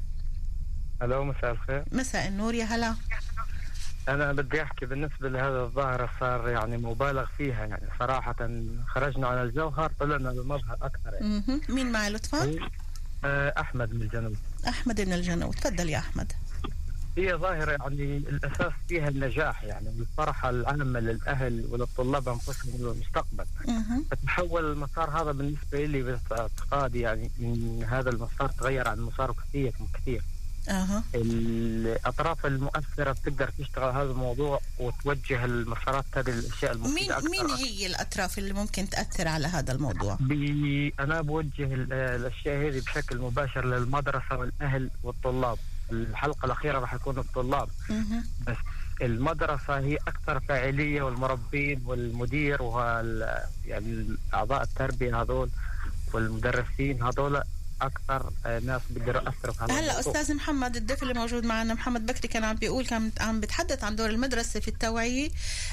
ألو 1.01 1.24
مساء 1.24 1.51
الخير. 1.51 1.84
مساء 1.91 2.28
النور 2.28 2.53
يا 2.55 2.65
هلا. 2.65 2.95
أنا 4.14 4.34
بدي 4.34 4.62
أحكي 4.62 4.86
بالنسبة 4.86 5.30
لهذا 5.30 5.62
الظاهره 5.62 6.10
صار 6.20 6.49
يعني 6.49 6.78
مبالغ 6.78 7.26
فيها 7.38 7.66
يعني 7.66 7.88
صراحة. 7.99 8.49
خرجنا 8.88 9.28
عن 9.28 9.43
الجوهر 9.43 9.91
طلعنا 9.99 10.30
للمظهر 10.30 10.78
أكثر 10.82 11.14
يعني. 11.14 11.43
مين 11.70 11.91
معي 11.91 12.10
لطفا؟ 12.10 12.55
آه، 13.26 13.53
أحمد 13.60 13.93
من 13.93 14.01
الجنوب. 14.01 14.36
أحمد 14.68 15.01
من 15.01 15.14
الجنوب. 15.14 15.55
تفضل 15.55 15.89
يا 15.89 15.97
أحمد. 15.97 16.32
هي 17.18 17.34
ظاهرة 17.34 17.72
يعني 17.72 18.18
الأساس 18.18 18.72
فيها 18.88 19.07
النجاح 19.10 19.64
يعني 19.64 19.89
الفرحه 19.89 20.49
العامة 20.49 20.99
للأهل 20.99 21.66
وللطلاب 21.70 22.30
أنفسهم 22.30 22.82
وللمستقبل 22.82 23.45
مهم. 23.68 24.05
فتحول 24.12 24.72
المسار 24.72 25.10
هذا 25.10 25.32
بالنسبة 25.32 25.86
لي 25.86 26.18
باعتقادي 26.30 26.99
يعني 26.99 27.32
إن 27.39 27.84
هذا 27.89 28.10
المسار 28.10 28.49
تغير 28.49 28.88
عن 28.88 28.99
مساره 28.99 29.34
كثير 29.49 29.74
كثير 29.93 30.22
الأطراف 31.15 32.45
المؤثرة 32.45 33.11
بتقدر 33.11 33.49
تشتغل 33.59 33.95
هذا 33.95 34.11
الموضوع 34.11 34.61
وتوجه 34.80 35.45
المسارات 35.45 36.05
هذه 36.15 36.30
الأشياء 36.30 36.78
مين 36.78 36.86
المفيده 36.86 37.17
أكثر. 37.17 37.30
مين 37.30 37.49
هي 37.49 37.86
الأطراف 37.86 38.38
اللي 38.39 38.53
ممكن 38.53 38.89
تأثر 38.89 39.28
على 39.28 39.47
هذا 39.47 39.74
الموضوع؟ 39.74 40.17
بي 40.20 40.93
أنا 40.99 41.22
بوجه 41.22 41.74
ال- 41.74 41.93
الأشياء 41.93 42.67
هذه 42.70 42.80
بشكل 42.80 43.17
مباشر 43.17 43.65
للمدرسة 43.65 44.36
والأهل 44.38 44.89
والطلاب. 45.03 45.57
الحلقة 45.91 46.45
الأخيرة 46.45 46.80
راح 46.80 46.93
يكون 46.93 47.17
الطلاب. 47.17 47.70
مهم. 47.89 48.24
بس 48.47 48.57
المدرسة 49.01 49.80
هي 49.80 49.95
أكثر 50.07 50.39
فاعلية 50.39 51.01
والمربين 51.01 51.82
والمدير 51.86 52.61
وهال 52.61 53.38
يعني 53.65 54.07
اعضاء 54.34 54.63
التربية 54.63 55.22
هذول 55.22 55.49
والمدرسين 56.13 57.03
هذول 57.03 57.41
أكثر 57.82 58.32
آه، 58.46 58.60
ناس 58.60 58.82
بيقدروا 58.90 59.22
هذا 59.62 59.74
هلا. 59.80 60.00
أستاذ 60.00 60.34
محمد 60.34 60.76
الضيف 60.76 61.04
اللي 61.04 61.14
موجود 61.14 61.46
معنا. 61.46 61.74
محمد 61.74 62.06
بكري 62.06 62.28
كان 62.28 62.44
عم 62.44 62.56
بيقول 62.56 62.86
كان 62.86 63.12
عم 63.20 63.40
بتحدث 63.40 63.84
عن 63.84 63.96
دور 63.96 64.10
المدرسة 64.10 64.60
في 64.60 64.68
التوعية. 64.68 65.30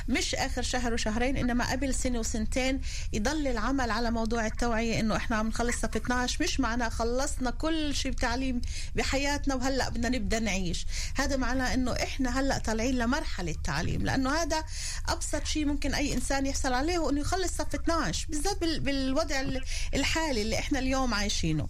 مش 0.09 0.35
آخر 0.35 0.63
شهر 0.63 0.95
وشهرين 0.95 1.37
إنما 1.37 1.71
قبل 1.73 1.95
سنة 1.95 2.19
وسنتين 2.19 2.81
يضل 3.13 3.47
العمل 3.47 3.91
على 3.91 4.11
موضوع 4.11 4.47
التوعية 4.47 5.01
إنه 5.01 5.17
إحنا 5.17 5.37
عم 5.37 5.49
نخلص 5.49 5.77
صف 5.77 5.97
12 5.97 6.45
مش 6.45 6.61
معناه 6.61 6.89
خلصنا 6.89 7.51
كل 7.51 7.95
شيء 7.95 8.13
بتعليم 8.13 8.61
بحياتنا 8.97 9.55
وهلا 9.55 9.89
بدنا 9.89 10.09
نبدأ 10.09 10.39
نعيش. 10.39 10.87
هذا 11.17 11.37
معناه 11.37 11.75
إنه 11.75 11.93
إحنا 11.93 12.41
هلا 12.41 12.59
طالعين 12.59 12.99
لمرحلة 12.99 13.55
تعليم. 13.65 14.03
لأنه 14.03 14.31
هذا 14.43 14.65
أبسط 15.09 15.45
شيء 15.47 15.65
ممكن 15.67 15.95
أي 15.95 16.15
إنسان 16.15 16.47
يحصل 16.47 16.73
عليه 16.73 16.99
هو 16.99 17.11
إنه 17.11 17.21
يخلص 17.21 17.53
صف 17.57 17.75
12 17.75 18.27
بالذات 18.29 18.61
بال- 18.61 18.81
بالوضع 18.81 19.41
ال- 19.41 19.65
الحالي 19.95 20.43
اللي 20.43 20.59
إحنا 20.59 20.79
اليوم 20.79 21.15
عايشينه. 21.15 21.69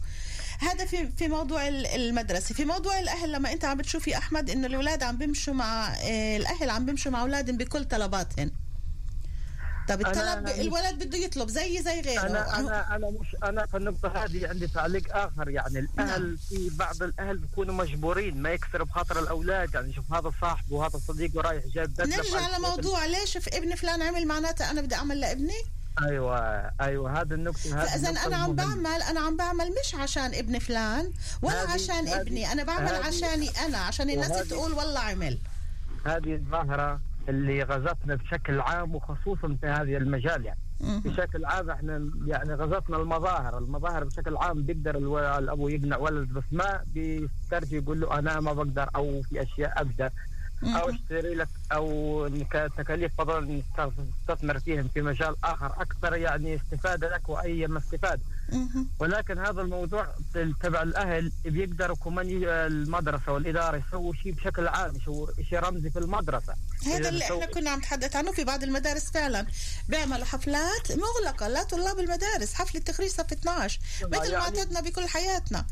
هذا 0.61 0.85
في 0.85 1.09
في 1.19 1.29
موضوع 1.29 1.69
ال- 1.69 1.87
المدرسة. 1.87 2.55
في 2.55 2.65
موضوع 2.65 2.99
الأهل 2.99 3.33
لما 3.33 3.53
أنت 3.53 3.65
عم 3.65 3.77
بتشوفي 3.79 4.17
أحمد 4.19 4.51
إنه 4.51 4.67
الأولاد 4.67 5.03
عم 5.03 5.17
بيمشوا 5.19 5.55
مع 5.55 5.89
آه، 5.95 6.37
الأهل 6.37 6.71
عم 6.71 6.87
بيمشوا 6.87 7.13
مع 7.13 7.23
اولادهم 7.23 7.57
بكل 7.57 7.85
طلباتهم. 7.85 8.51
طب 9.89 10.01
الطلب 10.01 10.49
الولد 10.49 11.05
بده 11.05 11.19
يطلب 11.19 11.49
زي 11.49 11.83
زي 11.83 12.01
غيره. 12.01 12.21
أنا 12.27 12.59
أنا 12.59 12.97
أنا 12.97 13.11
مش 13.11 13.37
أنا 13.45 13.67
في 13.67 13.77
النقطة 13.77 14.25
هذه 14.25 14.49
عندي 14.49 14.67
تعليق 14.67 15.17
آخر. 15.17 15.49
يعني 15.51 15.79
الأهل 15.79 16.39
في 16.49 16.71
بعض 16.73 17.03
الأهل 17.03 17.39
بيكونوا 17.39 17.75
مجبورين 17.75 18.43
ما 18.43 18.51
يكسروا 18.53 18.87
بخاطر 18.87 19.19
الأولاد. 19.21 19.75
يعني 19.75 19.93
شوف 19.93 20.13
هذا 20.13 20.33
صاحبه 20.41 20.75
وهذا 20.77 20.99
صديقه 21.09 21.41
رايح 21.41 21.65
بدلة 21.75 22.17
نرجع 22.17 22.57
لموضوع 22.59 23.05
ليش 23.07 23.37
في 23.39 23.57
ابن 23.57 23.75
فلان 23.75 24.03
عمل 24.03 24.27
معناته 24.27 24.71
أنا 24.71 24.81
بدي 24.81 24.95
أعمل 24.95 25.21
لابني؟ 25.21 25.63
أيوه 26.03 26.39
أيوه 26.81 27.21
هذا 27.21 27.35
النقطة 27.35 27.83
هذه 27.83 27.87
فإذا 27.87 28.09
النقطة 28.11 28.27
أنا 28.27 28.37
عم. 28.37 28.55
بعمل 28.55 29.03
أنا 29.11 29.21
عم 29.21 29.37
بعمل 29.37 29.65
مش 29.85 29.95
عشان 29.95 30.35
ابن 30.35 30.59
فلان 30.59 31.13
ولا 31.43 31.63
هذه- 31.65 31.71
عشان 31.71 32.09
هذه- 32.09 32.21
ابني 32.21 32.53
أنا 32.53 32.63
بعمل 32.65 32.89
هذه- 32.89 33.07
عشاني 33.07 33.49
أنا 33.67 33.79
عشان 33.79 34.11
الناس 34.11 34.49
تقول 34.49 34.73
والله 34.73 35.01
عمل 35.01 35.39
هذه 36.07 36.35
الظاهره 36.35 37.01
اللي 37.29 37.63
غزتنا 37.63 38.15
بشكل 38.15 38.61
عام 38.61 38.95
وخصوصا 38.95 39.57
في 39.61 39.67
هذا 39.67 39.83
المجال 39.97 40.45
يعني. 40.45 40.59
بشكل 40.81 41.45
عام 41.45 41.71
إحنا 41.71 42.11
يعني 42.27 42.55
غزتنا 42.55 42.97
المظاهر 42.97 43.59
المظاهر 43.59 44.05
بشكل 44.05 44.37
عام 44.37 44.63
بيقدر 44.63 44.97
الأبو 45.39 45.69
يقنع 45.69 45.97
ولد 45.97 46.29
بس 46.33 46.45
ما 46.53 46.81
بيسترجي 46.87 47.77
يقول 47.77 48.01
له 48.01 48.19
أنا 48.19 48.41
ما 48.41 48.53
بقدر 48.53 48.89
أو 48.97 49.23
في 49.23 49.43
أشياء 49.43 49.73
أقدر 49.77 50.11
أو. 50.65 50.91
اشتري 50.91 51.35
لك 51.35 51.49
أو 51.73 52.29
تكاليف 52.79 53.13
فضل 53.19 53.63
تستثمر 54.29 54.59
فيهم 54.61 54.89
في 54.95 55.03
مجال 55.03 55.37
آخر. 55.45 55.67
أكثر 55.83 56.15
يعني 56.17 56.57
استفادة 56.57 57.09
لك 57.09 57.29
وأي 57.29 57.67
ما 57.67 57.79
استفاده. 57.79 58.21
ولكن 58.99 59.39
هذا 59.39 59.61
الموضوع 59.61 60.15
تبع 60.63 60.83
الأهل 60.83 61.33
بيقدروا 61.45 61.97
كمان 61.97 62.27
المدرسة 62.45 63.33
والإدارة 63.33 63.83
يسووا 63.89 64.15
شيء 64.23 64.33
بشكل 64.33 64.69
عام 64.69 64.97
يسووا 64.97 65.27
شيء 65.51 65.59
رمزي 65.59 65.91
في 65.91 65.99
المدرسة. 65.99 66.55
هذا 66.87 67.09
اللي 67.09 67.25
إحنا 67.25 67.47
كنا 67.47 67.71
عم 67.71 67.79
نتحدث 67.79 68.17
عنه 68.17 68.33
في 68.33 68.45
بعض 68.45 68.63
المدارس 68.63 69.11
فعلا. 69.11 69.47
بيعملوا 69.89 70.25
حفلات 70.25 70.93
مغلقة 70.93 71.49
لطلاب 71.49 71.99
المدارس. 71.99 72.55
حفلة 72.55 72.81
تخريج 72.81 73.11
صف 73.11 73.33
12 73.33 73.79
مثل 74.03 74.11
ما 74.11 74.25
يعني- 74.25 74.37
اعتدنا 74.37 74.81
بكل 74.81 75.09
حياتنا. 75.09 75.67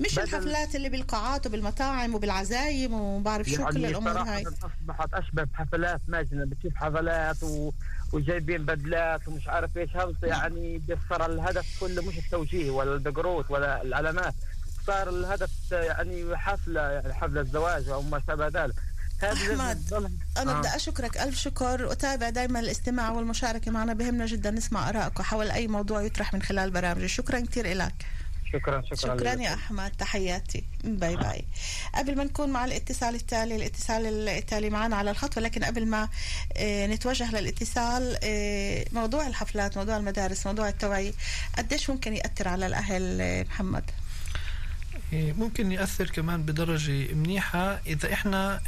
مش 0.00 0.18
الحفلات 0.18 0.74
اللي 0.74 0.88
بالقاعات 0.88 1.46
وبالمطاعم 1.46 2.14
وبالعزايم 2.14 2.94
وبعرف 2.94 3.48
شو 3.48 3.66
كل 3.66 3.86
الأمور 3.86 4.12
صراحة 4.12 4.36
هاي. 4.36 4.44
أصبحت 4.46 5.14
أشبه 5.14 5.44
بحفلات 5.44 6.00
ماجنة 6.08 6.44
بتشوف 6.44 6.74
حفلات 6.74 7.42
و... 7.42 7.72
وجايبين 8.12 8.64
بدلات 8.64 9.28
ومش 9.28 9.48
عارف 9.48 9.76
إيش. 9.76 9.96
هذا 9.96 10.12
يعني 10.22 10.78
بيصير 10.78 11.26
الهدف 11.26 11.80
كله 11.80 12.02
مش 12.02 12.18
التوجيه 12.18 12.70
ولا 12.70 12.94
الدقروت 12.94 13.50
ولا 13.50 13.82
العلامات 13.82 14.34
صار 14.86 15.08
الهدف 15.08 15.50
يعني 15.72 16.36
حفلة 16.36 16.80
يعني 16.80 17.14
حفلة 17.14 17.42
زواج 17.42 17.88
أو 17.88 18.02
ما 18.02 18.22
شابه 18.26 18.48
ذلك. 18.48 18.74
أحمد، 19.24 19.82
تضل- 19.90 20.10
أنا 20.36 20.52
آه. 20.52 20.58
بدي 20.58 20.68
أشكرك 20.68 21.16
ألف 21.18 21.38
شكر. 21.38 21.84
وأتابع 21.86 22.30
دائما 22.30 22.60
الاستماع 22.60 23.12
والمشاركة 23.12 23.70
معنا 23.70 23.92
بهمنا 23.92 24.26
جدا. 24.26 24.50
نسمع 24.50 24.88
آرائك 24.88 25.22
حول 25.22 25.50
أي 25.50 25.68
موضوع 25.68 26.02
يطرح 26.02 26.34
من 26.34 26.42
خلال 26.42 26.70
برامجي. 26.70 27.08
شكرا 27.08 27.40
كثير 27.40 27.76
لك 27.76 27.94
شكرا 28.58 28.82
شكرا 28.82 29.16
شكرا. 29.16 29.42
يا 29.42 29.54
أحمد 29.54 29.90
تحياتي. 29.90 30.64
باي 30.84 31.16
باي. 31.16 31.44
قبل 31.94 32.16
ما 32.16 32.24
نكون 32.24 32.50
مع 32.50 32.64
الاتصال 32.64 33.14
التالي 33.14 33.56
الاتصال 33.56 34.28
التالي 34.28 34.70
معنا 34.70 34.96
على 34.96 35.10
الخط 35.10 35.36
ولكن 35.36 35.64
قبل 35.64 35.86
ما 35.86 36.08
آه، 36.56 36.86
نتوجه 36.86 37.30
للاتصال 37.30 38.18
آه، 38.24 38.84
موضوع 38.92 39.26
الحفلات 39.26 39.76
موضوع 39.76 39.96
المدارس 39.96 40.46
موضوع 40.46 40.68
التوعية 40.68 41.12
قديش 41.58 41.90
ممكن 41.90 42.16
يأثر 42.16 42.48
على 42.48 42.66
الأهل 42.66 43.20
آه، 43.20 43.42
محمد؟ 43.42 43.84
إيه، 45.12 45.32
ممكن 45.32 45.72
يأثر 45.72 46.10
كمان 46.10 46.42
بدرجة 46.42 47.14
منيحة. 47.14 47.80
إذا 47.86 48.12
إحنا 48.12 48.60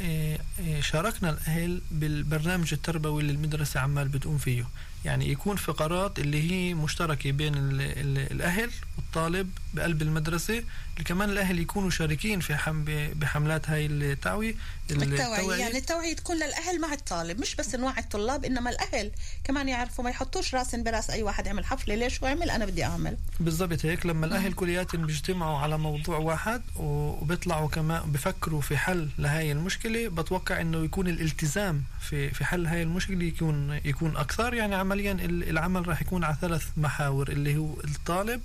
شاركنا 0.79 1.29
الأهل 1.29 1.81
بالبرنامج 1.91 2.73
التربوي 2.73 3.21
اللي 3.21 3.33
المدرسة 3.33 3.79
عمال 3.79 4.07
بتقوم 4.07 4.37
فيه. 4.37 4.65
يعني 5.05 5.31
يكون 5.31 5.55
فقرات 5.55 6.19
اللي 6.19 6.51
هي 6.51 6.73
مشتركة 6.73 7.31
بين 7.31 7.55
ال 7.55 7.81
ال 7.81 8.31
الأهل 8.31 8.71
والطالب 8.97 9.51
بقلب 9.73 10.01
المدرسة 10.01 10.63
اللي 10.93 11.03
كمان 11.05 11.29
الأهل 11.29 11.59
يكونوا 11.59 11.89
شاركين 11.89 12.39
في 12.39 12.55
حم 12.55 12.85
بحملات 13.13 13.69
هاي 13.69 13.85
التعوية 13.85 14.55
التوعية 14.91 15.55
يعني 15.55 15.77
التوعية 15.77 16.15
تكون 16.15 16.35
للأهل 16.35 16.81
مع 16.81 16.93
الطالب 16.93 17.39
مش 17.41 17.55
بس 17.55 17.75
نوعي 17.75 17.99
الطلاب 18.01 18.45
إنما 18.45 18.69
الأهل 18.69 19.11
كمان 19.43 19.69
يعرفوا 19.69 20.03
ما 20.03 20.09
يحطوش 20.09 20.55
راس 20.55 20.75
براس 20.75 21.09
أي 21.09 21.23
واحد 21.23 21.45
يعمل 21.45 21.65
حفلة 21.65 21.95
ليش 21.95 22.21
وعمل 22.21 22.49
أنا 22.49 22.65
بدي 22.65 22.83
أعمل. 22.83 23.17
بالضبط 23.39 23.85
هيك 23.85 24.05
لما 24.05 24.25
الأهل 24.25 24.53
كلياتهم 24.53 25.05
بيجتمعوا 25.05 25.57
على 25.57 25.77
موضوع 25.77 26.17
واحد 26.17 26.61
وبيطلعوا 26.75 27.67
كمان 27.69 28.11
بفكروا 28.11 28.61
في 28.61 28.77
حل 28.77 29.09
لهاي 29.17 29.51
المشكلة 29.51 30.07
بتوقع 30.07 30.61
إنه 30.61 30.83
يكون 30.83 31.07
الالتزام 31.07 31.83
في 32.01 32.29
في 32.29 32.45
حل 32.45 32.65
هاي 32.65 32.83
المشكلة 32.83 33.23
يكون 33.23 33.79
يكون 33.85 34.17
أكثر 34.17 34.53
يعني 34.53 34.75
عمليا 34.89 35.11
العمل 35.21 35.87
راح 35.87 36.01
يكون 36.01 36.23
على 36.23 36.37
ثلاث 36.41 36.63
محاور 36.77 37.29
اللي 37.29 37.57
هو 37.57 37.73
الطالب 37.83 38.41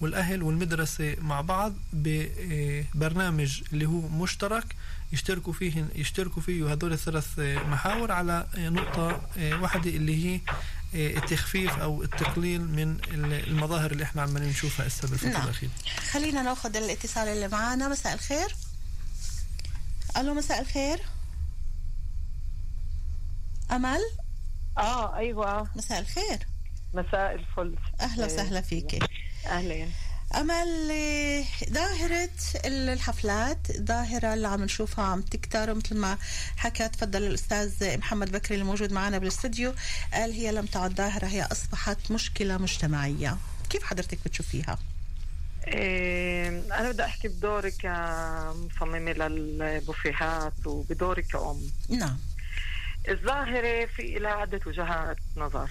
والأهل 0.00 0.42
والمدرسة 0.42 1.16
مع 1.20 1.40
بعض 1.40 1.74
ببرنامج 1.92 3.62
اللي 3.72 3.86
هو 3.86 4.00
مشترك 4.08 4.76
يشتركوا 5.12 5.52
فيه 5.52 5.88
يشتركوا 5.94 6.42
فيه 6.42 6.72
هذول 6.72 6.92
الثلاث 6.92 7.38
محاور 7.38 8.12
على 8.12 8.46
نقطة 8.56 9.20
واحدة 9.38 9.90
اللي 9.90 10.26
هي 10.34 10.40
التخفيف 10.94 11.78
أو 11.78 12.02
التقليل 12.02 12.60
من 12.60 12.96
المظاهر 13.48 13.90
اللي 13.92 14.04
إحنا 14.04 14.22
عمالين 14.22 14.48
نشوفها 14.48 14.86
هسه 14.86 15.08
بالفترة 15.08 15.28
نعم. 15.28 15.44
الأخيرة 15.44 15.70
خلينا 16.10 16.42
نأخذ 16.42 16.76
الاتصال 16.76 17.28
اللي 17.28 17.48
معانا. 17.48 17.88
مساء 17.88 18.14
الخير. 18.14 18.54
ألو 20.16 20.34
مساء 20.34 20.60
الخير. 20.60 21.00
أمل؟ 23.72 24.00
آه 24.78 25.16
أيوه. 25.16 25.68
مساء 25.76 26.00
الخير. 26.00 26.38
مساء 26.94 27.34
الفل. 27.34 27.74
أهلا 28.00 28.24
وسهلا 28.26 28.60
فيكي. 28.60 28.98
أهلين. 29.46 29.92
أمل 30.34 30.90
آه، 30.90 31.44
ظاهرة 31.70 32.30
الحفلات 32.64 33.58
ظاهرة 33.80 34.34
اللي 34.34 34.48
عم 34.48 34.64
نشوفها 34.64 35.04
عم 35.04 35.20
تكتر 35.22 35.70
ومثل 35.70 35.96
ما 35.96 36.18
حكى 36.56 36.88
تفضل 36.88 37.22
الأستاذ 37.22 37.98
محمد 37.98 38.32
بكري 38.32 38.56
الموجود 38.58 38.92
معنا 38.92 39.18
بالاستوديو 39.18 39.74
قال 40.12 40.32
هي 40.32 40.52
لم 40.52 40.66
تعد 40.66 40.94
ظاهرة 40.96 41.26
هي 41.26 41.42
أصبحت 41.52 42.10
مشكلة 42.10 42.58
مجتمعية. 42.58 43.36
كيف 43.70 43.82
حضرتك 43.84 44.18
بتشوفيها؟ 44.24 44.78
إيه 45.66 46.48
أنا 46.48 46.90
بدي 46.90 47.04
أحكي 47.04 47.28
بدوري 47.28 47.70
كمصممة 47.70 49.12
للبوفيهات 49.12 50.66
وبدوري 50.66 51.22
كأم. 51.22 51.60
نعم. 51.88 52.18
الظاهرة 53.08 53.86
في 53.86 54.18
لها 54.18 54.30
عدة 54.30 54.60
وجهات 54.66 55.16
نظر. 55.36 55.70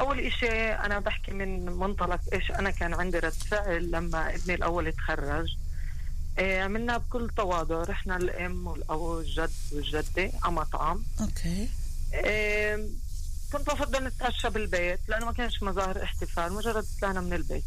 أول 0.00 0.20
إشي 0.20 0.48
أنا 0.72 0.98
بحكي 0.98 1.30
من 1.32 1.66
منطلق 1.66 2.20
إيش 2.32 2.50
أنا 2.50 2.70
كان 2.70 2.94
عندي 2.94 3.18
رد 3.18 3.32
فعل 3.32 3.90
لما 3.90 4.34
ابني 4.34 4.54
الأول 4.54 4.92
تخرج 4.92 5.56
إيه 6.38 6.62
عملنا 6.62 6.98
بكل 6.98 7.30
تواضع 7.36 7.82
رحنا 7.82 8.16
الأم 8.16 8.66
والأب 8.66 8.98
والجد 8.98 9.50
والجدة 9.72 10.30
على 10.42 10.54
مطعم. 10.54 11.04
أوكي. 11.20 11.68
إيه 12.14 12.88
كنت 13.52 13.70
بفضل 13.70 14.04
نتعشى 14.04 14.50
بالبيت 14.50 15.00
لأنه 15.08 15.26
ما 15.26 15.32
كانش 15.32 15.62
مظاهر 15.62 16.02
احتفال 16.02 16.52
مجرد 16.52 16.84
طلعنا 17.00 17.20
من 17.20 17.32
البيت. 17.32 17.64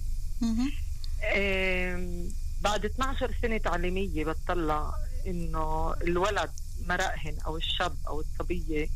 إيه 1.23 2.23
بعد 2.61 2.85
12 2.85 3.35
سنة 3.41 3.57
تعليمية 3.57 4.25
بتطلع 4.25 4.93
إنه 5.27 5.93
الولد 5.93 6.51
مراهن 6.89 7.37
أو 7.45 7.57
الشاب 7.57 7.95
أو 8.07 8.19
الصبية 8.21 8.87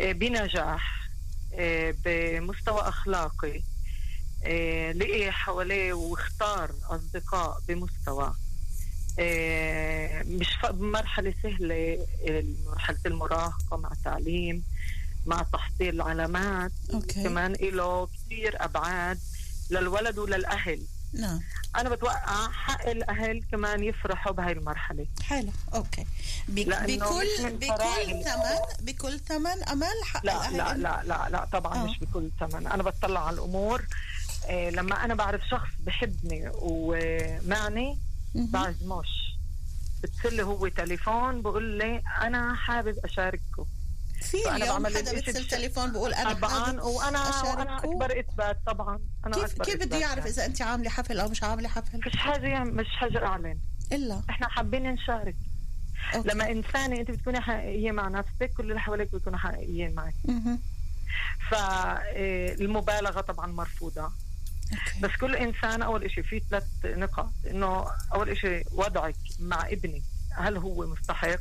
إيه 0.00 0.12
بنجاح 0.12 1.08
إيه 1.52 1.96
بمستوى 2.04 2.80
أخلاقي 2.80 3.62
إيه 4.44 4.92
لقي 4.92 5.32
حواليه 5.32 5.92
واختار 5.92 6.70
أصدقاء 6.90 7.60
بمستوى 7.68 8.34
مش 10.24 10.48
بمرحلة 10.70 11.34
سهلة 11.42 12.06
مرحلة 12.66 12.98
المراهقة 13.06 13.76
مع 13.76 13.90
تعليم 14.04 14.64
مع 15.26 15.42
تحصيل 15.52 15.94
العلامات 15.94 16.72
okay. 16.94 17.22
كمان 17.24 17.52
له 17.52 18.06
كثير 18.06 18.64
أبعاد 18.64 19.18
للولد 19.70 20.18
وللأهل 20.18 20.82
نعم. 21.12 21.40
أنا 21.76 21.88
بتوقع 21.88 22.50
حق 22.50 22.88
الأهل 22.88 23.44
كمان 23.52 23.84
يفرحوا 23.84 24.32
بهاي 24.32 24.52
المرحلة. 24.52 25.06
حلو. 25.22 25.50
okay. 25.74 26.06
بك 26.48 26.66
بكل 26.68 27.56
بكل. 27.56 28.24
ثمن 28.24 28.58
بكل 28.80 29.18
ثمن 29.20 29.62
أمل 29.68 29.86
حق 30.04 30.26
لا 30.26 30.48
الأهل 30.48 30.82
لا 30.82 31.02
لا 31.02 31.02
لا 31.04 31.28
لا 31.30 31.44
طبعا 31.52 31.74
آه. 31.74 31.84
مش 31.84 31.98
بكل 31.98 32.30
ثمن. 32.40 32.66
أنا 32.66 32.82
بطلع 32.82 33.26
على 33.26 33.34
الأمور 33.34 33.84
إيه 34.48 34.70
لما 34.70 35.04
أنا 35.04 35.14
بعرف 35.14 35.40
شخص 35.50 35.68
بحبني 35.80 36.50
ومعني 36.54 37.98
بعزموش. 38.34 39.08
بتصل 40.02 40.40
هو 40.40 40.68
تليفون 40.68 41.42
بقول 41.42 41.78
لي 41.78 42.02
أنا 42.22 42.54
حابب 42.54 42.98
أشارككم. 43.04 43.66
في 44.22 44.56
اليوم 44.56 44.86
حدا 44.86 45.12
بش- 45.20 45.46
تليفون 45.46 45.92
بقول 45.92 46.14
أنا 46.14 46.32
طبعا 46.32 46.80
وأنا 46.80 46.82
وأنا 46.82 47.30
أشارككم. 47.30 47.88
أكبر 47.90 48.20
إثبات 48.20 48.58
طبعا 48.66 48.98
أنا 49.26 49.34
كيف 49.34 49.44
أكبر 49.52 49.64
كيف 49.64 49.76
بده 49.76 49.96
يعرف 49.96 50.18
يعني. 50.18 50.30
إذا 50.30 50.44
أنت 50.46 50.62
عاملة 50.62 50.90
حفل 50.90 51.20
أو 51.20 51.28
مش 51.28 51.42
عاملة 51.42 51.68
حفل؟ 51.68 52.00
مش 52.06 52.16
حاجة 52.16 52.58
مش 52.64 52.86
حاجة 52.88 53.26
اعلن 53.26 53.58
إلا 53.92 54.22
إحنا 54.30 54.48
حابين 54.48 54.82
نشارك 54.82 55.36
أوكي. 56.14 56.28
لما 56.28 56.50
إنسانة 56.50 56.96
أنت 57.00 57.10
بتكوني 57.10 57.40
حقيقية 57.40 57.92
مع 57.92 58.08
نفسك 58.08 58.52
كل 58.56 58.68
اللي 58.70 58.80
حواليك 58.80 59.12
بيكونوا 59.12 59.38
حقيقيين 59.38 59.94
معك. 59.94 60.14
فالمبالغه 61.50 63.20
طبعا 63.20 63.46
مرفوضة 63.46 64.12
بس 65.02 65.10
كل 65.20 65.34
إنسان 65.36 65.82
أول 65.82 66.04
إشي 66.04 66.22
في 66.22 66.42
ثلاث 66.50 66.64
نقاط 66.84 67.30
إنه 67.50 67.84
أول 68.14 68.30
إشي 68.30 68.64
وضعك 68.72 69.14
مع 69.40 69.66
ابنك 69.68 70.02
هل 70.36 70.56
هو 70.56 70.86
مستحق. 70.86 71.38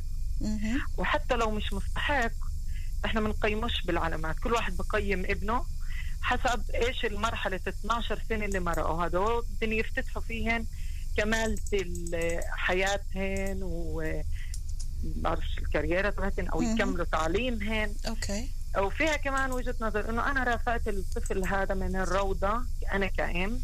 وحتى 0.97 1.35
لو 1.35 1.51
مش 1.51 1.73
مستحق 1.73 2.31
إحنا 3.05 3.21
بنقيمش 3.21 3.81
بالعلامات. 3.85 4.39
كل 4.39 4.53
واحد 4.53 4.77
بقيم 4.77 5.25
ابنه 5.25 5.65
حسب 6.21 6.61
إيش 6.75 7.05
المرحلة 7.05 7.59
12 7.67 8.21
سنة 8.29 8.45
اللي 8.45 8.59
مرقوا. 8.59 9.05
هدول 9.07 9.45
بدهم 9.61 9.73
يفتتحوا 9.73 10.21
فيهن 10.21 10.65
كمالة 11.17 11.57
ال- 11.73 12.39
حياتهن 12.51 13.59
و 13.63 14.03
بعرفش 15.03 15.57
ال 15.57 15.65
קריירה 15.65 16.09
تبعتهن 16.09 16.47
أو. 16.47 16.61
يكملوا 16.61 17.05
تعليمهن. 17.05 17.95
okay. 18.07 18.49
وفيها 18.77 19.15
كمان 19.17 19.51
وجهة 19.51 19.75
نظر 19.81 20.09
إنه 20.09 20.31
أنا 20.31 20.43
رافقت 20.43 20.87
الطفل 20.87 21.45
هذا 21.47 21.73
من 21.75 21.95
الروضة 21.95 22.61
أنا 22.93 23.07
كأم 23.07 23.61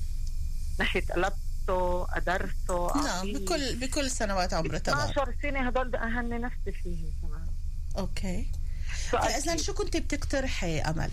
ناحية 0.79 1.01
قلبته 1.05 2.07
ادرسه 2.17 3.03
نعم. 3.03 3.33
بكل 3.33 3.75
بكل 3.75 4.11
سنوات 4.11 4.53
عمره 4.53 4.77
تبعه 4.77 5.09
12 5.11 5.33
سنة 5.41 5.67
هدول 5.67 5.87
بدي 5.87 5.97
اهني 5.97 6.37
نفسي 6.37 6.71
فيهم 6.83 7.13
كمان. 7.21 7.47
okay. 7.97 8.51
فاذا 9.21 9.57
شو 9.57 9.73
كنت 9.73 9.97
بتقترحي 9.97 10.79
أمل؟ 10.79 11.11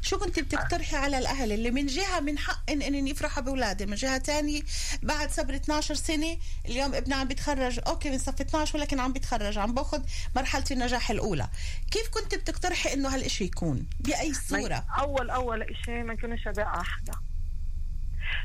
شو 0.00 0.18
كنت 0.18 0.40
بتقترحي 0.40 0.96
على 0.96 1.18
الأهل 1.18 1.52
اللي 1.52 1.70
من 1.70 1.86
جهة 1.86 2.20
من 2.20 2.38
حق 2.38 2.70
ان 2.70 2.82
إن 2.82 3.08
يفرحوا 3.08 3.42
باولادهم 3.42 3.88
من 3.90 3.94
جهة 3.94 4.18
تانية 4.18 4.62
بعد 5.02 5.30
صبر 5.30 5.54
12 5.54 5.94
سنة 5.94 6.38
اليوم 6.66 6.94
ابني 6.94 7.14
عم 7.14 7.28
بيتخرج 7.28 7.80
أوكي 7.86 8.10
من 8.10 8.18
صف 8.18 8.40
12 8.40 8.78
ولكن 8.78 9.00
عم 9.00 9.12
بيتخرج 9.12 9.58
عم 9.58 9.74
باخذ 9.74 10.02
مرحلة 10.36 10.64
النجاح 10.70 11.10
الأولى. 11.10 11.48
كيف 11.90 12.08
كنت 12.08 12.34
بتقترحي 12.34 12.92
إنه 12.92 13.14
هالشيء 13.14 13.46
يكون؟ 13.46 13.86
بأي 14.00 14.34
صورة؟ 14.34 14.84
اول 14.98 15.30
أول 15.30 15.66
شيء 15.84 16.02
ما 16.02 16.12
يكونش 16.14 16.46
ابيع 16.46 16.82
حدا 16.82 17.12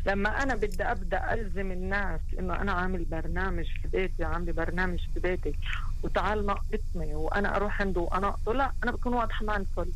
لما 0.05 0.43
أنا 0.43 0.55
بدي 0.55 0.83
أبدأ 0.83 1.33
ألزم 1.33 1.71
الناس 1.71 2.19
إنه 2.39 2.55
أنا 2.55 2.71
عامل 2.71 3.05
برنامج 3.05 3.65
في 3.65 3.87
بيتي 3.87 4.23
عاملة 4.23 4.51
برنامج 4.51 4.99
في 5.13 5.19
بيتي 5.19 5.55
وتعال 6.03 6.45
نقطني 6.45 7.15
وأنا 7.15 7.55
أروح 7.55 7.81
عنده 7.81 8.01
وانقطه 8.01 8.53
لا 8.53 8.71
أنا 8.83 8.91
بكون 8.91 9.13
واضحة 9.13 9.45
مع 9.45 9.57
الكل. 9.57 9.89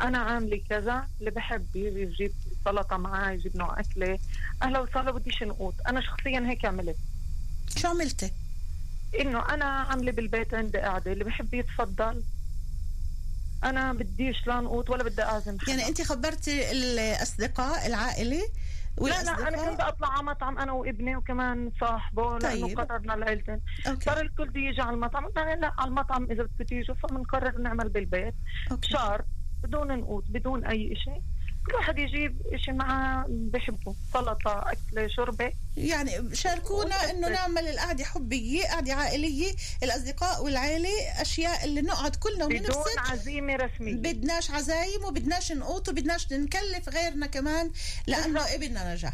أنا 0.00 0.18
عاملة 0.18 0.62
كذا 0.70 1.06
اللي 1.20 1.30
بحب 1.30 1.66
يجي 1.74 2.02
يجيب 2.02 2.32
سلطة 2.64 2.96
معاه 2.96 3.30
يجيب 3.30 3.56
نوع 3.56 3.80
أكلة. 3.80 4.18
أهلا 4.62 4.80
وسهلا 4.80 5.10
بديش 5.10 5.42
نقوط. 5.42 5.74
أنا 5.88 6.00
شخصيا 6.00 6.40
هيك 6.40 6.64
عملت. 6.64 6.96
شو 7.76 7.88
عملتي؟ 7.88 8.30
إنه 9.20 9.54
أنا 9.54 9.64
عاملة 9.64 10.12
بالبيت 10.12 10.54
عندي 10.54 10.78
قاعدة 10.78 11.12
اللي 11.12 11.24
بحب 11.24 11.54
يتفضل. 11.54 12.22
أنا 13.64 13.92
بديش 13.92 14.46
لا 14.46 14.60
نقوط 14.60 14.90
ولا 14.90 15.02
بدي 15.04 15.22
أعزم 15.22 15.58
حدا. 15.60 15.70
يعني 15.70 15.88
انت 15.88 16.02
خبرتي 16.02 16.70
الأصدقاء 16.70 17.86
العائلة 17.86 18.48
لا 19.00 19.22
لا 19.22 19.48
أنا؟ 19.48 19.70
كنت 19.70 19.80
أطلع 19.80 20.08
على 20.08 20.22
مطعم 20.22 20.58
أنا 20.58 20.72
وابني 20.72 21.16
وكمان 21.16 21.72
صاحبه 21.80 22.38
لأنه 22.38 22.66
طيب. 22.66 22.80
قررنا 22.80 23.14
العيلتين. 23.14 23.60
صار 24.00 24.20
الكل 24.20 24.48
بده 24.48 24.60
يجي 24.60 24.82
على 24.82 24.94
المطعم 24.94 25.26
قلت 25.26 25.38
أنا 25.38 25.54
لا 25.60 25.72
على 25.78 25.88
المطعم 25.88 26.24
إذا 26.24 26.42
بدكم 26.42 26.64
تيجوا 26.64 26.94
فبنقرر 26.94 27.58
نعمل 27.58 27.88
بالبيت 27.88 28.34
أوكي. 28.70 28.88
شهر 28.88 29.24
بدون 29.62 29.98
نقوط 29.98 30.24
بدون 30.28 30.64
أي 30.64 30.96
شيء 30.96 31.22
كل 31.68 31.74
واحد 31.74 31.98
يجيب 31.98 32.42
شيء 32.56 32.74
معاه 32.74 33.26
بحبه 33.28 33.94
سلطة 34.12 34.64
اكله 34.72 35.08
شوربه 35.08 35.52
يعني 35.76 36.34
شاركونا 36.34 37.10
إنه 37.10 37.28
نعمل 37.28 37.68
القعدة 37.68 38.04
حبية 38.04 38.64
قعدة 38.64 38.94
عائلية 38.94 39.54
الأصدقاء 39.82 40.44
والعائله 40.44 40.88
أشياء 41.20 41.64
اللي 41.64 41.82
نقعد 41.82 42.16
كلنا 42.16 42.46
بدون 42.46 42.60
ونبسط 42.60 42.98
عزيمة 42.98 43.56
رسمية. 43.56 43.94
بدناش 43.94 44.50
عزايم 44.50 45.04
وبدناش 45.04 45.52
نقوط 45.52 45.88
وبدناش 45.88 46.32
نكلف 46.32 46.88
غيرنا 46.88 47.26
كمان 47.26 47.70
لأنه 48.06 48.40
ابننا 48.40 48.94
نجح. 48.94 49.12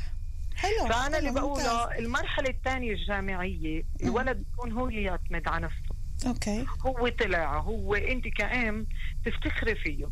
حلو. 0.57 0.89
فأنا 0.89 1.19
اللي 1.19 1.31
حلو، 1.31 1.41
بقوله 1.41 1.83
ممتاز. 1.85 1.99
المرحلة 1.99 2.51
الثانية 2.51 2.93
الجامعية 2.93 3.85
الولد 4.03 4.37
بيكون 4.37 4.73
هو 4.73 4.89
اللي 4.89 5.03
يعتمد 5.03 5.49
على 5.49 5.65
نفسه. 5.65 5.95
okay. 6.27 6.67
هو 6.87 7.09
طلع 7.09 7.59
هو 7.59 7.95
أنت 7.95 8.29
كأم 8.29 8.87
تفتخري 9.25 9.75
فيه. 9.75 10.07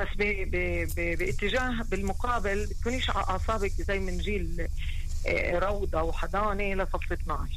بس 0.00 0.08
ب 0.16 0.22
ب 0.22 0.56
ب 0.96 1.18
باتجاه 1.18 1.82
بالمقابل 1.90 2.66
بتكونيش 2.66 3.10
على 3.10 3.24
أعصابك 3.28 3.72
زي 3.72 3.98
من 3.98 4.18
جيل 4.18 4.68
آه، 5.26 5.58
روضة 5.58 6.02
وحضانة 6.02 6.74
لصف 6.74 7.12
12 7.12 7.52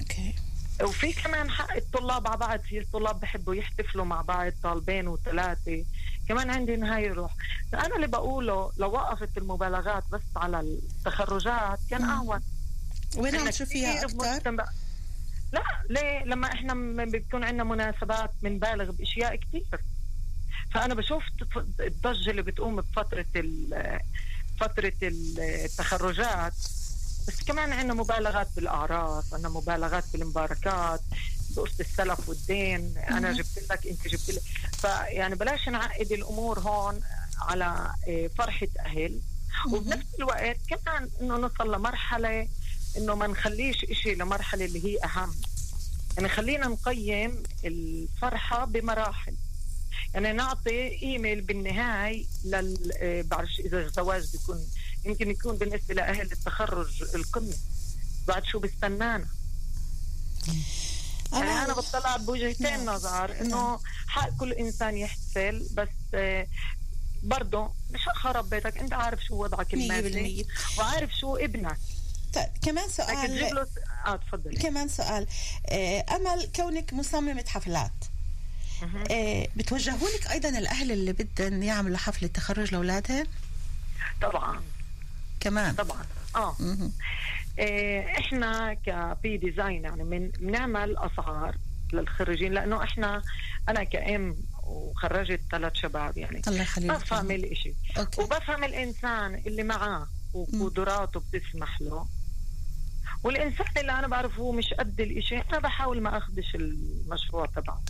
okay. 0.00 0.34
وفي 0.82 1.12
كمان 1.12 1.50
حق 1.50 1.76
الطلاب 1.76 2.26
على 2.28 2.36
بعض 2.36 2.60
في 2.60 2.78
الطلاب 2.78 3.20
بحبوا 3.20 3.54
يحتفلوا 3.54 4.04
مع 4.04 4.20
بعض 4.22 4.52
طالبين 4.62 5.08
وثلاثة. 5.08 5.84
كمان 6.28 6.50
عندي 6.50 6.74
هاي 6.76 7.06
الروح 7.06 7.34
أنا 7.74 7.96
اللي 7.96 8.06
بقوله 8.06 8.72
لو 8.76 8.90
وقفت 8.92 9.38
المبالغات 9.38 10.04
بس 10.12 10.20
على 10.36 10.60
التخرجات 10.60 11.78
كان 11.90 12.04
أهون. 12.04 12.40
وين 13.16 13.36
عم 13.36 13.50
تشوفيها؟ 13.50 14.06
مجتمع- 14.06 14.68
لا 15.52 15.62
ليه؟ 15.90 16.24
لما 16.24 16.52
إحنا 16.52 17.04
بيكون 17.04 17.44
عندنا 17.44 17.64
مناسبات 17.64 18.30
بنبالغ 18.42 18.90
بأشياء 18.90 19.36
كثير 19.36 19.64
فأنا 20.74 20.94
بشوف 20.94 21.22
الضجة 21.80 22.30
اللي 22.30 22.42
بتقوم 22.42 22.76
بفترة 22.76 23.26
فترة 24.60 24.92
التخرجات 25.02 26.52
بس 27.28 27.42
كمان 27.46 27.72
عندنا 27.72 27.94
مبالغات 27.94 28.48
بالاعراس 28.56 29.34
عندنا 29.34 29.48
مبالغات 29.48 30.04
بالمباركات 30.12 31.00
بقصة 31.56 31.80
السلف 31.80 32.28
والدين 32.28 32.98
أنا. 32.98 33.32
جبت 33.32 33.66
لك 33.70 33.86
أنت 33.86 34.08
جبت 34.08 34.30
لي. 34.30 34.40
فيعني 34.72 35.34
بلاش 35.34 35.68
نعقد 35.68 36.12
الأمور 36.12 36.58
هون 36.60 37.00
على 37.40 37.94
إيه، 38.06 38.28
فرحة 38.28 38.68
أهل. 38.80 39.20
وبنفس 39.72 40.06
الوقت 40.18 40.56
كمان 40.68 41.10
إنه 41.20 41.36
نوصل 41.36 41.74
لمرحلة 41.74 42.48
إنه 42.96 43.14
ما 43.14 43.26
نخليش 43.26 43.84
إشي 43.84 44.14
لمرحلة 44.14 44.64
اللي 44.64 44.84
هي 44.84 44.98
أهم. 45.04 45.34
يعني 46.16 46.28
خلينا 46.28 46.66
نقيم 46.68 47.42
الفرحة 47.64 48.64
بمراحل. 48.64 49.34
يعني 50.14 50.32
نعطي 50.32 50.96
قيمه 50.98 51.34
بالنهاية 51.34 52.26
لل 52.44 52.92
آه، 52.96 53.22
بعرفش 53.22 53.60
إذا 53.60 53.78
الزواج 53.86 54.32
بيكون 54.32 54.66
يمكن 55.04 55.30
يكون 55.30 55.56
بالنسبة 55.56 55.94
لأهل 55.94 56.32
التخرج 56.32 57.02
القمة. 57.14 57.54
بعد 58.28 58.44
شو 58.44 58.58
بستنانا. 58.58 59.26
يعني 61.32 61.50
أنا 61.50 61.72
بطلع 61.74 62.16
بوجهتين 62.16 62.84
نظر 62.86 63.40
إنه 63.40 63.80
حق 64.06 64.28
كل 64.36 64.52
إنسان 64.52 64.96
يحتفل 64.96 65.68
بس 65.74 65.88
آه، 66.14 66.46
برضه 67.22 67.72
مش 67.90 68.00
خرب 68.14 68.50
بيتك 68.50 68.78
أنت 68.78 68.92
عارف 68.92 69.24
شو 69.24 69.34
وضعك 69.44 69.74
المادي. 69.74 70.46
وعارف 70.78 71.10
شو 71.20 71.36
ابنك. 71.36 71.78
طيب 72.34 72.48
كمان 72.62 72.88
سؤال 72.88 73.54
له 73.54 73.66
آه 74.06 74.16
تفضلي. 74.16 74.56
كمان 74.56 74.88
سؤال 74.88 75.26
آه، 75.66 76.04
أمل 76.16 76.48
كونك 76.56 76.92
مصممة 76.92 77.44
حفلات. 77.48 77.92
آه، 78.04 78.11
بتوجهوا 79.56 80.08
لك 80.18 80.30
أيضا 80.30 80.48
الأهل 80.48 80.92
اللي 80.92 81.12
بدهم 81.12 81.62
يعملوا 81.62 81.96
حفلة 81.96 82.28
تخرج 82.28 82.72
لاولادهم 82.72 83.26
طبعا. 84.22 84.60
كمان؟ 85.40 85.74
طبعا. 85.74 86.02
آه. 86.36 86.56
إيه 87.58 88.18
إحنا 88.18 88.74
كبي 88.74 89.36
ديزاين 89.36 89.84
يعني 89.84 90.04
من 90.04 90.28
بنعمل 90.28 90.96
أسعار 90.98 91.56
للخريجين 91.92 92.52
لأنه 92.52 92.82
إحنا 92.82 93.22
أنا 93.68 93.84
كأم 93.84 94.36
وخرجت 94.62 95.40
ثلاث 95.50 95.74
شباب 95.74 96.18
يعني. 96.18 96.42
الله 96.48 96.62
يخليك. 96.62 96.90
بفهم 96.90 97.30
الإشي. 97.30 97.74
أوكي. 97.98 98.20
وبفهم 98.22 98.64
الإنسان 98.64 99.34
اللي 99.34 99.62
معاه 99.62 100.06
وقدراته 100.34 101.22
بتسمح 101.32 101.80
له. 101.80 102.06
والإنسان 103.24 103.66
اللي 103.76 103.92
أنا 103.92 104.08
بعرف 104.08 104.38
هو 104.38 104.52
مش 104.52 104.74
قد 104.74 105.00
الإشي 105.00 105.38
أنا 105.38 105.58
بحاول 105.58 106.00
ما 106.00 106.18
أخدش 106.18 106.54
المشروع 106.54 107.46
تبعه. 107.46 107.82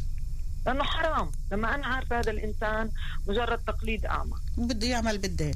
لأنه 0.67 0.85
حرام. 0.85 1.33
لما 1.53 1.75
أنا 1.75 1.87
عارفة 1.87 2.19
هذا 2.21 2.31
الإنسان 2.31 2.91
مجرد 3.27 3.59
تقليد 3.59 4.07
أعمى. 4.07 4.35
بده 4.57 4.87
يعمل 4.87 5.19
بالدين. 5.19 5.55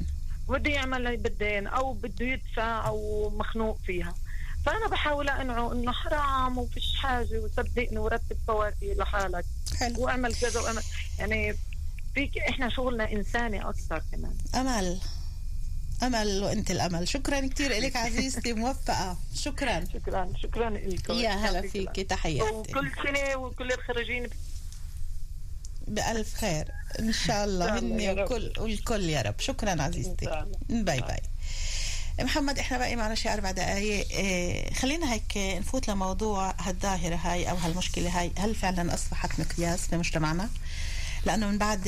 بده 0.48 0.70
يعمل 0.70 1.16
بالدين 1.16 1.66
أو 1.66 1.92
بده 1.92 2.26
يدفع 2.26 2.86
أو 2.86 3.30
مخنوق 3.30 3.78
فيها. 3.86 4.14
فأنا 4.66 4.88
بحاول 4.88 5.28
اقنعه 5.28 5.72
إنه 5.72 5.92
حرام 5.92 6.58
وفيش 6.58 6.94
حاجة 6.96 7.38
وصدقني 7.40 7.98
ورتب 7.98 8.36
فواتير 8.46 8.96
لحالك. 8.98 9.44
حلو. 9.80 10.00
وأعمل 10.04 10.34
كذا 10.34 10.60
واعمل 10.60 10.82
يعني 11.18 11.54
فيك 12.14 12.38
إحنا 12.38 12.68
شغلنا 12.68 13.12
إنساني 13.12 13.68
أكثر 13.68 14.02
كمان. 14.12 14.34
أمل. 14.54 15.00
أمل 16.02 16.42
وأنت 16.44 16.70
الأمل. 16.70 17.08
شكرا 17.08 17.40
كثير 17.48 17.70
لك 17.72 17.96
عزيزتي 18.06 18.52
موفقة. 18.52 19.16
شكرا. 19.34 19.84
شكرا. 19.94 20.32
شكرا 20.42 20.70
لكم 20.70 21.14
يا 21.14 21.30
هلا 21.30 21.60
فيكي. 21.68 22.04
تحياتي. 22.04 22.50
وكل 22.50 22.90
سنة 23.04 23.36
وكل 23.36 23.72
الخريجين 23.72 24.26
بألف 25.88 26.34
خير. 26.34 26.68
إن 26.98 27.12
شاء 27.12 27.44
الله 27.44 27.78
هني. 27.78 28.22
وكل 28.22 28.52
والكل 28.58 29.02
يا 29.02 29.22
رب. 29.22 29.40
شكرا 29.40 29.82
عزيزتي. 29.82 30.44
bye 30.68 31.00
bye. 31.00 31.20
محمد 32.20 32.58
إحنا 32.58 32.78
باقي 32.78 32.96
معنا 32.96 33.14
شي 33.14 33.32
أربع 33.32 33.50
دقائق 33.50 34.10
إيه 34.10 34.74
خلينا 34.74 35.12
هيك 35.12 35.36
نفوت 35.36 35.88
لموضوع 35.88 36.54
هالظاهرة 36.58 37.16
هاي 37.16 37.50
أو 37.50 37.56
هالمشكلة 37.56 38.20
هاي. 38.20 38.32
هل 38.38 38.54
فعلا 38.54 38.94
أصبحت 38.94 39.40
مقياس 39.40 39.80
في 39.80 39.96
مجتمعنا؟ 39.96 40.48
لأنه 41.26 41.46
من 41.46 41.58
بعد 41.58 41.86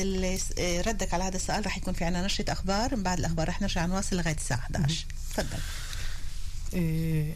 إيه 0.58 0.80
ردك 0.80 1.14
على 1.14 1.24
هذا 1.24 1.36
السؤال 1.36 1.66
رح 1.66 1.76
يكون 1.76 1.94
في 1.94 2.04
عنا 2.04 2.26
نشرة 2.26 2.52
أخبار. 2.52 2.96
من 2.96 3.02
بعد 3.02 3.18
الأخبار 3.18 3.48
رح 3.48 3.60
نرجع 3.60 3.86
نواصل 3.86 4.16
لغاية 4.16 4.36
الساعة 4.36 4.58
11 4.58 5.06
تفضل. 5.30 5.58
إيه، 6.74 7.34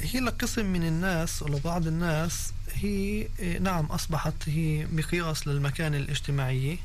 هي 0.00 0.20
لقسم 0.20 0.66
من 0.66 0.82
الناس 0.82 1.42
ولبعض 1.42 1.86
الناس 1.86 2.52
هي 2.74 3.28
إيه، 3.38 3.58
نعم 3.58 3.84
أصبحت 3.86 4.34
هي 4.48 4.86
مقياس 4.92 5.46
للمكانة 5.48 5.96
الاجتماعية 5.96 6.76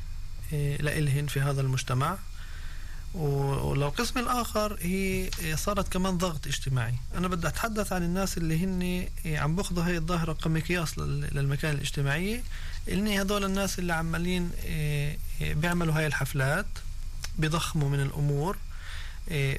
إيه، 0.54 0.78
لإلهن 0.82 1.28
في 1.28 1.42
هذا 1.42 1.62
المجتمع. 1.62 2.18
ولو 3.14 3.88
القسم 3.88 4.20
الآخر 4.20 4.78
هي 4.82 5.30
إيه، 5.40 5.56
صارت 5.56 5.94
كمان 5.94 6.18
ضغط 6.18 6.48
اجتماعي. 6.48 6.94
أنا 7.18 7.28
بدي 7.28 7.48
أتحدث 7.48 7.94
عن 7.94 8.04
الناس 8.04 8.38
اللي 8.38 8.66
هن 8.66 9.08
عم 9.26 9.56
بأخذوا 9.56 9.84
هاي 9.84 9.98
الظاهرة 9.98 10.34
كمقياس 10.34 10.98
لل- 10.98 11.28
للمكانة 11.32 11.74
الاجتماعية 11.74 12.44
اللي 12.88 13.22
هدول 13.22 13.44
الناس 13.46 13.80
اللي 13.80 13.94
عمالين 13.94 14.50
بيعملوا 15.42 15.94
هاي 15.94 16.08
الحفلات 16.08 16.66
بيضخموا 17.40 17.90
من 17.90 18.00
الأمور. 18.00 18.58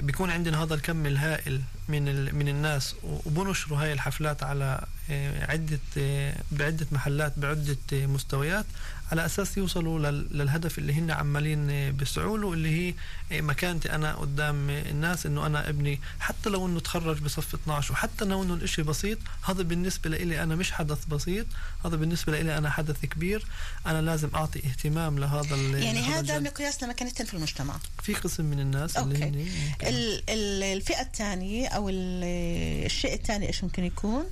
بيكون 0.00 0.30
عندنا 0.30 0.62
هذا 0.62 0.74
الكم 0.74 1.06
الهائل 1.06 1.60
من 1.88 2.34
من 2.34 2.48
الناس 2.48 2.94
وبنشروا 3.02 3.78
هاي 3.78 3.92
الحفلات 3.92 4.42
على 4.42 4.84
إيه، 5.01 5.01
عدة 5.48 5.78
إيه، 5.96 6.34
بعدة 6.52 6.86
محلات 6.92 7.32
بعدة 7.38 7.76
إيه، 7.92 8.06
مستويات 8.06 8.66
على 9.12 9.26
أساس 9.26 9.56
يوصلوا 9.56 9.98
لل- 10.10 10.38
للهدف 10.38 10.78
اللي 10.78 10.92
هن 10.92 11.10
عمالين 11.10 11.92
بيسعوا 11.92 12.38
له 12.38 12.52
اللي 12.52 12.88
هي 13.30 13.42
مكانتي 13.42 13.94
أنا 13.94 14.14
قدام 14.14 14.70
الناس 14.70 15.26
إنه 15.26 15.46
أنا 15.46 15.68
ابني 15.68 16.00
حتى 16.20 16.50
لو 16.50 16.66
إنه 16.66 16.80
تخرج 16.80 17.18
بصف 17.18 17.54
12 17.54 17.92
وحتى 17.92 18.24
لو 18.24 18.42
إنه 18.42 18.54
الإشي 18.54 18.82
بسيط 18.82 19.18
هذا 19.42 19.62
بالنسبة 19.62 20.10
لإلي 20.10 20.42
أنا 20.42 20.54
مش 20.56 20.72
حدث 20.72 21.04
بسيط 21.04 21.46
هذا 21.84 21.96
بالنسبة 21.96 22.32
لإلي 22.32 22.58
أنا 22.58 22.70
حدث 22.70 23.00
كبير 23.06 23.44
أنا 23.86 24.02
لازم 24.02 24.28
أعطي 24.34 24.58
اهتمام 24.58 25.18
لهذا 25.18 25.56
يعني 25.56 25.92
لهذا 26.00 26.08
هذا 26.14 26.20
الجانب. 26.20 26.46
مقياس 26.46 26.82
لمكانتهم 26.82 27.26
في 27.26 27.34
المجتمع 27.34 27.74
في 28.02 28.14
قسم 28.14 28.44
من 28.44 28.60
الناس 28.60 28.96
اللي 28.96 29.14
أوكي. 29.14 29.24
هن 29.28 29.48
ممكن- 29.70 29.86
ال- 29.86 30.22
ال- 30.30 30.62
الفئة 30.62 31.00
الثانية 31.00 31.68
أو 31.68 31.88
ال- 31.88 32.84
الشيء 32.86 33.14
الثاني 33.14 33.46
إيش 33.48 33.64
ممكن 33.64 33.84
يكون؟ 33.84 34.24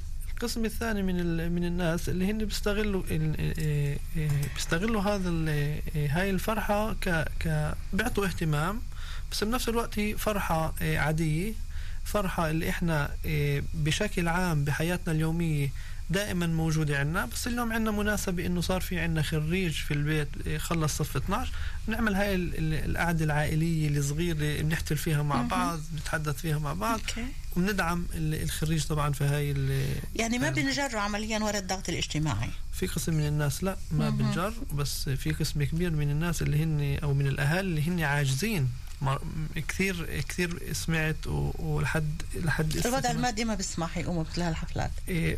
القسم 0.42 0.64
الثاني 0.64 1.02
من 1.02 1.52
من 1.52 1.64
الناس 1.64 2.08
اللي 2.08 2.30
هن 2.30 2.38
بيستغلوا 2.44 3.02
ال- 3.10 3.34
إيه- 3.36 3.98
إيه- 4.18 4.54
بيستغلوا 4.54 5.02
هذا 5.02 5.30
إيه، 5.50 5.80
هاي 6.20 6.30
الفرحة 6.30 6.92
ك 6.92 7.08
ك 7.40 7.74
بيعطوا 7.92 8.26
اهتمام 8.26 8.80
بس 9.32 9.44
بنفس 9.44 9.68
الوقت 9.68 9.98
هي 9.98 10.16
فرحة 10.16 10.74
إيه، 10.82 10.98
عادية 10.98 11.52
فرحة 12.04 12.50
اللي 12.50 12.68
إحنا 12.70 13.10
إيه، 13.24 13.62
بشكل 13.74 14.28
عام 14.28 14.64
بحياتنا 14.64 15.12
اليومية 15.12 15.68
دائما 16.10 16.46
موجودة 16.46 16.98
عندنا 16.98 17.26
بس 17.26 17.46
اليوم 17.46 17.72
عندنا 17.72 17.90
مناسبة 17.90 18.46
إنه 18.46 18.60
صار 18.60 18.80
في 18.80 18.98
عندنا 18.98 19.22
خريج 19.22 19.72
في 19.72 19.94
البيت 19.94 20.28
خلص 20.58 20.96
صف 20.98 21.16
12 21.16 21.52
بنعمل 21.88 22.14
هاي 22.14 22.34
ال- 22.34 22.58
ال- 22.58 22.90
القعدة 22.90 23.24
العائلية 23.24 23.98
الصغيرة 23.98 24.62
بنحتفل 24.62 24.96
فيها 24.96 25.22
مع 25.22 25.36
مهم. 25.36 25.48
بعض 25.48 25.80
بنتحدث 25.92 26.36
فيها 26.40 26.58
مع 26.58 26.72
بعض 26.72 26.98
أوكي. 27.00 27.24
وبندعم 27.56 28.06
ال- 28.14 28.42
الخريج 28.42 28.84
طبعا 28.84 29.12
في 29.12 29.24
هاي 29.24 29.50
ال- 29.50 29.94
يعني 30.16 30.38
ما 30.38 30.50
بنجروا 30.50 31.00
عمليا 31.00 31.38
ورا 31.38 31.58
الضغط 31.58 31.88
الاجتماعي 31.88 32.50
في 32.72 32.86
قسم 32.86 33.14
من 33.14 33.26
الناس 33.26 33.64
لا 33.64 33.76
ما 33.90 34.10
مهم. 34.10 34.18
بنجر 34.18 34.52
بس 34.74 35.08
في 35.08 35.32
قسم 35.32 35.62
كبير 35.64 35.90
من 35.90 36.10
الناس 36.10 36.42
اللي 36.42 36.62
هن 36.64 36.98
أو 37.02 37.14
من 37.14 37.26
الاهالي 37.26 37.60
اللي 37.60 37.82
هن 37.88 38.00
عاجزين 38.02 38.68
كثير 39.68 40.20
كثير 40.28 40.72
سمعت 40.72 41.16
ولحد 41.26 42.22
لحد 42.36 42.76
الوضع. 42.76 43.10
المادي 43.10 43.44
ما 43.44 43.54
بيسمح 43.54 43.98
يقوموا 43.98 44.22
بمثل 44.24 44.42
هالحفلات 44.42 44.90
إيه، 45.08 45.36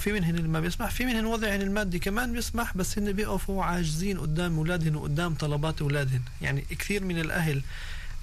في 0.00 0.12
منهن 0.12 0.34
اللي 0.36 0.48
ما 0.48 0.60
بيسمح 0.60 0.90
في 0.90 1.04
منهن 1.04 1.26
وضعهم 1.26 1.60
المادي 1.60 1.98
كمان 1.98 2.32
بيسمح 2.32 2.76
بس 2.76 2.98
هن 2.98 3.12
بيقفوا 3.12 3.64
عاجزين 3.64 4.18
قدام 4.18 4.56
أولادهن 4.56 4.96
وقدام 4.96 5.34
طلبات 5.34 5.82
أولادهن. 5.82 6.20
يعني 6.42 6.60
كثير 6.78 7.04
من 7.04 7.18
الأهل 7.20 7.62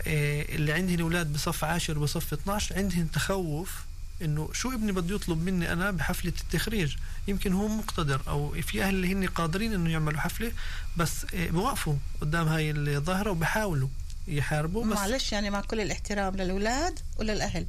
إيه، 0.08 0.56
اللي 0.56 0.74
عندهن 0.74 1.00
أولاد 1.02 1.34
بصف 1.34 1.64
عاشر 1.64 2.00
بصف 2.00 2.34
12 2.34 2.76
عندهن 2.78 3.12
تخوف 3.12 3.76
إنه 4.22 4.50
شو 4.54 4.72
ابني 4.74 4.92
بده 4.92 5.16
يطلب 5.16 5.46
مني 5.46 5.74
أنا 5.74 5.92
بحفلة 5.92 6.34
التخريج؟ 6.42 6.96
يمكن 7.28 7.54
هو 7.54 7.68
مقتدر 7.68 8.22
أو 8.28 8.52
في 8.62 8.84
أهل 8.84 8.96
اللي 8.96 9.14
هن 9.14 9.26
قادرين 9.28 9.74
إنه 9.74 9.90
يعملوا 9.90 10.20
حفلة 10.20 10.52
بس 10.98 11.26
إيه، 11.34 11.52
بوقفوا 11.52 11.96
قدام 12.22 12.48
هاي 12.48 12.72
الظاهرة 12.72 13.32
وبحاولوا. 13.32 13.90
يحاربوا 14.28 14.86
بس 14.86 14.98
معلش 14.98 15.32
يعني 15.32 15.50
مع 15.50 15.62
كل 15.62 15.80
الاحترام 15.82 16.36
للأولاد 16.36 17.00
وللأهل. 17.20 17.66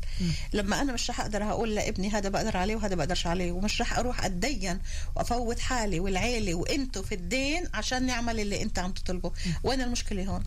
لما 0.53 0.81
أنا 0.81 0.93
مش 0.93 1.11
رح 1.11 1.21
أقدر 1.21 1.43
أقول 1.43 1.75
لابني 1.75 2.11
هذا 2.11 2.29
بقدر 2.29 2.57
عليه 2.57 2.77
وهذا 2.77 2.95
بقدرش 2.95 3.27
عليه 3.27 3.53
ومش 3.53 3.81
رح 3.81 3.99
أروح 3.99 4.25
أتدين 4.25 4.79
وأفوت 5.17 5.59
حالي 5.59 6.01
والعيلة 6.01 6.55
وإنتوا 6.55 7.03
في 7.03 7.15
الدين 7.15 7.65
عشان 7.75 8.07
نعمل 8.07 8.41
اللي 8.41 8.63
أنت 8.63 8.79
عم 8.79 8.93
تطلبه. 8.93 9.33
وين 9.65 9.81
المشكلة 9.81 10.25
هون؟ 10.25 10.45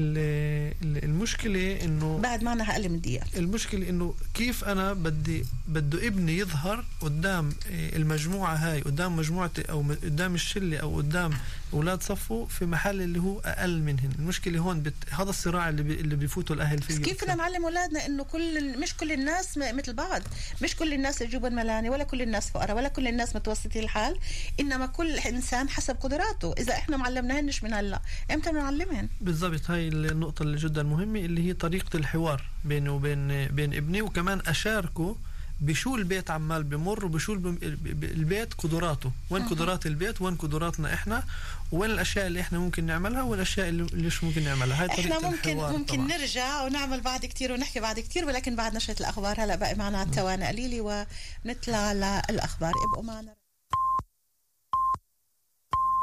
ال- 0.00 0.74
ال- 0.82 1.04
المشكلة 1.04 1.84
إنه 1.84 2.18
بعد 2.18 2.42
معنا 2.42 2.70
أقل 2.72 2.88
من 2.88 3.00
دقيقه 3.00 3.26
المشكلة 3.36 3.88
إنه 3.88 4.14
كيف 4.34 4.64
أنا 4.64 4.92
بدي 4.92 5.44
بده 5.68 6.06
ابني 6.06 6.38
يظهر 6.38 6.84
قدام 7.00 7.52
إيه، 7.70 7.96
المجموعة 7.96 8.54
هاي 8.54 8.80
قدام 8.80 9.16
مجموعتي 9.16 9.62
أو 9.62 9.82
م- 9.82 9.92
قدام 9.94 10.34
الشلة 10.34 10.76
أو 10.78 10.96
قدام 10.96 11.30
أولاد 11.72 12.02
صفه 12.02 12.44
في 12.50 12.66
محل 12.66 13.02
اللي 13.02 13.18
هو 13.20 13.40
أقل 13.40 13.82
منهن. 13.82 14.10
المشكلة 14.18 14.58
هون 14.58 14.80
بت... 14.80 14.94
هذا 15.10 15.30
الصراع 15.30 15.68
اللي 15.68 15.82
بي... 15.82 15.94
اللي 15.94 16.16
بيفوتوا 16.16 16.56
الأهل 16.56 16.82
فيه 16.82 16.96
كيف 16.96 17.24
بدنا 17.24 17.34
نعلم 17.34 17.64
أولادنا 17.64 18.06
إنه 18.06 18.24
كل 18.24 18.78
مش 18.80 18.96
كل 18.96 19.12
الناس 19.12 19.58
م- 19.58 19.76
مثل 19.76 19.92
بعض. 19.92 20.22
مش 20.62 20.76
كل 20.76 20.92
الناس 20.92 21.20
يجوبن 21.20 21.54
ملاني 21.54 21.90
ولا 21.90 22.04
كل 22.04 22.22
الناس 22.22 22.50
فقراء 22.50 22.76
ولا 22.76 22.88
كل 22.88 23.08
الناس 23.08 23.36
متوسطي 23.36 23.80
الحال. 23.80 24.18
إنما 24.60 24.86
كل 24.86 25.10
إنسان 25.18 25.68
حسب 25.68 25.96
قدراته. 26.00 26.52
إذا 26.58 26.72
إحنا 26.74 26.96
معلمناهنش 26.96 27.62
من 27.64 27.74
هلا 27.74 28.00
إمتى 28.30 28.50
بدنا 28.50 28.62
نعلمهن 28.62 29.08
بالضبط 29.20 29.70
هاي 29.70 29.88
النقطة 29.88 30.42
اللي 30.42 30.56
جدا 30.56 30.82
مهمة 30.82 31.20
اللي 31.20 31.48
هي 31.48 31.52
طريقة 31.52 31.96
الحوار 31.96 32.42
بيني 32.64 32.88
وبين 32.88 33.46
بين 33.48 33.74
ابني. 33.74 34.02
وكمان 34.02 34.40
أشاركه 34.46 35.16
بشو 35.60 35.96
البيت 35.96 36.30
عمال 36.30 36.64
بمر 36.64 37.04
وبشو 37.04 37.32
البيت 37.32 38.54
قدراته. 38.54 39.12
وين. 39.30 39.48
قدرات 39.48 39.86
البيت؟ 39.86 40.22
وين 40.22 40.36
قدراتنا 40.36 40.94
إحنا؟ 40.94 41.24
وين 41.72 41.90
الأشياء 41.90 42.26
اللي 42.26 42.40
إحنا 42.40 42.58
ممكن 42.58 42.84
نعملها 42.84 43.22
والأشياء 43.22 43.68
اللي 43.68 44.06
مش 44.06 44.24
ممكن 44.24 44.44
نعملها. 44.44 44.82
هاي 44.82 44.88
طريقة 44.88 45.16
إحنا 45.16 45.30
ممكن 45.30 45.56
ممكن 45.56 45.96
طبعاً. 45.96 46.18
نرجع 46.18 46.62
ونعمل 46.62 47.00
بعد 47.00 47.26
كتير 47.26 47.52
ونحكي 47.52 47.80
بعد 47.80 48.00
كتير 48.00 48.24
ولكن 48.24 48.56
بعد 48.56 48.76
نشرة 48.76 49.00
الأخبار. 49.00 49.40
هلا 49.40 49.56
باقي 49.56 49.74
معنا 49.74 50.04
ثواني 50.04 50.46
قليله 50.46 51.06
ونطلع 51.44 51.92
للأخبار. 51.92 52.72
ابقوا 52.88 53.04
معنا. 53.04 53.34